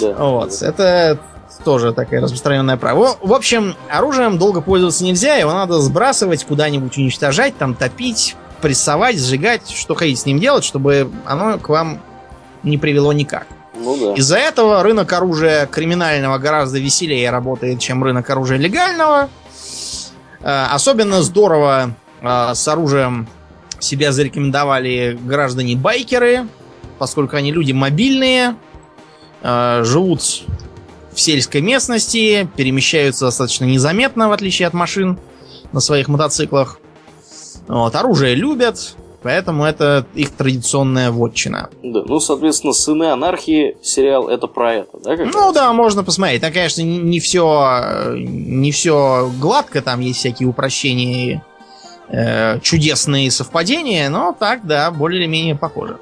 Да. 0.00 0.12
Вот, 0.14 0.62
это 0.62 1.18
тоже 1.64 1.92
такая 1.92 2.20
распространенная 2.20 2.76
право. 2.76 3.16
В 3.20 3.32
общем, 3.32 3.74
оружием 3.90 4.38
долго 4.38 4.60
пользоваться 4.60 5.04
нельзя, 5.04 5.36
его 5.36 5.52
надо 5.52 5.80
сбрасывать, 5.80 6.44
куда-нибудь 6.44 6.96
уничтожать, 6.96 7.56
там 7.56 7.74
топить, 7.74 8.36
прессовать, 8.60 9.18
сжигать, 9.18 9.68
что 9.70 9.94
хотите 9.94 10.20
с 10.20 10.26
ним 10.26 10.38
делать, 10.38 10.64
чтобы 10.64 11.10
оно 11.26 11.58
к 11.58 11.68
вам 11.68 12.00
не 12.62 12.78
привело 12.78 13.12
никак. 13.12 13.46
Ну 13.74 13.96
да. 13.96 14.14
Из-за 14.14 14.36
этого 14.36 14.82
рынок 14.82 15.12
оружия 15.12 15.66
криминального 15.66 16.38
гораздо 16.38 16.78
веселее 16.78 17.30
работает, 17.30 17.80
чем 17.80 18.04
рынок 18.04 18.28
оружия 18.28 18.58
легального. 18.58 19.28
Э, 20.42 20.66
особенно 20.70 21.22
здорово 21.22 21.94
э, 22.20 22.54
с 22.54 22.68
оружием 22.68 23.28
себя 23.78 24.12
зарекомендовали 24.12 25.18
граждане-байкеры, 25.22 26.46
поскольку 26.98 27.36
они 27.36 27.52
люди 27.52 27.72
мобильные, 27.72 28.56
живут 29.42 30.22
в 31.12 31.20
сельской 31.20 31.60
местности, 31.60 32.48
перемещаются 32.56 33.26
достаточно 33.26 33.64
незаметно, 33.64 34.28
в 34.28 34.32
отличие 34.32 34.68
от 34.68 34.74
машин 34.74 35.18
на 35.72 35.80
своих 35.80 36.08
мотоциклах. 36.08 36.78
Вот, 37.68 37.94
оружие 37.94 38.34
любят, 38.34 38.96
поэтому 39.22 39.64
это 39.64 40.06
их 40.14 40.30
традиционная 40.32 41.10
вотчина. 41.10 41.70
Да, 41.82 42.02
ну, 42.06 42.20
соответственно, 42.20 42.72
«Сыны 42.72 43.04
анархии» 43.04 43.76
сериал 43.82 44.28
это 44.28 44.46
про 44.46 44.74
это, 44.74 44.98
да? 44.98 45.16
Как 45.16 45.32
ну 45.32 45.46
раз? 45.46 45.54
да, 45.54 45.72
можно 45.72 46.02
посмотреть. 46.02 46.40
Там, 46.40 46.52
конечно, 46.52 46.82
не 46.82 47.20
все, 47.20 48.14
не 48.16 48.72
все 48.72 49.30
гладко, 49.40 49.82
там 49.82 50.00
есть 50.00 50.18
всякие 50.18 50.48
упрощения 50.48 51.34
и 51.34 51.40
э, 52.08 52.60
чудесные 52.60 53.30
совпадения, 53.30 54.08
но 54.10 54.34
так, 54.38 54.66
да, 54.66 54.90
более 54.90 55.20
или 55.20 55.28
менее 55.28 55.54
похоже. 55.54 55.98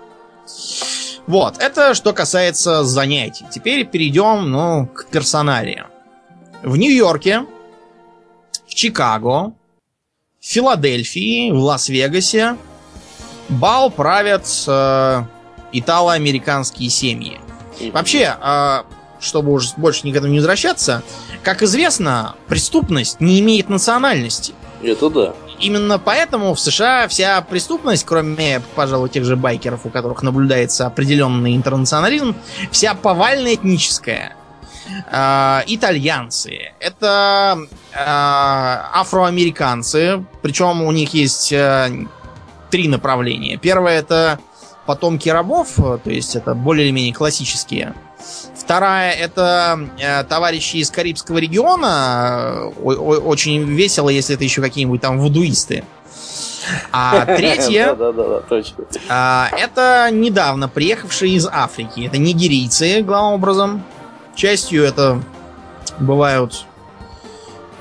Вот, 1.29 1.59
это 1.59 1.93
что 1.93 2.15
касается 2.15 2.85
занятий. 2.85 3.45
Теперь 3.51 3.85
перейдем, 3.85 4.51
ну, 4.51 4.87
к 4.87 5.09
персоналии. 5.09 5.85
В 6.63 6.79
Нью-Йорке, 6.79 7.45
в 8.67 8.75
Чикаго, 8.75 9.53
в 10.41 10.47
Филадельфии, 10.47 11.51
в 11.51 11.59
Лас-Вегасе 11.59 12.57
бал 13.51 13.91
правят 13.91 14.47
э, 14.67 15.23
итало-американские 15.73 16.89
семьи. 16.89 17.39
Вообще, 17.93 18.35
э, 18.41 18.83
чтобы 19.21 19.53
уж 19.53 19.75
больше 19.75 20.07
никогда 20.07 20.31
не 20.31 20.39
возвращаться, 20.39 21.03
как 21.43 21.63
известно, 21.63 22.37
преступность 22.47 23.21
не 23.21 23.41
имеет 23.41 23.69
национальности. 23.69 24.55
Это 24.83 25.11
да. 25.11 25.35
Именно 25.61 25.99
поэтому 25.99 26.55
в 26.55 26.61
США 26.61 27.09
вся 27.09 27.41
преступность, 27.43 28.05
кроме, 28.05 28.63
пожалуй, 28.75 29.09
тех 29.09 29.25
же 29.25 29.37
байкеров, 29.37 29.87
у 29.87 29.91
которых 29.91 30.23
наблюдается 30.23 30.87
определенный 30.87 31.57
интернационализм, 31.57 32.37
вся 32.71 32.95
повально 32.95 33.55
этническая. 33.55 34.37
Э, 35.11 35.63
итальянцы, 35.67 36.73
это 36.81 37.59
э, 37.93 37.97
афроамериканцы, 37.97 40.25
причем 40.43 40.83
у 40.83 40.93
них 40.93 41.15
есть 41.15 41.53
э, 41.53 42.07
три 42.71 42.89
направления. 42.89 43.57
Первое 43.57 43.99
это 43.99 44.39
потомки 44.87 45.29
рабов, 45.29 45.75
то 45.77 46.01
есть 46.07 46.37
это 46.37 46.55
более 46.55 46.87
или 46.87 46.93
менее 46.93 47.13
классические 47.13 47.95
Вторая 48.69 49.13
это 49.13 49.81
э, 49.99 50.25
товарищи 50.25 50.77
из 50.77 50.91
Карибского 50.91 51.39
региона. 51.39 52.71
О- 52.83 52.93
о- 52.93 53.21
очень 53.21 53.65
весело, 53.65 54.11
если 54.11 54.35
это 54.35 54.45
еще 54.45 54.61
какие-нибудь 54.61 55.01
там 55.01 55.19
вудуисты. 55.19 55.85
А 56.93 57.25
третье... 57.37 57.97
А, 59.09 59.49
это 59.57 60.11
недавно 60.13 60.69
приехавшие 60.69 61.33
из 61.33 61.47
Африки. 61.47 62.07
Это 62.07 62.19
нигерийцы, 62.19 63.01
главным 63.01 63.33
образом. 63.33 63.83
Частью 64.35 64.85
это 64.85 65.23
бывают 65.99 66.67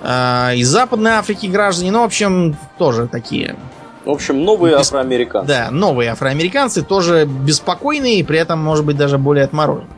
а, 0.01 0.53
из 0.55 0.69
Западной 0.69 1.15
Африки 1.15 1.47
граждане. 1.47 1.91
Ну, 1.91 2.03
в 2.03 2.05
общем, 2.05 2.55
тоже 2.77 3.09
такие 3.09 3.57
в 4.05 4.09
общем, 4.09 4.41
новые 4.45 4.77
Бес... 4.77 4.87
афроамериканцы. 4.87 5.47
Да, 5.49 5.67
новые 5.69 6.11
афроамериканцы 6.11 6.81
тоже 6.81 7.25
беспокойные 7.25 8.23
при 8.23 8.39
этом, 8.39 8.59
может 8.59 8.85
быть, 8.85 8.95
даже 8.95 9.17
более 9.17 9.43
отмороженные. 9.43 9.89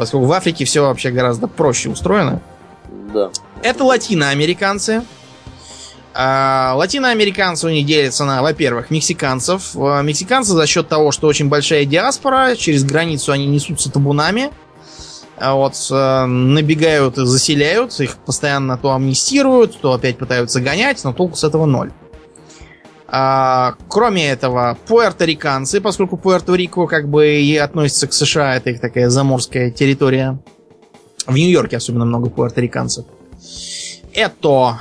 Поскольку 0.00 0.24
в 0.24 0.32
Африке 0.32 0.64
все 0.64 0.80
вообще 0.80 1.10
гораздо 1.10 1.46
проще 1.46 1.90
устроено. 1.90 2.40
Да. 3.12 3.30
Это 3.62 3.84
латиноамериканцы. 3.84 5.02
А, 6.14 6.72
латиноамериканцы 6.74 7.66
у 7.66 7.68
них 7.68 7.84
делятся 7.84 8.24
на, 8.24 8.40
во-первых, 8.40 8.90
мексиканцев. 8.90 9.76
А, 9.76 10.00
мексиканцы 10.00 10.52
за 10.52 10.66
счет 10.66 10.88
того, 10.88 11.12
что 11.12 11.26
очень 11.26 11.50
большая 11.50 11.84
диаспора, 11.84 12.56
через 12.56 12.82
границу 12.82 13.30
они 13.32 13.44
несутся 13.44 13.92
табунами. 13.92 14.50
А 15.36 15.54
вот 15.54 15.74
э, 15.90 16.24
набегают 16.24 17.18
и 17.18 17.26
заселяют, 17.26 18.00
их 18.00 18.16
постоянно 18.16 18.78
то 18.78 18.92
амнистируют, 18.92 19.78
то 19.82 19.92
опять 19.92 20.16
пытаются 20.16 20.62
гонять, 20.62 21.04
но 21.04 21.12
толку 21.12 21.36
с 21.36 21.44
этого 21.44 21.66
ноль. 21.66 21.92
А, 23.12 23.74
кроме 23.88 24.28
этого, 24.28 24.78
пуэрториканцы, 24.86 25.80
поскольку 25.80 26.16
Пуэрто-Рико 26.16 26.86
как 26.86 27.08
бы 27.08 27.40
и 27.40 27.56
относится 27.56 28.06
к 28.06 28.12
США, 28.12 28.56
это 28.56 28.70
их 28.70 28.80
такая 28.80 29.08
заморская 29.08 29.70
территория. 29.72 30.38
В 31.26 31.34
Нью-Йорке 31.34 31.76
особенно 31.78 32.04
много 32.04 32.30
пуэрториканцев. 32.30 33.04
Это 34.14 34.78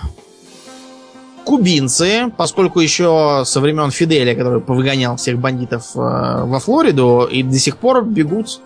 кубинцы, 1.43 2.32
поскольку 2.38 2.80
еще 2.80 3.41
со 3.45 3.59
времен 3.59 3.89
Фиделя, 3.89 4.36
который 4.36 4.61
повыгонял 4.61 5.17
всех 5.17 5.39
бандитов 5.39 5.95
э, 5.95 5.99
во 5.99 6.59
Флориду, 6.59 7.27
и 7.30 7.41
до 7.41 7.57
сих 7.57 7.77
пор 7.77 8.05
бегут 8.05 8.61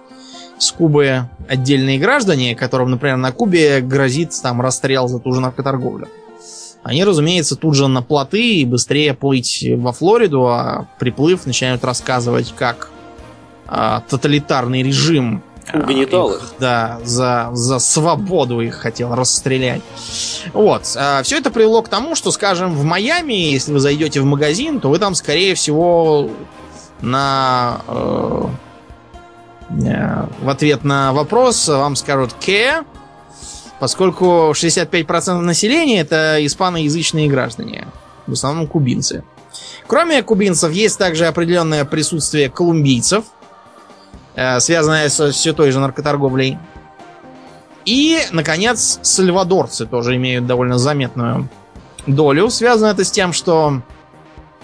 с 0.57 0.71
Кубы 0.73 1.29
отдельные 1.47 1.99
граждане, 1.99 2.55
которым, 2.55 2.91
например, 2.91 3.15
на 3.15 3.31
Кубе 3.31 3.79
грозит 3.79 4.31
там 4.41 4.61
расстрел 4.61 5.07
за 5.07 5.19
ту 5.19 5.31
же 5.31 5.39
наркоторговлю. 5.39 6.07
Они, 6.83 7.03
разумеется, 7.03 7.55
тут 7.55 7.75
же 7.75 7.87
на 7.87 8.01
плоты 8.01 8.55
и 8.55 8.65
быстрее 8.65 9.13
плыть 9.13 9.65
во 9.77 9.93
Флориду, 9.93 10.47
а 10.47 10.87
приплыв 10.99 11.45
начинают 11.45 11.83
рассказывать, 11.85 12.53
как 12.57 12.89
а, 13.67 14.01
тоталитарный 14.09 14.83
режим 14.83 15.41
а, 15.71 15.79
Угнетал 15.79 16.31
их, 16.31 16.35
их. 16.37 16.53
Да, 16.59 16.99
за, 17.05 17.49
за 17.53 17.79
свободу 17.79 18.59
их 18.59 18.75
хотел 18.75 19.15
расстрелять. 19.15 19.81
Вот. 20.51 20.83
А, 20.97 21.23
все 21.23 21.37
это 21.37 21.51
привело 21.51 21.81
к 21.81 21.87
тому, 21.87 22.15
что, 22.15 22.31
скажем, 22.31 22.75
в 22.75 22.83
Майами, 22.83 23.33
если 23.33 23.71
вы 23.71 23.79
зайдете 23.79 24.19
в 24.19 24.25
магазин, 24.25 24.81
то 24.81 24.89
вы 24.89 24.99
там, 24.99 25.15
скорее 25.15 25.55
всего, 25.55 26.29
на... 27.01 27.81
Э, 27.87 28.45
э 29.69 30.25
в 30.41 30.49
ответ 30.49 30.83
на 30.83 31.13
вопрос 31.13 31.67
вам 31.69 31.95
скажут 31.95 32.33
«ке», 32.33 32.83
поскольку 33.83 34.51
65% 34.51 35.41
населения 35.41 35.99
это 35.99 36.37
испаноязычные 36.45 37.27
граждане, 37.27 37.85
в 38.27 38.31
основном 38.31 38.65
кубинцы. 38.65 39.25
Кроме 39.87 40.23
кубинцев, 40.23 40.71
есть 40.71 40.97
также 40.97 41.25
определенное 41.25 41.83
присутствие 41.83 42.49
колумбийцев, 42.49 43.25
э, 44.35 44.61
связанное 44.61 45.09
с 45.09 45.31
все 45.33 45.51
той 45.51 45.71
же 45.71 45.81
наркоторговлей. 45.81 46.57
И, 47.83 48.19
наконец, 48.31 48.99
сальвадорцы 49.01 49.85
тоже 49.85 50.15
имеют 50.15 50.47
довольно 50.47 50.77
заметную 50.77 51.49
долю. 52.07 52.49
Связано 52.49 52.87
это 52.87 53.03
с 53.03 53.11
тем, 53.11 53.33
что 53.33 53.81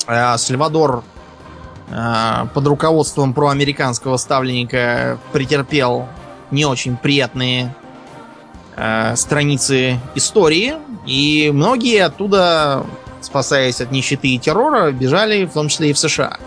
э, 0.07 0.37
Сальвадор 0.37 1.03
э, 1.89 2.45
под 2.53 2.67
руководством 2.67 3.33
проамериканского 3.33 4.15
ставленника 4.15 5.19
претерпел 5.33 6.07
не 6.51 6.63
очень 6.63 6.95
приятные 6.95 7.75
э, 8.79 9.15
страницы 9.15 9.99
истории, 10.15 10.75
и 11.05 11.51
многие 11.53 12.05
оттуда, 12.05 12.85
спасаясь 13.21 13.81
от 13.81 13.91
нищеты 13.91 14.29
и 14.29 14.39
террора, 14.39 14.91
бежали, 14.91 15.45
в 15.45 15.51
том 15.51 15.67
числе 15.67 15.89
и 15.89 15.93
в 15.93 15.99
США. 15.99 16.39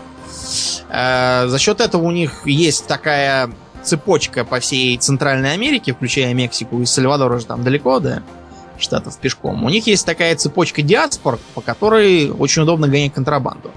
Э, 0.89 1.47
за 1.47 1.59
счет 1.59 1.79
этого 1.79 2.03
у 2.03 2.11
них 2.11 2.45
есть 2.45 2.87
такая 2.87 3.51
цепочка 3.83 4.45
по 4.45 4.59
всей 4.59 4.97
Центральной 4.97 5.53
Америке, 5.53 5.93
включая 5.93 6.33
Мексику 6.33 6.81
и 6.81 6.85
Сальвадор 6.85 7.31
уже 7.31 7.45
там 7.45 7.63
далеко, 7.63 7.99
да, 7.99 8.23
штатов 8.79 9.17
пешком. 9.19 9.63
У 9.63 9.69
них 9.69 9.87
есть 9.87 10.05
такая 10.05 10.35
цепочка 10.35 10.81
диаспор, 10.81 11.39
по 11.53 11.61
которой 11.61 12.29
очень 12.31 12.63
удобно 12.63 12.87
гонять 12.87 13.13
контрабанду. 13.13 13.71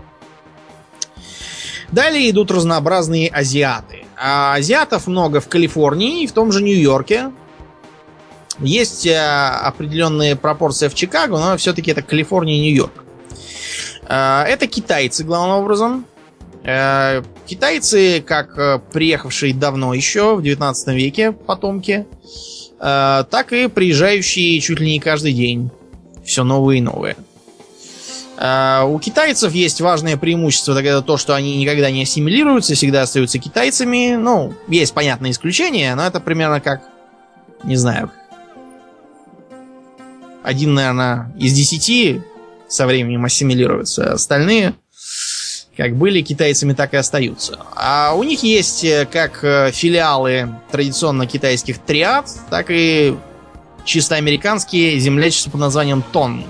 Далее 1.92 2.30
идут 2.30 2.50
разнообразные 2.50 3.28
азиаты. 3.28 4.06
А 4.16 4.54
азиатов 4.54 5.06
много 5.06 5.40
в 5.40 5.48
Калифорнии 5.48 6.24
и 6.24 6.26
в 6.26 6.32
том 6.32 6.50
же 6.50 6.62
Нью-Йорке. 6.62 7.32
Есть 8.60 9.06
э, 9.06 9.18
определенные 9.18 10.34
пропорции 10.34 10.88
в 10.88 10.94
Чикаго, 10.94 11.38
но 11.38 11.56
все-таки 11.56 11.90
это 11.90 12.02
Калифорния 12.02 12.56
и 12.56 12.60
Нью-Йорк. 12.60 13.04
Э, 14.08 14.44
это 14.48 14.66
китайцы, 14.66 15.24
главным 15.24 15.58
образом. 15.58 16.06
Э, 16.64 17.22
китайцы, 17.46 18.22
как 18.26 18.90
приехавшие 18.92 19.52
давно 19.54 19.92
еще, 19.92 20.36
в 20.36 20.42
19 20.42 20.88
веке 20.94 21.32
потомки, 21.32 22.06
так 22.78 23.52
и 23.52 23.68
приезжающие 23.68 24.60
чуть 24.60 24.80
ли 24.80 24.92
не 24.92 25.00
каждый 25.00 25.32
день. 25.32 25.70
Все 26.24 26.44
новые 26.44 26.78
и 26.78 26.82
новые. 26.82 27.16
У 28.36 28.98
китайцев 28.98 29.54
есть 29.54 29.80
важное 29.80 30.18
преимущество, 30.18 30.78
это 30.78 31.00
то, 31.00 31.16
что 31.16 31.34
они 31.34 31.56
никогда 31.56 31.90
не 31.90 32.02
ассимилируются, 32.02 32.74
всегда 32.74 33.00
остаются 33.02 33.38
китайцами. 33.38 34.16
Ну, 34.16 34.52
есть 34.68 34.92
понятные 34.92 35.32
исключения, 35.32 35.94
но 35.94 36.06
это 36.06 36.20
примерно 36.20 36.60
как, 36.60 36.82
не 37.64 37.76
знаю, 37.76 38.10
один, 40.46 40.74
наверное, 40.74 41.32
из 41.36 41.52
десяти 41.54 42.22
со 42.68 42.86
временем 42.86 43.24
ассимилируются. 43.24 44.12
Остальные, 44.12 44.74
как 45.76 45.96
были 45.96 46.22
китайцами, 46.22 46.72
так 46.72 46.94
и 46.94 46.96
остаются. 46.96 47.58
А 47.74 48.14
у 48.14 48.22
них 48.22 48.44
есть 48.44 48.84
э, 48.84 49.08
как 49.10 49.42
э, 49.42 49.72
филиалы 49.72 50.48
традиционно 50.70 51.26
китайских 51.26 51.78
триад, 51.80 52.30
так 52.48 52.66
и 52.70 53.16
чисто 53.84 54.14
американские 54.14 55.00
землячества 55.00 55.50
под 55.50 55.62
названием 55.62 56.04
Тонг. 56.12 56.46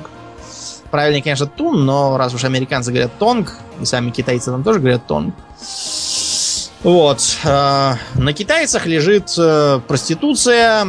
Правильнее, 0.91 1.23
конечно, 1.23 1.47
Тун, 1.47 1.87
но 1.87 2.19
раз 2.19 2.35
уж 2.35 2.45
американцы 2.45 2.91
говорят 2.91 3.19
Тонг, 3.19 3.55
и 3.81 3.87
сами 3.87 4.11
китайцы 4.11 4.51
там 4.51 4.63
тоже 4.63 4.79
говорят 4.79 5.07
Тонг. 5.07 5.35
Вот. 6.83 7.39
Э, 7.45 7.95
на 8.15 8.33
китайцах 8.35 8.85
лежит 8.85 9.35
проституция, 9.89 10.87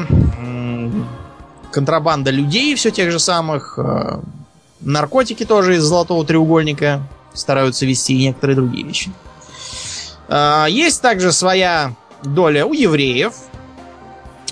контрабанда 1.71 2.31
людей 2.31 2.75
все 2.75 2.91
тех 2.91 3.11
же 3.11 3.19
самых, 3.19 3.77
э, 3.77 4.19
наркотики 4.81 5.45
тоже 5.45 5.75
из 5.75 5.83
золотого 5.83 6.25
треугольника 6.25 7.01
стараются 7.33 7.85
вести 7.85 8.15
и 8.15 8.23
некоторые 8.23 8.55
другие 8.55 8.85
вещи. 8.85 9.11
Э, 10.27 10.65
есть 10.69 11.01
также 11.01 11.31
своя 11.31 11.93
доля 12.23 12.65
у 12.65 12.73
евреев. 12.73 13.33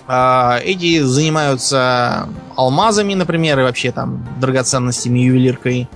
Э, 0.08 0.60
эти 0.64 1.02
занимаются 1.02 2.28
алмазами, 2.56 3.14
например, 3.14 3.60
и 3.60 3.64
вообще 3.64 3.92
там 3.92 4.28
драгоценностями, 4.40 5.20
ювелиркой. 5.20 5.88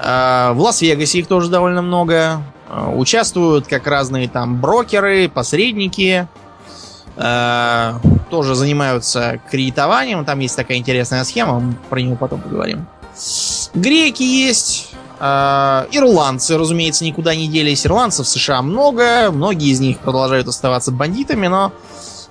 В 0.00 0.54
Лас-Вегасе 0.56 1.18
их 1.18 1.26
тоже 1.26 1.50
довольно 1.50 1.82
много. 1.82 2.40
Участвуют 2.94 3.66
как 3.66 3.84
разные 3.88 4.28
там 4.28 4.60
брокеры, 4.60 5.28
посредники, 5.28 6.28
тоже 8.28 8.54
занимаются 8.54 9.40
кредитованием. 9.50 10.24
Там 10.24 10.38
есть 10.38 10.56
такая 10.56 10.78
интересная 10.78 11.24
схема, 11.24 11.60
мы 11.60 11.74
про 11.88 12.00
нее 12.00 12.16
потом 12.16 12.40
поговорим. 12.40 12.86
Греки 13.74 14.22
есть. 14.22 14.90
Э, 15.20 15.86
ирландцы, 15.90 16.56
разумеется, 16.56 17.04
никуда 17.04 17.34
не 17.34 17.48
делись. 17.48 17.86
Ирландцев 17.86 18.26
в 18.26 18.28
США 18.28 18.62
много. 18.62 19.30
Многие 19.30 19.70
из 19.70 19.80
них 19.80 19.98
продолжают 19.98 20.48
оставаться 20.48 20.92
бандитами, 20.92 21.48
но 21.48 21.72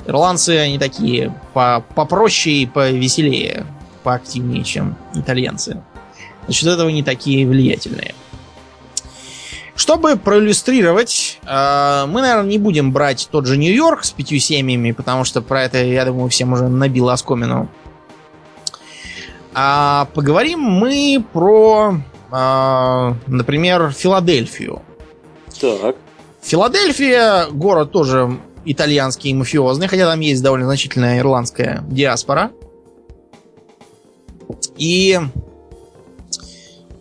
ирландцы, 0.05 0.57
они 0.57 0.79
такие 0.79 1.33
по 1.53 1.83
попроще 1.95 2.55
и 2.63 2.65
повеселее, 2.65 3.65
поактивнее, 4.03 4.63
чем 4.63 4.95
итальянцы. 5.13 5.81
Значит, 6.45 6.67
этого 6.67 6.89
не 6.89 7.03
такие 7.03 7.45
влиятельные. 7.45 8.15
Чтобы 9.77 10.15
проиллюстрировать, 10.15 11.39
э, 11.43 12.05
мы, 12.07 12.21
наверное, 12.21 12.49
не 12.49 12.57
будем 12.57 12.91
брать 12.91 13.29
тот 13.31 13.45
же 13.45 13.57
Нью-Йорк 13.57 14.03
с 14.03 14.09
пятью 14.09 14.39
семьями, 14.39 14.91
потому 14.91 15.23
что 15.23 15.39
про 15.43 15.61
это, 15.61 15.77
я 15.77 16.03
думаю, 16.03 16.29
всем 16.29 16.51
уже 16.53 16.67
набило 16.67 17.13
оскомину. 17.13 17.69
А 19.53 20.07
поговорим 20.15 20.61
мы 20.61 21.23
про, 21.31 21.93
э, 22.31 23.13
например, 23.27 23.91
Филадельфию. 23.91 24.81
Так. 25.61 25.95
Филадельфия 26.41 27.45
город 27.51 27.91
тоже 27.91 28.35
итальянский 28.65 29.29
и 29.29 29.35
мафиозный, 29.35 29.87
хотя 29.87 30.09
там 30.09 30.19
есть 30.21 30.41
довольно 30.41 30.65
значительная 30.65 31.19
ирландская 31.19 31.83
диаспора. 31.87 32.49
И 34.75 35.19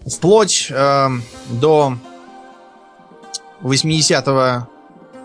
вплоть 0.06 0.66
э, 0.70 1.08
до 1.48 1.96
80-го 3.70 4.68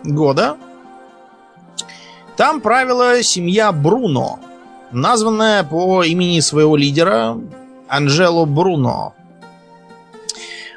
года 0.04 0.56
там 2.36 2.60
правила 2.60 3.22
семья 3.22 3.72
Бруно, 3.72 4.40
названная 4.90 5.64
по 5.64 6.02
имени 6.02 6.40
своего 6.40 6.76
лидера 6.76 7.38
Анжело 7.88 8.46
Бруно. 8.46 9.14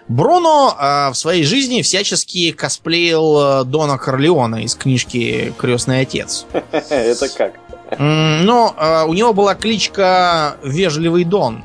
Бруно 0.08 0.76
э, 0.80 1.10
в 1.10 1.16
своей 1.16 1.44
жизни 1.44 1.82
всячески 1.82 2.52
косплеил 2.52 3.62
э, 3.62 3.64
Дона 3.64 3.98
Корлеона 3.98 4.64
из 4.64 4.76
книжки 4.76 5.54
«Крестный 5.58 6.02
отец». 6.02 6.46
Это 6.72 7.30
как? 7.30 7.54
Но 7.98 8.76
э, 8.78 9.06
у 9.08 9.14
него 9.14 9.34
была 9.34 9.56
кличка 9.56 10.58
«Вежливый 10.62 11.24
Дон». 11.24 11.64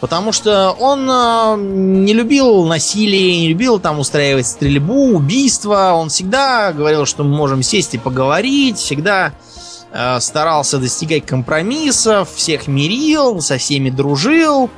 Потому 0.00 0.32
что 0.32 0.72
он 0.72 1.08
э, 1.10 1.56
не 1.58 2.12
любил 2.12 2.64
насилие, 2.64 3.40
не 3.40 3.48
любил 3.48 3.78
там 3.78 3.98
устраивать 3.98 4.46
стрельбу, 4.46 5.16
убийства. 5.16 5.92
Он 5.94 6.10
всегда 6.10 6.72
говорил, 6.72 7.06
что 7.06 7.24
мы 7.24 7.34
можем 7.34 7.62
сесть 7.62 7.94
и 7.94 7.98
поговорить, 7.98 8.76
всегда 8.76 9.32
э, 9.92 10.20
старался 10.20 10.78
достигать 10.78 11.24
компромиссов, 11.24 12.28
всех 12.34 12.66
мирил, 12.66 13.40
со 13.40 13.56
всеми 13.56 13.88
дружил. 13.88 14.70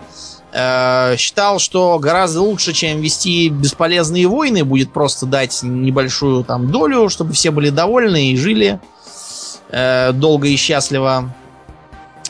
Э, 0.52 1.16
считал, 1.18 1.58
что 1.58 1.98
гораздо 1.98 2.40
лучше, 2.40 2.72
чем 2.72 3.00
вести 3.00 3.48
бесполезные 3.48 4.28
войны, 4.28 4.64
будет 4.64 4.92
просто 4.92 5.26
дать 5.26 5.58
небольшую 5.62 6.44
там 6.44 6.70
долю, 6.70 7.08
чтобы 7.08 7.32
все 7.32 7.50
были 7.50 7.70
довольны 7.70 8.30
и 8.30 8.36
жили 8.36 8.80
э, 9.70 10.12
долго 10.12 10.46
и 10.46 10.56
счастливо. 10.56 11.34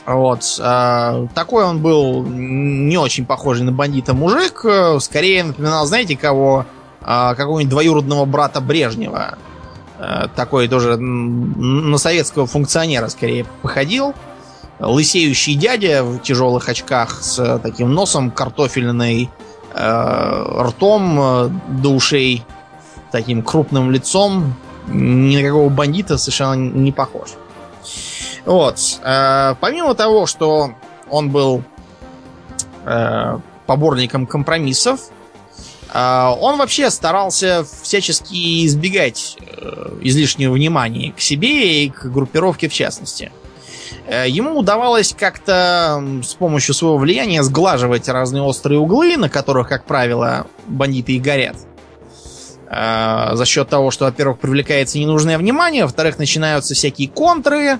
Вот. 0.09 0.59
А, 0.59 1.27
такой 1.35 1.63
он 1.63 1.83
был 1.83 2.23
не 2.25 2.97
очень 2.97 3.27
похожий 3.27 3.63
на 3.63 3.71
бандита 3.71 4.15
мужик. 4.15 4.65
Скорее 5.01 5.43
напоминал, 5.43 5.85
знаете, 5.85 6.17
кого? 6.17 6.65
А, 6.99 7.35
какого-нибудь 7.35 7.69
двоюродного 7.69 8.25
брата 8.25 8.59
Брежнева. 8.59 9.37
А, 9.99 10.27
такой 10.29 10.67
тоже 10.67 10.97
на 10.97 11.99
советского 11.99 12.47
функционера 12.47 13.07
скорее 13.09 13.45
походил. 13.61 14.15
Лысеющий 14.79 15.53
дядя 15.53 16.03
в 16.03 16.17
тяжелых 16.19 16.67
очках 16.69 17.21
с 17.21 17.59
таким 17.59 17.93
носом 17.93 18.31
картофельной, 18.31 19.29
ртом 19.75 21.51
до 21.67 21.89
ушей, 21.89 22.43
таким 23.11 23.43
крупным 23.43 23.91
лицом. 23.91 24.55
Ни 24.87 25.35
на 25.35 25.43
какого 25.43 25.69
бандита 25.69 26.17
совершенно 26.17 26.55
не 26.55 26.91
похож. 26.91 27.31
Вот. 28.49 28.99
Э, 29.03 29.53
помимо 29.61 29.93
того, 29.93 30.25
что 30.25 30.71
он 31.07 31.29
был 31.29 31.61
э, 32.83 33.37
поборником 33.67 34.25
компромиссов, 34.25 35.01
э, 35.93 36.33
он 36.41 36.57
вообще 36.57 36.89
старался 36.89 37.63
всячески 37.83 38.65
избегать 38.65 39.37
излишнего 40.01 40.53
внимания 40.53 41.11
к 41.11 41.21
себе 41.21 41.85
и 41.85 41.89
к 41.91 42.05
группировке 42.05 42.69
в 42.69 42.73
частности. 42.73 43.31
Ему 44.07 44.57
удавалось 44.57 45.13
как-то 45.15 46.03
с 46.23 46.33
помощью 46.33 46.73
своего 46.73 46.97
влияния 46.97 47.43
сглаживать 47.43 48.09
разные 48.09 48.41
острые 48.41 48.79
углы, 48.79 49.15
на 49.17 49.29
которых, 49.29 49.69
как 49.69 49.85
правило, 49.85 50.47
бандиты 50.65 51.11
и 51.11 51.19
горят. 51.19 51.57
Э, 52.69 53.31
за 53.33 53.45
счет 53.45 53.67
того, 53.67 53.89
что, 53.89 54.05
во-первых, 54.05 54.39
привлекается 54.39 54.99
ненужное 54.99 55.37
внимание, 55.39 55.83
во-вторых, 55.83 56.19
начинаются 56.19 56.75
всякие 56.75 57.09
контры, 57.09 57.79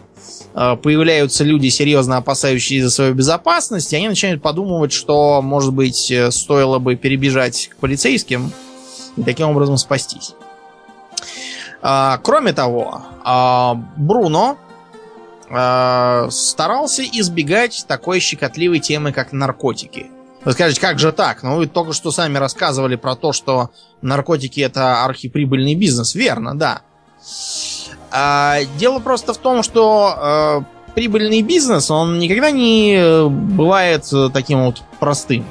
э, 0.56 0.76
появляются 0.82 1.44
люди, 1.44 1.68
серьезно 1.70 2.18
опасающие 2.18 2.84
за 2.84 2.90
свою 2.90 3.14
безопасность, 3.14 3.94
и 3.94 3.96
они 3.96 4.10
начинают 4.10 4.42
подумывать, 4.42 4.92
что, 4.92 5.44
может 5.44 5.74
быть, 5.74 6.12
стоило 6.32 6.80
бы 6.80 6.96
перебежать 6.96 7.70
к 7.70 7.76
полицейским 7.76 8.52
и 9.16 9.24
таким 9.24 9.50
образом 9.50 9.78
спастись. 9.78 10.34
Кроме 11.82 12.52
того, 12.52 13.04
Бруно, 13.96 14.58
э, 15.50 16.28
старался 16.30 17.04
избегать 17.04 17.86
такой 17.88 18.20
щекотливой 18.20 18.80
темы, 18.80 19.14
как 19.14 19.32
наркотики. 19.32 20.08
Вы 20.46 20.54
скажете, 20.54 20.80
как 20.80 21.00
же 21.00 21.12
так? 21.12 21.44
Ну, 21.44 21.58
вы 21.58 21.68
только 21.68 21.94
что 21.94 22.12
сами 22.12 22.38
рассказывали 22.38 22.96
про 22.96 23.16
то, 23.16 23.34
что 23.34 23.72
наркотики 24.02 24.62
это 24.62 25.04
архиприбыльный 25.04 25.76
бизнес. 25.76 26.16
Верно, 26.16 26.58
да. 26.58 26.82
А, 28.12 28.60
дело 28.78 29.00
просто 29.00 29.34
в 29.34 29.38
том, 29.38 29.64
что 29.64 30.64
э, 30.88 30.94
прибыльный 30.96 31.42
бизнес, 31.42 31.92
он 31.92 32.20
никогда 32.20 32.52
не 32.52 33.28
бывает 33.30 34.06
таким 34.34 34.64
вот 34.64 34.82
простым. 35.00 35.46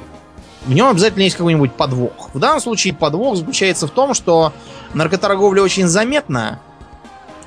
В 0.65 0.73
нем 0.73 0.87
обязательно 0.87 1.23
есть 1.23 1.37
какой-нибудь 1.37 1.73
подвох. 1.73 2.31
В 2.33 2.39
данном 2.39 2.59
случае 2.59 2.93
подвох 2.93 3.37
заключается 3.37 3.87
в 3.87 3.91
том, 3.91 4.13
что 4.13 4.53
наркоторговля 4.93 5.61
очень 5.61 5.87
заметна, 5.87 6.59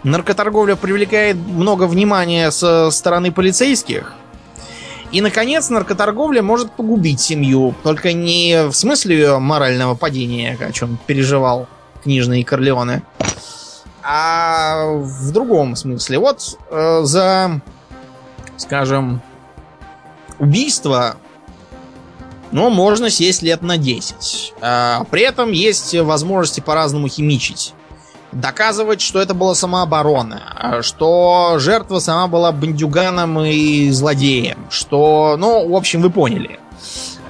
Наркоторговля 0.04 0.74
привлекает 0.74 1.36
много 1.36 1.84
внимания 1.84 2.50
со 2.50 2.90
стороны 2.90 3.30
полицейских. 3.30 4.14
И, 5.12 5.20
наконец, 5.20 5.68
наркоторговля 5.68 6.42
может 6.42 6.72
погубить 6.72 7.20
семью. 7.20 7.74
Только 7.82 8.14
не 8.14 8.66
в 8.68 8.72
смысле 8.72 9.16
ее 9.16 9.38
морального 9.38 9.94
падения, 9.94 10.56
о 10.58 10.72
чем 10.72 10.98
переживал 11.06 11.68
книжные 12.02 12.44
Корлеоне, 12.44 13.02
а 14.02 14.86
в 14.86 15.30
другом 15.30 15.76
смысле. 15.76 16.18
Вот 16.18 16.58
э, 16.70 17.00
за, 17.04 17.60
скажем, 18.56 19.20
убийство 20.38 21.16
ну, 22.50 22.70
можно 22.70 23.10
сесть 23.10 23.42
лет 23.42 23.62
на 23.62 23.78
10. 23.78 24.54
А, 24.60 25.04
при 25.10 25.22
этом 25.22 25.52
есть 25.52 25.94
возможности 25.94 26.60
по-разному 26.60 27.08
химичить 27.08 27.74
доказывать, 28.32 29.00
что 29.00 29.20
это 29.20 29.34
была 29.34 29.54
самооборона, 29.54 30.80
что 30.82 31.56
жертва 31.58 31.98
сама 31.98 32.26
была 32.26 32.52
бандюганом 32.52 33.40
и 33.40 33.90
злодеем, 33.90 34.58
что, 34.70 35.36
ну, 35.38 35.68
в 35.68 35.76
общем, 35.76 36.02
вы 36.02 36.10
поняли. 36.10 36.58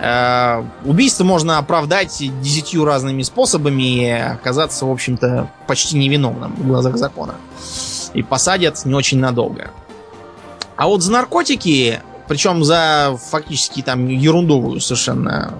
Э, 0.00 0.64
убийство 0.84 1.22
можно 1.22 1.58
оправдать 1.58 2.22
десятью 2.40 2.84
разными 2.84 3.22
способами 3.22 3.82
и 3.82 4.10
оказаться, 4.10 4.86
в 4.86 4.90
общем-то, 4.90 5.48
почти 5.66 5.96
невиновным 5.96 6.54
в 6.56 6.66
глазах 6.66 6.96
закона. 6.96 7.34
И 8.14 8.22
посадят 8.22 8.84
не 8.84 8.94
очень 8.94 9.18
надолго. 9.18 9.70
А 10.76 10.88
вот 10.88 11.02
за 11.02 11.12
наркотики, 11.12 12.00
причем 12.26 12.64
за 12.64 13.16
фактически 13.30 13.82
там 13.82 14.08
ерундовую 14.08 14.80
совершенно 14.80 15.54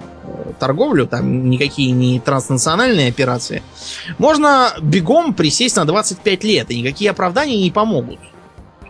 торговлю, 0.59 1.07
там 1.07 1.50
никакие 1.50 1.92
не 1.92 2.20
транснациональные 2.20 3.09
операции, 3.09 3.62
можно 4.18 4.72
бегом 4.80 5.34
присесть 5.34 5.76
на 5.76 5.84
25 5.84 6.44
лет, 6.44 6.70
и 6.70 6.80
никакие 6.80 7.11
оправдания 7.11 7.61
не 7.62 7.70
помогут. 7.70 8.18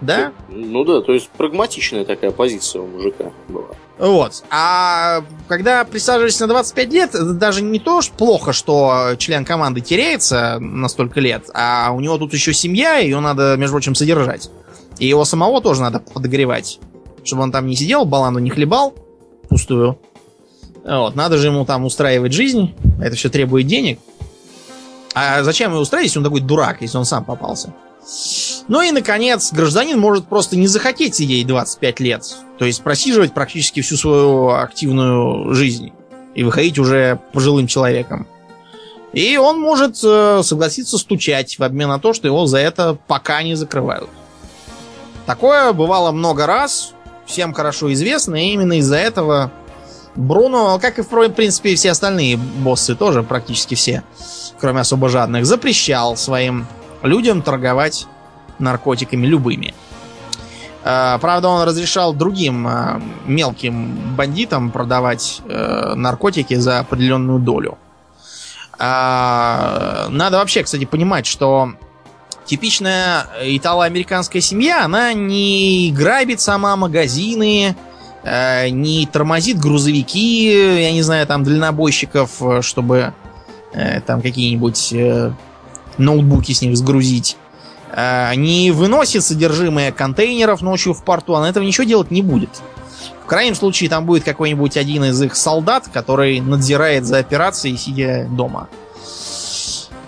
Да? 0.01 0.33
Ну 0.49 0.85
да, 0.85 1.01
то 1.01 1.13
есть 1.13 1.29
прагматичная 1.31 2.05
такая 2.05 2.33
позиция 2.33 2.83
у 2.83 2.87
мужика 2.89 3.27
была. 3.49 3.69
Вот. 3.99 4.43
А 4.51 5.23
когда 5.47 5.85
присаживаешься 5.85 6.49
на 6.49 6.55
25 6.55 6.93
лет, 6.93 7.39
даже 7.39 7.63
не 7.63 7.79
то 7.79 8.03
что 8.03 8.13
плохо, 8.15 8.53
что 8.53 9.15
член 9.19 9.45
команды 9.45 9.81
теряется 9.81 10.59
на 10.59 10.89
столько 10.89 11.21
лет, 11.21 11.49
а 11.55 11.93
у 11.93 12.01
него 12.01 12.19
тут 12.19 12.33
еще 12.35 12.53
семья, 12.53 12.97
ее 12.97 13.21
надо, 13.21 13.57
между 13.57 13.75
прочим, 13.75 13.95
содержать. 13.95 14.51
И 14.99 15.07
его 15.07 15.25
самого 15.25 15.61
тоже 15.61 15.83
надо 15.83 16.01
подогревать. 16.01 16.81
Чтобы 17.23 17.45
он 17.45 17.53
там 17.53 17.67
не 17.67 17.77
сидел, 17.77 18.05
баланду 18.05 18.41
не 18.41 18.51
хлебал 18.51 18.95
пустую. 19.49 19.99
Вот, 20.85 21.15
надо 21.15 21.39
же 21.39 21.49
ему 21.49 21.65
там 21.65 21.85
устраивать 21.85 22.33
жизнь, 22.33 22.75
это 23.01 23.15
все 23.17 23.29
требует 23.29 23.67
денег. 23.67 24.01
А 25.15 25.43
зачем 25.43 25.71
его 25.71 25.81
устраивать, 25.81 26.09
если 26.09 26.19
он 26.19 26.25
такой 26.25 26.41
дурак, 26.41 26.79
если 26.81 26.99
он 26.99 27.05
сам 27.05 27.25
попался? 27.25 27.73
Ну 28.69 28.83
и, 28.83 28.91
наконец, 28.91 29.53
гражданин 29.53 29.99
может 29.99 30.27
просто 30.27 30.57
не 30.57 30.67
захотеть 30.67 31.15
сидеть 31.15 31.47
25 31.47 32.01
лет. 32.01 32.25
То 32.59 32.65
есть 32.65 32.83
просиживать 32.83 33.33
практически 33.33 33.81
всю 33.81 33.97
свою 33.97 34.51
активную 34.51 35.55
жизнь. 35.55 35.93
И 36.35 36.43
выходить 36.43 36.79
уже 36.79 37.21
пожилым 37.33 37.67
человеком. 37.67 38.27
И 39.13 39.37
он 39.37 39.61
может 39.61 39.99
э, 40.03 40.41
согласиться 40.43 40.97
стучать 40.97 41.59
в 41.59 41.63
обмен 41.63 41.91
на 41.91 41.99
то, 41.99 42.15
что 42.15 42.27
его 42.27 42.47
за 42.47 42.59
это 42.59 42.97
пока 43.07 43.43
не 43.43 43.55
закрывают. 43.55 44.09
Такое 45.27 45.73
бывало 45.75 46.11
много 46.13 46.47
раз. 46.47 46.95
Всем 47.27 47.53
хорошо 47.53 47.93
известно. 47.93 48.35
И 48.37 48.53
именно 48.53 48.79
из-за 48.79 48.97
этого 48.97 49.53
Бруно, 50.15 50.79
как 50.79 50.99
и, 50.99 51.03
в 51.03 51.29
принципе, 51.31 51.75
все 51.75 51.91
остальные 51.91 52.37
боссы 52.37 52.95
тоже, 52.95 53.23
практически 53.23 53.75
все, 53.75 54.03
кроме 54.61 54.81
особо 54.81 55.09
жадных, 55.09 55.47
запрещал 55.47 56.17
своим 56.17 56.67
людям 57.03 57.43
торговать 57.43 58.07
наркотиками 58.59 59.27
любыми. 59.27 59.75
А, 60.85 61.19
правда, 61.19 61.49
он 61.49 61.67
разрешал 61.67 62.13
другим 62.13 62.67
а, 62.67 63.01
мелким 63.25 64.17
бандитам 64.17 64.71
продавать 64.71 65.41
э, 65.45 65.95
наркотики 65.95 66.55
за 66.55 66.81
определенную 66.81 67.39
долю. 67.39 67.79
А, 68.79 70.09
надо 70.11 70.39
вообще, 70.39 70.65
кстати, 70.65 70.85
понимать, 70.85 71.25
что 71.25 71.73
типичная 72.45 73.27
итало-американская 73.43 74.43
семья, 74.43 74.85
она 74.85 75.13
не 75.13 75.93
грабит 75.97 76.41
сама 76.41 76.75
магазины, 76.77 77.77
не 78.25 79.07
тормозит 79.07 79.59
грузовики, 79.59 80.81
я 80.83 80.93
не 80.93 81.03
знаю, 81.03 81.27
там 81.27 81.43
дальнобойщиков, 81.43 82.31
э, 82.41 82.63
чтобы 82.63 83.13
э, 83.73 84.01
там 84.01 84.23
какие-нибудь 84.23 84.93
э, 84.93 85.33
ноутбуки 85.99 86.53
с 86.53 86.63
них 86.63 86.77
сгрузить. 86.77 87.37
Э, 87.91 88.35
не 88.35 88.71
выносит 88.71 89.25
содержимое 89.25 89.93
контейнеров 89.93 90.63
ночью 90.63 90.95
в 90.95 91.05
порту, 91.05 91.35
она 91.35 91.49
этого 91.49 91.65
ничего 91.65 91.85
делать 91.85 92.11
не 92.11 92.23
будет. 92.23 92.51
В 93.25 93.27
крайнем 93.27 93.55
случае 93.55 93.89
там 93.89 94.07
будет 94.07 94.25
какой-нибудь 94.25 94.77
один 94.77 95.05
из 95.05 95.21
их 95.23 95.35
солдат, 95.37 95.89
который 95.93 96.41
надзирает 96.41 97.05
за 97.05 97.19
операцией, 97.19 97.77
сидя 97.77 98.27
дома. 98.31 98.69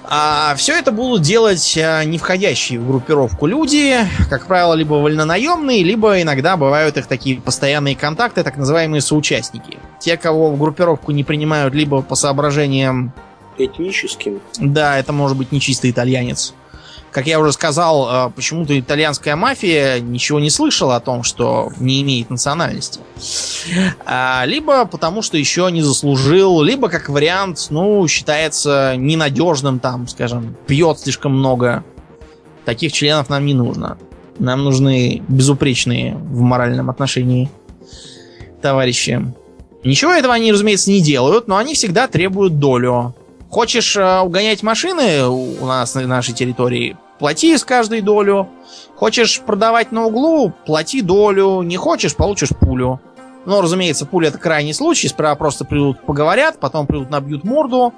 А 0.06 0.54
все 0.56 0.74
это 0.74 0.92
будут 0.92 1.22
делать 1.22 1.78
а, 1.78 2.04
не 2.04 2.18
входящие 2.18 2.78
в 2.78 2.86
группировку 2.86 3.46
люди, 3.46 3.96
как 4.28 4.46
правило, 4.46 4.74
либо 4.74 4.94
вольнонаемные, 4.94 5.82
либо 5.82 6.20
иногда 6.20 6.56
бывают 6.56 6.98
их 6.98 7.06
такие 7.06 7.40
постоянные 7.40 7.96
контакты, 7.96 8.42
так 8.42 8.56
называемые 8.56 9.00
соучастники. 9.00 9.78
Те, 9.98 10.16
кого 10.18 10.50
в 10.50 10.58
группировку 10.58 11.12
не 11.12 11.24
принимают 11.24 11.74
либо 11.74 12.02
по 12.02 12.14
соображениям... 12.14 13.12
Этническим. 13.56 14.40
Да, 14.58 14.98
это 14.98 15.12
может 15.12 15.38
быть 15.38 15.52
нечистый 15.52 15.90
итальянец. 15.90 16.54
Как 17.14 17.28
я 17.28 17.38
уже 17.38 17.52
сказал, 17.52 18.26
э, 18.26 18.30
почему-то 18.34 18.76
итальянская 18.76 19.36
мафия 19.36 20.00
ничего 20.00 20.40
не 20.40 20.50
слышала 20.50 20.96
о 20.96 21.00
том, 21.00 21.22
что 21.22 21.70
не 21.78 22.02
имеет 22.02 22.28
национальности. 22.28 22.98
А, 24.04 24.42
либо 24.46 24.84
потому, 24.84 25.22
что 25.22 25.38
еще 25.38 25.70
не 25.70 25.80
заслужил, 25.80 26.60
либо 26.60 26.88
как 26.88 27.08
вариант, 27.08 27.68
ну, 27.70 28.04
считается 28.08 28.94
ненадежным 28.96 29.78
там, 29.78 30.08
скажем, 30.08 30.56
пьет 30.66 30.98
слишком 30.98 31.38
много. 31.38 31.84
Таких 32.64 32.92
членов 32.92 33.28
нам 33.28 33.46
не 33.46 33.54
нужно. 33.54 33.96
Нам 34.40 34.64
нужны 34.64 35.22
безупречные 35.28 36.16
в 36.16 36.40
моральном 36.40 36.90
отношении 36.90 37.48
товарищи. 38.60 39.24
Ничего 39.84 40.10
этого 40.10 40.34
они, 40.34 40.50
разумеется, 40.50 40.90
не 40.90 41.00
делают, 41.00 41.46
но 41.46 41.58
они 41.58 41.74
всегда 41.74 42.08
требуют 42.08 42.58
долю. 42.58 43.14
Хочешь 43.50 43.96
э, 43.96 44.18
угонять 44.18 44.64
машины 44.64 45.28
у 45.28 45.64
нас 45.64 45.94
на 45.94 46.08
нашей 46.08 46.34
территории? 46.34 46.96
Плати 47.18 47.56
с 47.56 47.64
каждой 47.64 48.00
долю. 48.00 48.48
Хочешь 48.96 49.40
продавать 49.40 49.92
на 49.92 50.06
углу, 50.06 50.52
плати 50.66 51.02
долю. 51.02 51.62
Не 51.62 51.76
хочешь, 51.76 52.16
получишь 52.16 52.50
пулю. 52.50 53.00
Но, 53.44 53.60
разумеется, 53.60 54.06
пуля 54.06 54.28
это 54.28 54.38
крайний 54.38 54.74
случай. 54.74 55.08
Сперва 55.08 55.34
просто 55.34 55.64
придут, 55.64 56.00
поговорят, 56.00 56.58
потом 56.60 56.86
придут, 56.86 57.10
набьют 57.10 57.44
морду. 57.44 57.92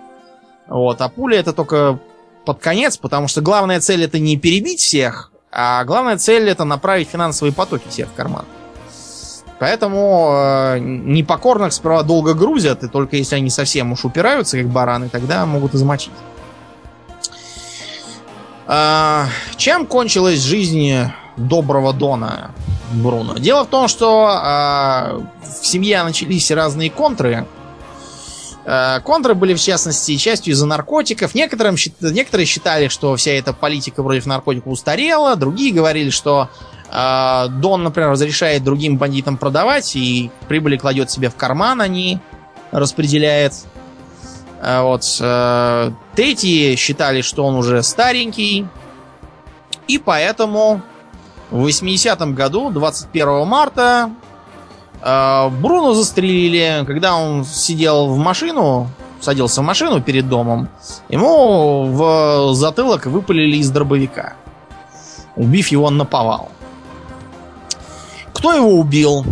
Вот, 0.69 1.01
а 1.01 1.09
пуля 1.09 1.39
это 1.39 1.53
только 1.53 2.01
под 2.45 2.61
конец, 2.61 2.97
потому 2.97 3.29
что 3.29 3.41
главная 3.41 3.81
цель 3.81 4.05
это 4.05 4.19
не 4.19 4.37
перебить 4.37 4.81
всех, 4.81 5.33
а 5.53 5.85
главная 5.85 6.17
цель 6.17 6.49
это 6.49 6.65
направить 6.65 7.09
финансовые 7.09 7.53
потоки 7.53 7.89
всех 7.89 8.09
в 8.09 8.15
карман. 8.15 8.45
Поэтому 9.59 10.31
э, 10.33 10.79
непокорных 10.81 11.73
сперва 11.73 12.03
долго 12.03 12.35
грузят, 12.35 12.85
и 12.85 12.89
только 12.89 13.17
если 13.17 13.37
они 13.37 13.49
совсем 13.49 13.93
уж 13.93 14.05
упираются, 14.05 14.59
как 14.59 14.69
бараны, 14.69 15.09
тогда 15.09 15.47
могут 15.47 15.75
измочить. 15.75 16.13
А, 18.67 19.29
чем 19.57 19.87
кончилась 19.87 20.41
жизнь 20.41 20.93
доброго 21.37 21.93
Дона? 21.93 22.51
Бруно. 22.93 23.35
Дело 23.39 23.65
в 23.65 23.69
том, 23.69 23.89
что 23.89 24.29
э, 24.29 25.21
в 25.61 25.67
семье 25.67 26.03
начались 26.03 26.51
разные 26.51 26.89
контры. 26.91 27.47
Э, 28.65 29.01
контры 29.01 29.35
были, 29.35 29.55
в 29.55 29.61
частности, 29.61 30.17
частью 30.17 30.55
из-за 30.55 30.67
наркотиков. 30.67 31.35
Некоторым, 31.35 31.77
некоторые 32.01 32.47
считали, 32.47 32.89
что 32.89 33.17
вся 33.17 33.33
эта 33.33 33.53
политика 33.53 34.03
против 34.03 34.27
наркотиков 34.27 34.73
устарела. 34.73 35.37
Другие 35.37 35.73
говорили, 35.73 36.11
что 36.11 36.49
э, 36.91 37.47
Дон, 37.49 37.83
например, 37.83 38.11
разрешает 38.11 38.63
другим 38.63 38.99
бандитам 38.99 39.37
продавать 39.37 39.97
и 39.97 40.31
прибыли 40.49 40.77
кладет 40.77 41.11
себе 41.11 41.29
в 41.29 41.37
карман, 41.37 41.81
а 41.81 41.89
не 41.89 42.21
распределяет. 42.71 43.53
Вот. 44.63 45.05
Третьи 46.17 46.75
считали, 46.77 47.21
что 47.21 47.45
он 47.45 47.57
уже 47.57 47.83
старенький. 47.83 48.67
И 49.87 49.99
поэтому 49.99 50.81
в 51.51 51.67
80-м 51.67 52.35
году, 52.35 52.71
21 52.71 53.47
марта, 53.47 54.11
э, 55.03 55.49
Бруно 55.51 55.93
застрелили, 55.93 56.85
когда 56.87 57.17
он 57.17 57.45
сидел 57.45 58.07
в 58.07 58.17
машину, 58.17 58.89
садился 59.21 59.61
в 59.61 59.65
машину 59.65 60.01
перед 60.01 60.27
домом, 60.27 60.69
ему 61.11 61.85
в 61.85 62.55
затылок 62.55 63.05
выпалили 63.05 63.59
из 63.59 63.71
дробовика, 63.71 64.33
убив 65.37 65.69
его 65.69 65.91
на 65.91 66.07
повал. 66.07 66.49
Кто 68.33 68.55
его 68.55 68.71
убил? 68.71 69.25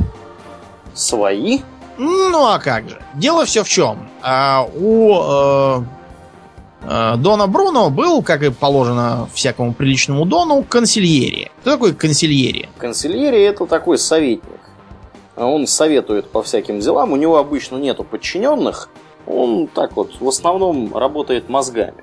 Свои? 0.93 1.61
Ну 1.97 2.47
а 2.47 2.59
как 2.59 2.91
же? 2.91 3.01
Дело 3.14 3.47
все 3.47 3.64
в 3.64 3.68
чем. 3.68 4.09
А, 4.22 4.66
у 4.74 5.14
э, 5.14 5.82
Дона 6.87 7.47
Бруно 7.47 7.91
был, 7.91 8.22
как 8.22 8.43
и 8.43 8.51
положено 8.51 9.28
всякому 9.32 9.72
приличному 9.72 10.24
Дону, 10.24 10.62
консильери. 10.62 11.51
Кто 11.61 11.72
такой 11.72 11.95
консильери? 11.95 12.68
Консильери 12.78 13.43
это 13.43 13.66
такой 13.66 13.99
советник. 13.99 14.61
Он 15.37 15.66
советует 15.66 16.30
по 16.30 16.43
всяким 16.43 16.80
делам. 16.80 17.12
У 17.12 17.16
него 17.16 17.39
обычно 17.39 17.76
нету 17.76 18.05
подчиненных. 18.05 18.89
Он 19.26 19.66
так 19.66 19.97
вот 19.97 20.12
в 20.20 20.28
основном 20.28 20.97
работает 20.97 21.49
мозгами. 21.49 21.95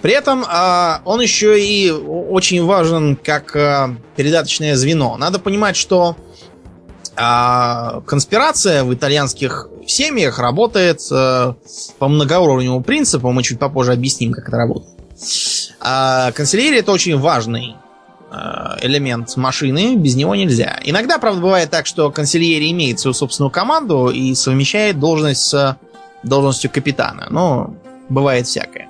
При 0.00 0.12
этом 0.12 0.44
э, 0.44 0.98
он 1.04 1.20
еще 1.20 1.60
и 1.60 1.90
очень 1.90 2.64
важен 2.64 3.16
как 3.16 3.56
э, 3.56 3.88
передаточное 4.14 4.76
звено. 4.76 5.16
Надо 5.16 5.38
понимать, 5.38 5.76
что 5.76 6.16
а 7.16 8.02
конспирация 8.06 8.84
в 8.84 8.92
итальянских 8.92 9.68
семьях 9.86 10.38
работает 10.38 11.00
э, 11.10 11.54
по 11.98 12.08
многоуровневому 12.08 12.82
принципу. 12.82 13.32
Мы 13.32 13.42
чуть 13.42 13.58
попозже 13.58 13.92
объясним, 13.92 14.32
как 14.32 14.48
это 14.48 14.56
работает. 14.56 14.94
А 15.80 16.32
канцелярия 16.32 16.80
это 16.80 16.92
очень 16.92 17.18
важный 17.18 17.76
э, 18.30 18.36
элемент 18.82 19.34
машины, 19.36 19.96
без 19.96 20.14
него 20.14 20.34
нельзя. 20.34 20.78
Иногда, 20.84 21.18
правда, 21.18 21.40
бывает 21.40 21.70
так, 21.70 21.86
что 21.86 22.10
канцелярия 22.10 22.70
имеет 22.70 23.00
свою 23.00 23.14
собственную 23.14 23.50
команду 23.50 24.10
и 24.10 24.34
совмещает 24.34 24.98
должность 24.98 25.42
с 25.42 25.78
должностью 26.22 26.70
капитана. 26.70 27.28
Но 27.30 27.74
бывает 28.10 28.46
всякое. 28.46 28.88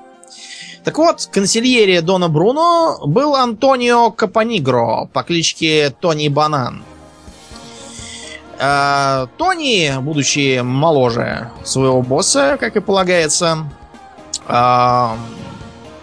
Так 0.83 0.99
вот, 0.99 1.29
канцелярия 1.31 2.03
Дона 2.03 2.29
Бруно 2.29 3.01
был 3.07 3.37
Антонио 3.37 4.11
Капанигро 4.11 5.09
по 5.13 5.23
кличке 5.23 5.91
Тони 5.91 6.29
Банан– 6.29 6.83
а, 8.59 9.29
Тони, 9.37 9.93
будучи 10.01 10.61
моложе 10.61 11.51
своего 11.65 12.03
босса, 12.03 12.57
как 12.59 12.77
и 12.77 12.81
полагается, 12.81 13.67
а, 14.47 15.17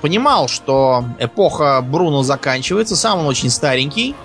понимал, 0.02 0.48
что 0.48 1.06
эпоха 1.20 1.82
Бруно 1.82 2.24
заканчивается, 2.24 2.96
сам 2.96 3.20
он 3.20 3.28
очень 3.28 3.50
старенький. 3.50 4.16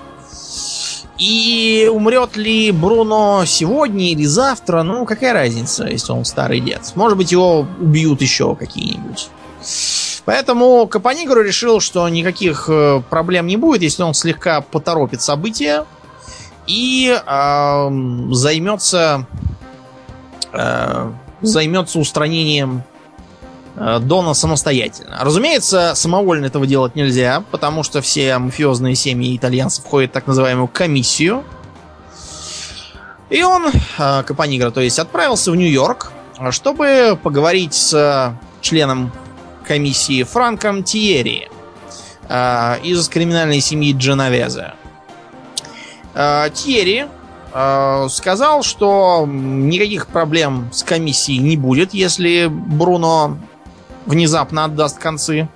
И 1.18 1.90
умрет 1.92 2.36
ли 2.36 2.70
Бруно 2.70 3.42
сегодня 3.44 4.12
или 4.12 4.24
завтра, 4.24 4.82
ну 4.82 5.04
какая 5.04 5.32
разница, 5.32 5.86
если 5.86 6.12
он 6.12 6.24
старый 6.24 6.60
дед. 6.60 6.92
Может 6.94 7.18
быть, 7.18 7.32
его 7.32 7.66
убьют 7.80 8.20
еще 8.22 8.54
какие-нибудь. 8.54 9.28
Поэтому 10.24 10.86
Капанигру 10.86 11.42
решил, 11.42 11.80
что 11.80 12.08
никаких 12.08 12.66
э, 12.68 13.02
проблем 13.08 13.46
не 13.46 13.56
будет, 13.56 13.82
если 13.82 14.02
он 14.02 14.14
слегка 14.14 14.60
поторопит 14.60 15.22
события 15.22 15.86
и 16.68 17.18
э, 17.26 17.90
займется 18.30 19.26
э, 20.52 21.12
займется 21.40 21.98
устранением 21.98 22.82
э, 23.76 23.98
Дона 24.00 24.34
самостоятельно. 24.34 25.18
Разумеется, 25.20 25.94
самовольно 25.94 26.46
этого 26.46 26.66
делать 26.66 26.94
нельзя, 26.94 27.42
потому 27.50 27.82
что 27.82 28.00
все 28.02 28.38
мафиозные 28.38 28.94
семьи 28.94 29.36
итальянцев 29.36 29.84
входят 29.84 30.10
в 30.10 30.14
так 30.14 30.26
называемую 30.26 30.68
комиссию. 30.68 31.42
И 33.30 33.42
он, 33.42 33.66
э, 33.98 34.22
Капанигра, 34.24 34.70
то 34.70 34.80
есть, 34.80 34.98
отправился 34.98 35.50
в 35.50 35.56
Нью-Йорк, 35.56 36.12
чтобы 36.50 37.18
поговорить 37.22 37.74
с 37.74 38.34
членом 38.60 39.10
комиссии 39.66 40.22
Франком 40.22 40.82
Тиери 40.82 41.50
э, 42.28 42.76
из 42.82 43.08
криминальной 43.08 43.60
семьи 43.60 43.94
Дженовезе. 43.96 44.74
Э, 46.18 46.50
Тьерри 46.52 47.06
э, 47.54 48.06
сказал, 48.10 48.64
что 48.64 49.24
никаких 49.28 50.08
проблем 50.08 50.68
с 50.72 50.82
комиссией 50.82 51.38
не 51.38 51.56
будет, 51.56 51.94
если 51.94 52.48
Бруно 52.50 53.38
внезапно 54.04 54.64
отдаст 54.64 54.98
концы. 54.98 55.48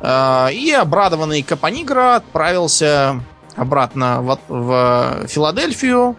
Э, 0.00 0.48
и 0.50 0.72
обрадованный 0.72 1.42
Капанигра 1.42 2.16
отправился 2.16 3.20
обратно 3.54 4.22
в, 4.22 4.38
в 4.48 5.26
Филадельфию, 5.28 6.16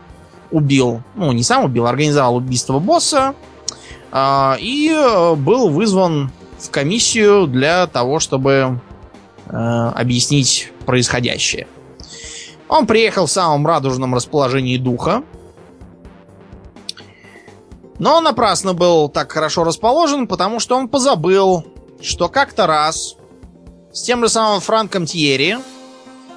убил, 0.52 1.02
ну 1.16 1.32
не 1.32 1.42
сам 1.42 1.66
убил, 1.66 1.88
организовал 1.88 2.36
убийство 2.36 2.80
босса 2.80 3.34
и 4.16 4.96
был 5.36 5.70
вызван 5.70 6.32
в 6.58 6.72
комиссию 6.72 7.46
для 7.48 7.86
того, 7.88 8.20
чтобы 8.20 8.80
объяснить 9.46 10.72
происходящее. 10.86 11.68
Он 12.70 12.86
приехал 12.86 13.26
в 13.26 13.32
самом 13.32 13.66
радужном 13.66 14.14
расположении 14.14 14.78
духа. 14.78 15.24
Но 18.00 18.22
напрасно 18.22 18.74
был 18.74 19.10
так 19.10 19.32
хорошо 19.32 19.64
расположен, 19.64 20.28
потому 20.28 20.60
что 20.60 20.76
он 20.76 20.88
позабыл, 20.88 21.66
что 22.02 22.30
как-то 22.30 22.68
раз 22.68 23.16
с 23.92 24.04
тем 24.04 24.22
же 24.22 24.30
самым 24.30 24.60
Франком 24.60 25.06
Тьерри 25.06 25.58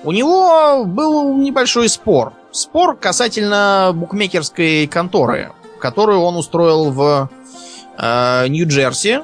у 0.04 0.12
него 0.12 0.84
был 0.86 1.36
небольшой 1.36 1.88
спор. 1.88 2.32
Спор 2.52 2.96
касательно 2.96 3.92
букмекерской 3.94 4.86
конторы, 4.86 5.52
которую 5.78 6.20
он 6.20 6.36
устроил 6.36 6.90
в 6.90 7.28
э, 7.98 8.48
Нью-Джерси 8.48 9.20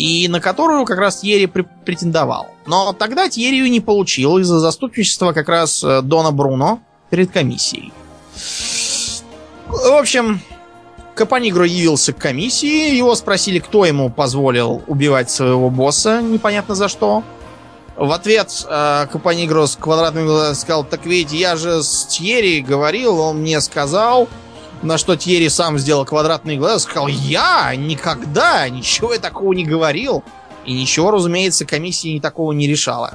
и 0.00 0.28
на 0.28 0.40
которую 0.40 0.86
как 0.86 0.98
раз 0.98 1.20
Тьерри 1.20 1.46
претендовал. 1.46 2.46
Но 2.64 2.94
тогда 2.94 3.28
Тьеррию 3.28 3.70
не 3.70 3.80
получил 3.80 4.38
из-за 4.38 4.58
заступничества 4.58 5.32
как 5.32 5.50
раз 5.50 5.84
э, 5.84 6.00
Дона 6.00 6.30
Бруно 6.30 6.80
перед 7.10 7.30
комиссией. 7.30 7.92
В 9.66 9.98
общем, 9.98 10.40
Капанигро 11.14 11.66
явился 11.66 12.14
к 12.14 12.18
комиссии, 12.18 12.96
его 12.96 13.14
спросили, 13.14 13.58
кто 13.58 13.84
ему 13.84 14.08
позволил 14.08 14.82
убивать 14.86 15.30
своего 15.30 15.68
босса, 15.68 16.22
непонятно 16.22 16.74
за 16.74 16.88
что. 16.88 17.22
В 17.94 18.10
ответ 18.12 18.66
э, 18.66 19.06
Капанигро 19.12 19.66
с 19.66 19.76
квадратными 19.76 20.24
глазами 20.24 20.54
сказал, 20.54 20.84
так 20.84 21.04
ведь 21.04 21.32
я 21.32 21.56
же 21.56 21.82
с 21.82 22.06
Тьерри 22.06 22.62
говорил, 22.62 23.20
он 23.20 23.40
мне 23.42 23.60
сказал, 23.60 24.30
на 24.82 24.98
что 24.98 25.16
Тьерри 25.16 25.48
сам 25.48 25.78
сделал 25.78 26.04
квадратные 26.04 26.56
глаза, 26.56 26.78
сказал, 26.78 27.08
я 27.08 27.74
никогда 27.76 28.68
ничего 28.68 29.12
я 29.12 29.18
такого 29.18 29.52
не 29.52 29.64
говорил. 29.64 30.24
И 30.64 30.74
ничего, 30.74 31.10
разумеется, 31.10 31.64
комиссия 31.64 32.12
ни 32.12 32.18
такого 32.18 32.52
не 32.52 32.68
решала. 32.68 33.14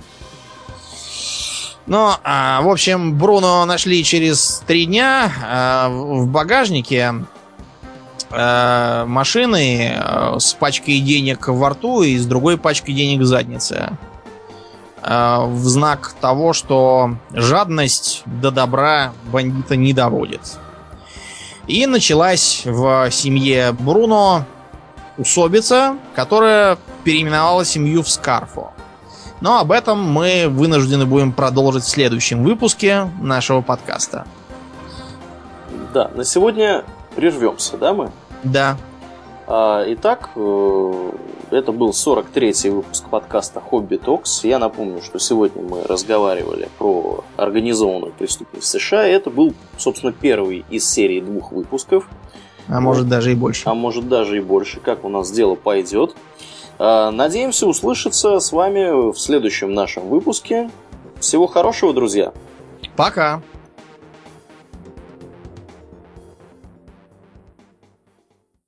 Но, 1.86 2.20
а, 2.24 2.62
в 2.62 2.70
общем, 2.70 3.16
Бруно 3.18 3.64
нашли 3.66 4.04
через 4.04 4.64
три 4.66 4.86
дня 4.88 5.32
а, 5.44 5.90
в 5.90 6.28
багажнике 6.28 7.14
а, 8.32 9.06
машины 9.06 9.94
а, 9.96 10.40
с 10.40 10.54
пачкой 10.54 11.00
денег 11.00 11.48
во 11.48 11.70
рту 11.70 12.02
и 12.02 12.18
с 12.18 12.26
другой 12.26 12.58
пачкой 12.58 12.96
денег 12.96 13.22
в 13.22 13.26
заднице. 13.26 13.98
А, 15.04 15.46
в 15.46 15.64
знак 15.68 16.16
того, 16.20 16.54
что 16.54 17.18
жадность 17.32 18.24
до 18.26 18.50
добра 18.50 19.14
бандита 19.32 19.76
не 19.76 19.94
доводит. 19.94 20.58
И 21.68 21.86
началась 21.88 22.62
в 22.66 23.10
семье 23.12 23.72
Бруно 23.72 24.46
усобица, 25.18 25.98
которая 26.14 26.78
переименовала 27.04 27.66
семью 27.66 28.04
в 28.04 28.10
Скарфо. 28.10 28.72
Но 29.42 29.60
об 29.60 29.72
этом 29.72 30.02
мы 30.02 30.48
вынуждены 30.48 31.06
будем 31.06 31.34
продолжить 31.34 31.84
в 31.84 31.90
следующем 31.90 32.44
выпуске 32.44 33.10
нашего 33.20 33.62
подкаста. 33.62 34.26
Да, 35.94 36.10
на 36.14 36.24
сегодня 36.24 36.84
прервемся, 37.16 37.78
да, 37.78 37.94
мы? 37.94 38.12
Да. 38.44 38.78
А, 39.48 39.84
итак, 39.88 40.32
э, 40.36 41.12
Это 41.52 41.72
был 41.72 41.92
43-й 41.92 42.70
выпуск 42.72 43.08
подкаста 43.08 43.62
«Хобби 43.62 43.98
Токс». 43.98 44.44
Я 44.44 44.58
напомню, 44.58 45.02
что 45.04 45.20
сегодня 45.20 45.62
мы 45.62 45.84
разговаривали 45.84 46.70
про 46.80 47.24
организованную 47.38 48.12
преступность 48.14 48.66
в 48.66 48.68
США. 48.68 49.06
Это 49.06 49.30
был, 49.30 49.54
собственно, 49.78 50.12
первый 50.12 50.66
из 50.72 50.90
серии 50.90 51.22
двух 51.22 51.52
выпусков. 51.52 52.10
А 52.68 52.82
может 52.82 53.08
даже 53.08 53.32
и 53.32 53.36
больше. 53.36 53.70
А 53.70 53.76
может 53.76 54.10
даже 54.10 54.38
и 54.38 54.42
больше, 54.42 54.80
как 54.80 55.06
у 55.06 55.10
нас 55.10 55.30
дело 55.30 55.54
пойдет. 55.54 56.16
А, 56.80 57.12
надеемся 57.12 57.68
услышаться 57.68 58.40
с 58.40 58.52
вами 58.52 59.12
в 59.12 59.20
следующем 59.20 59.74
нашем 59.74 60.10
выпуске. 60.10 60.72
Всего 61.20 61.46
хорошего, 61.46 61.94
друзья. 61.94 62.34
Пока. 62.96 63.44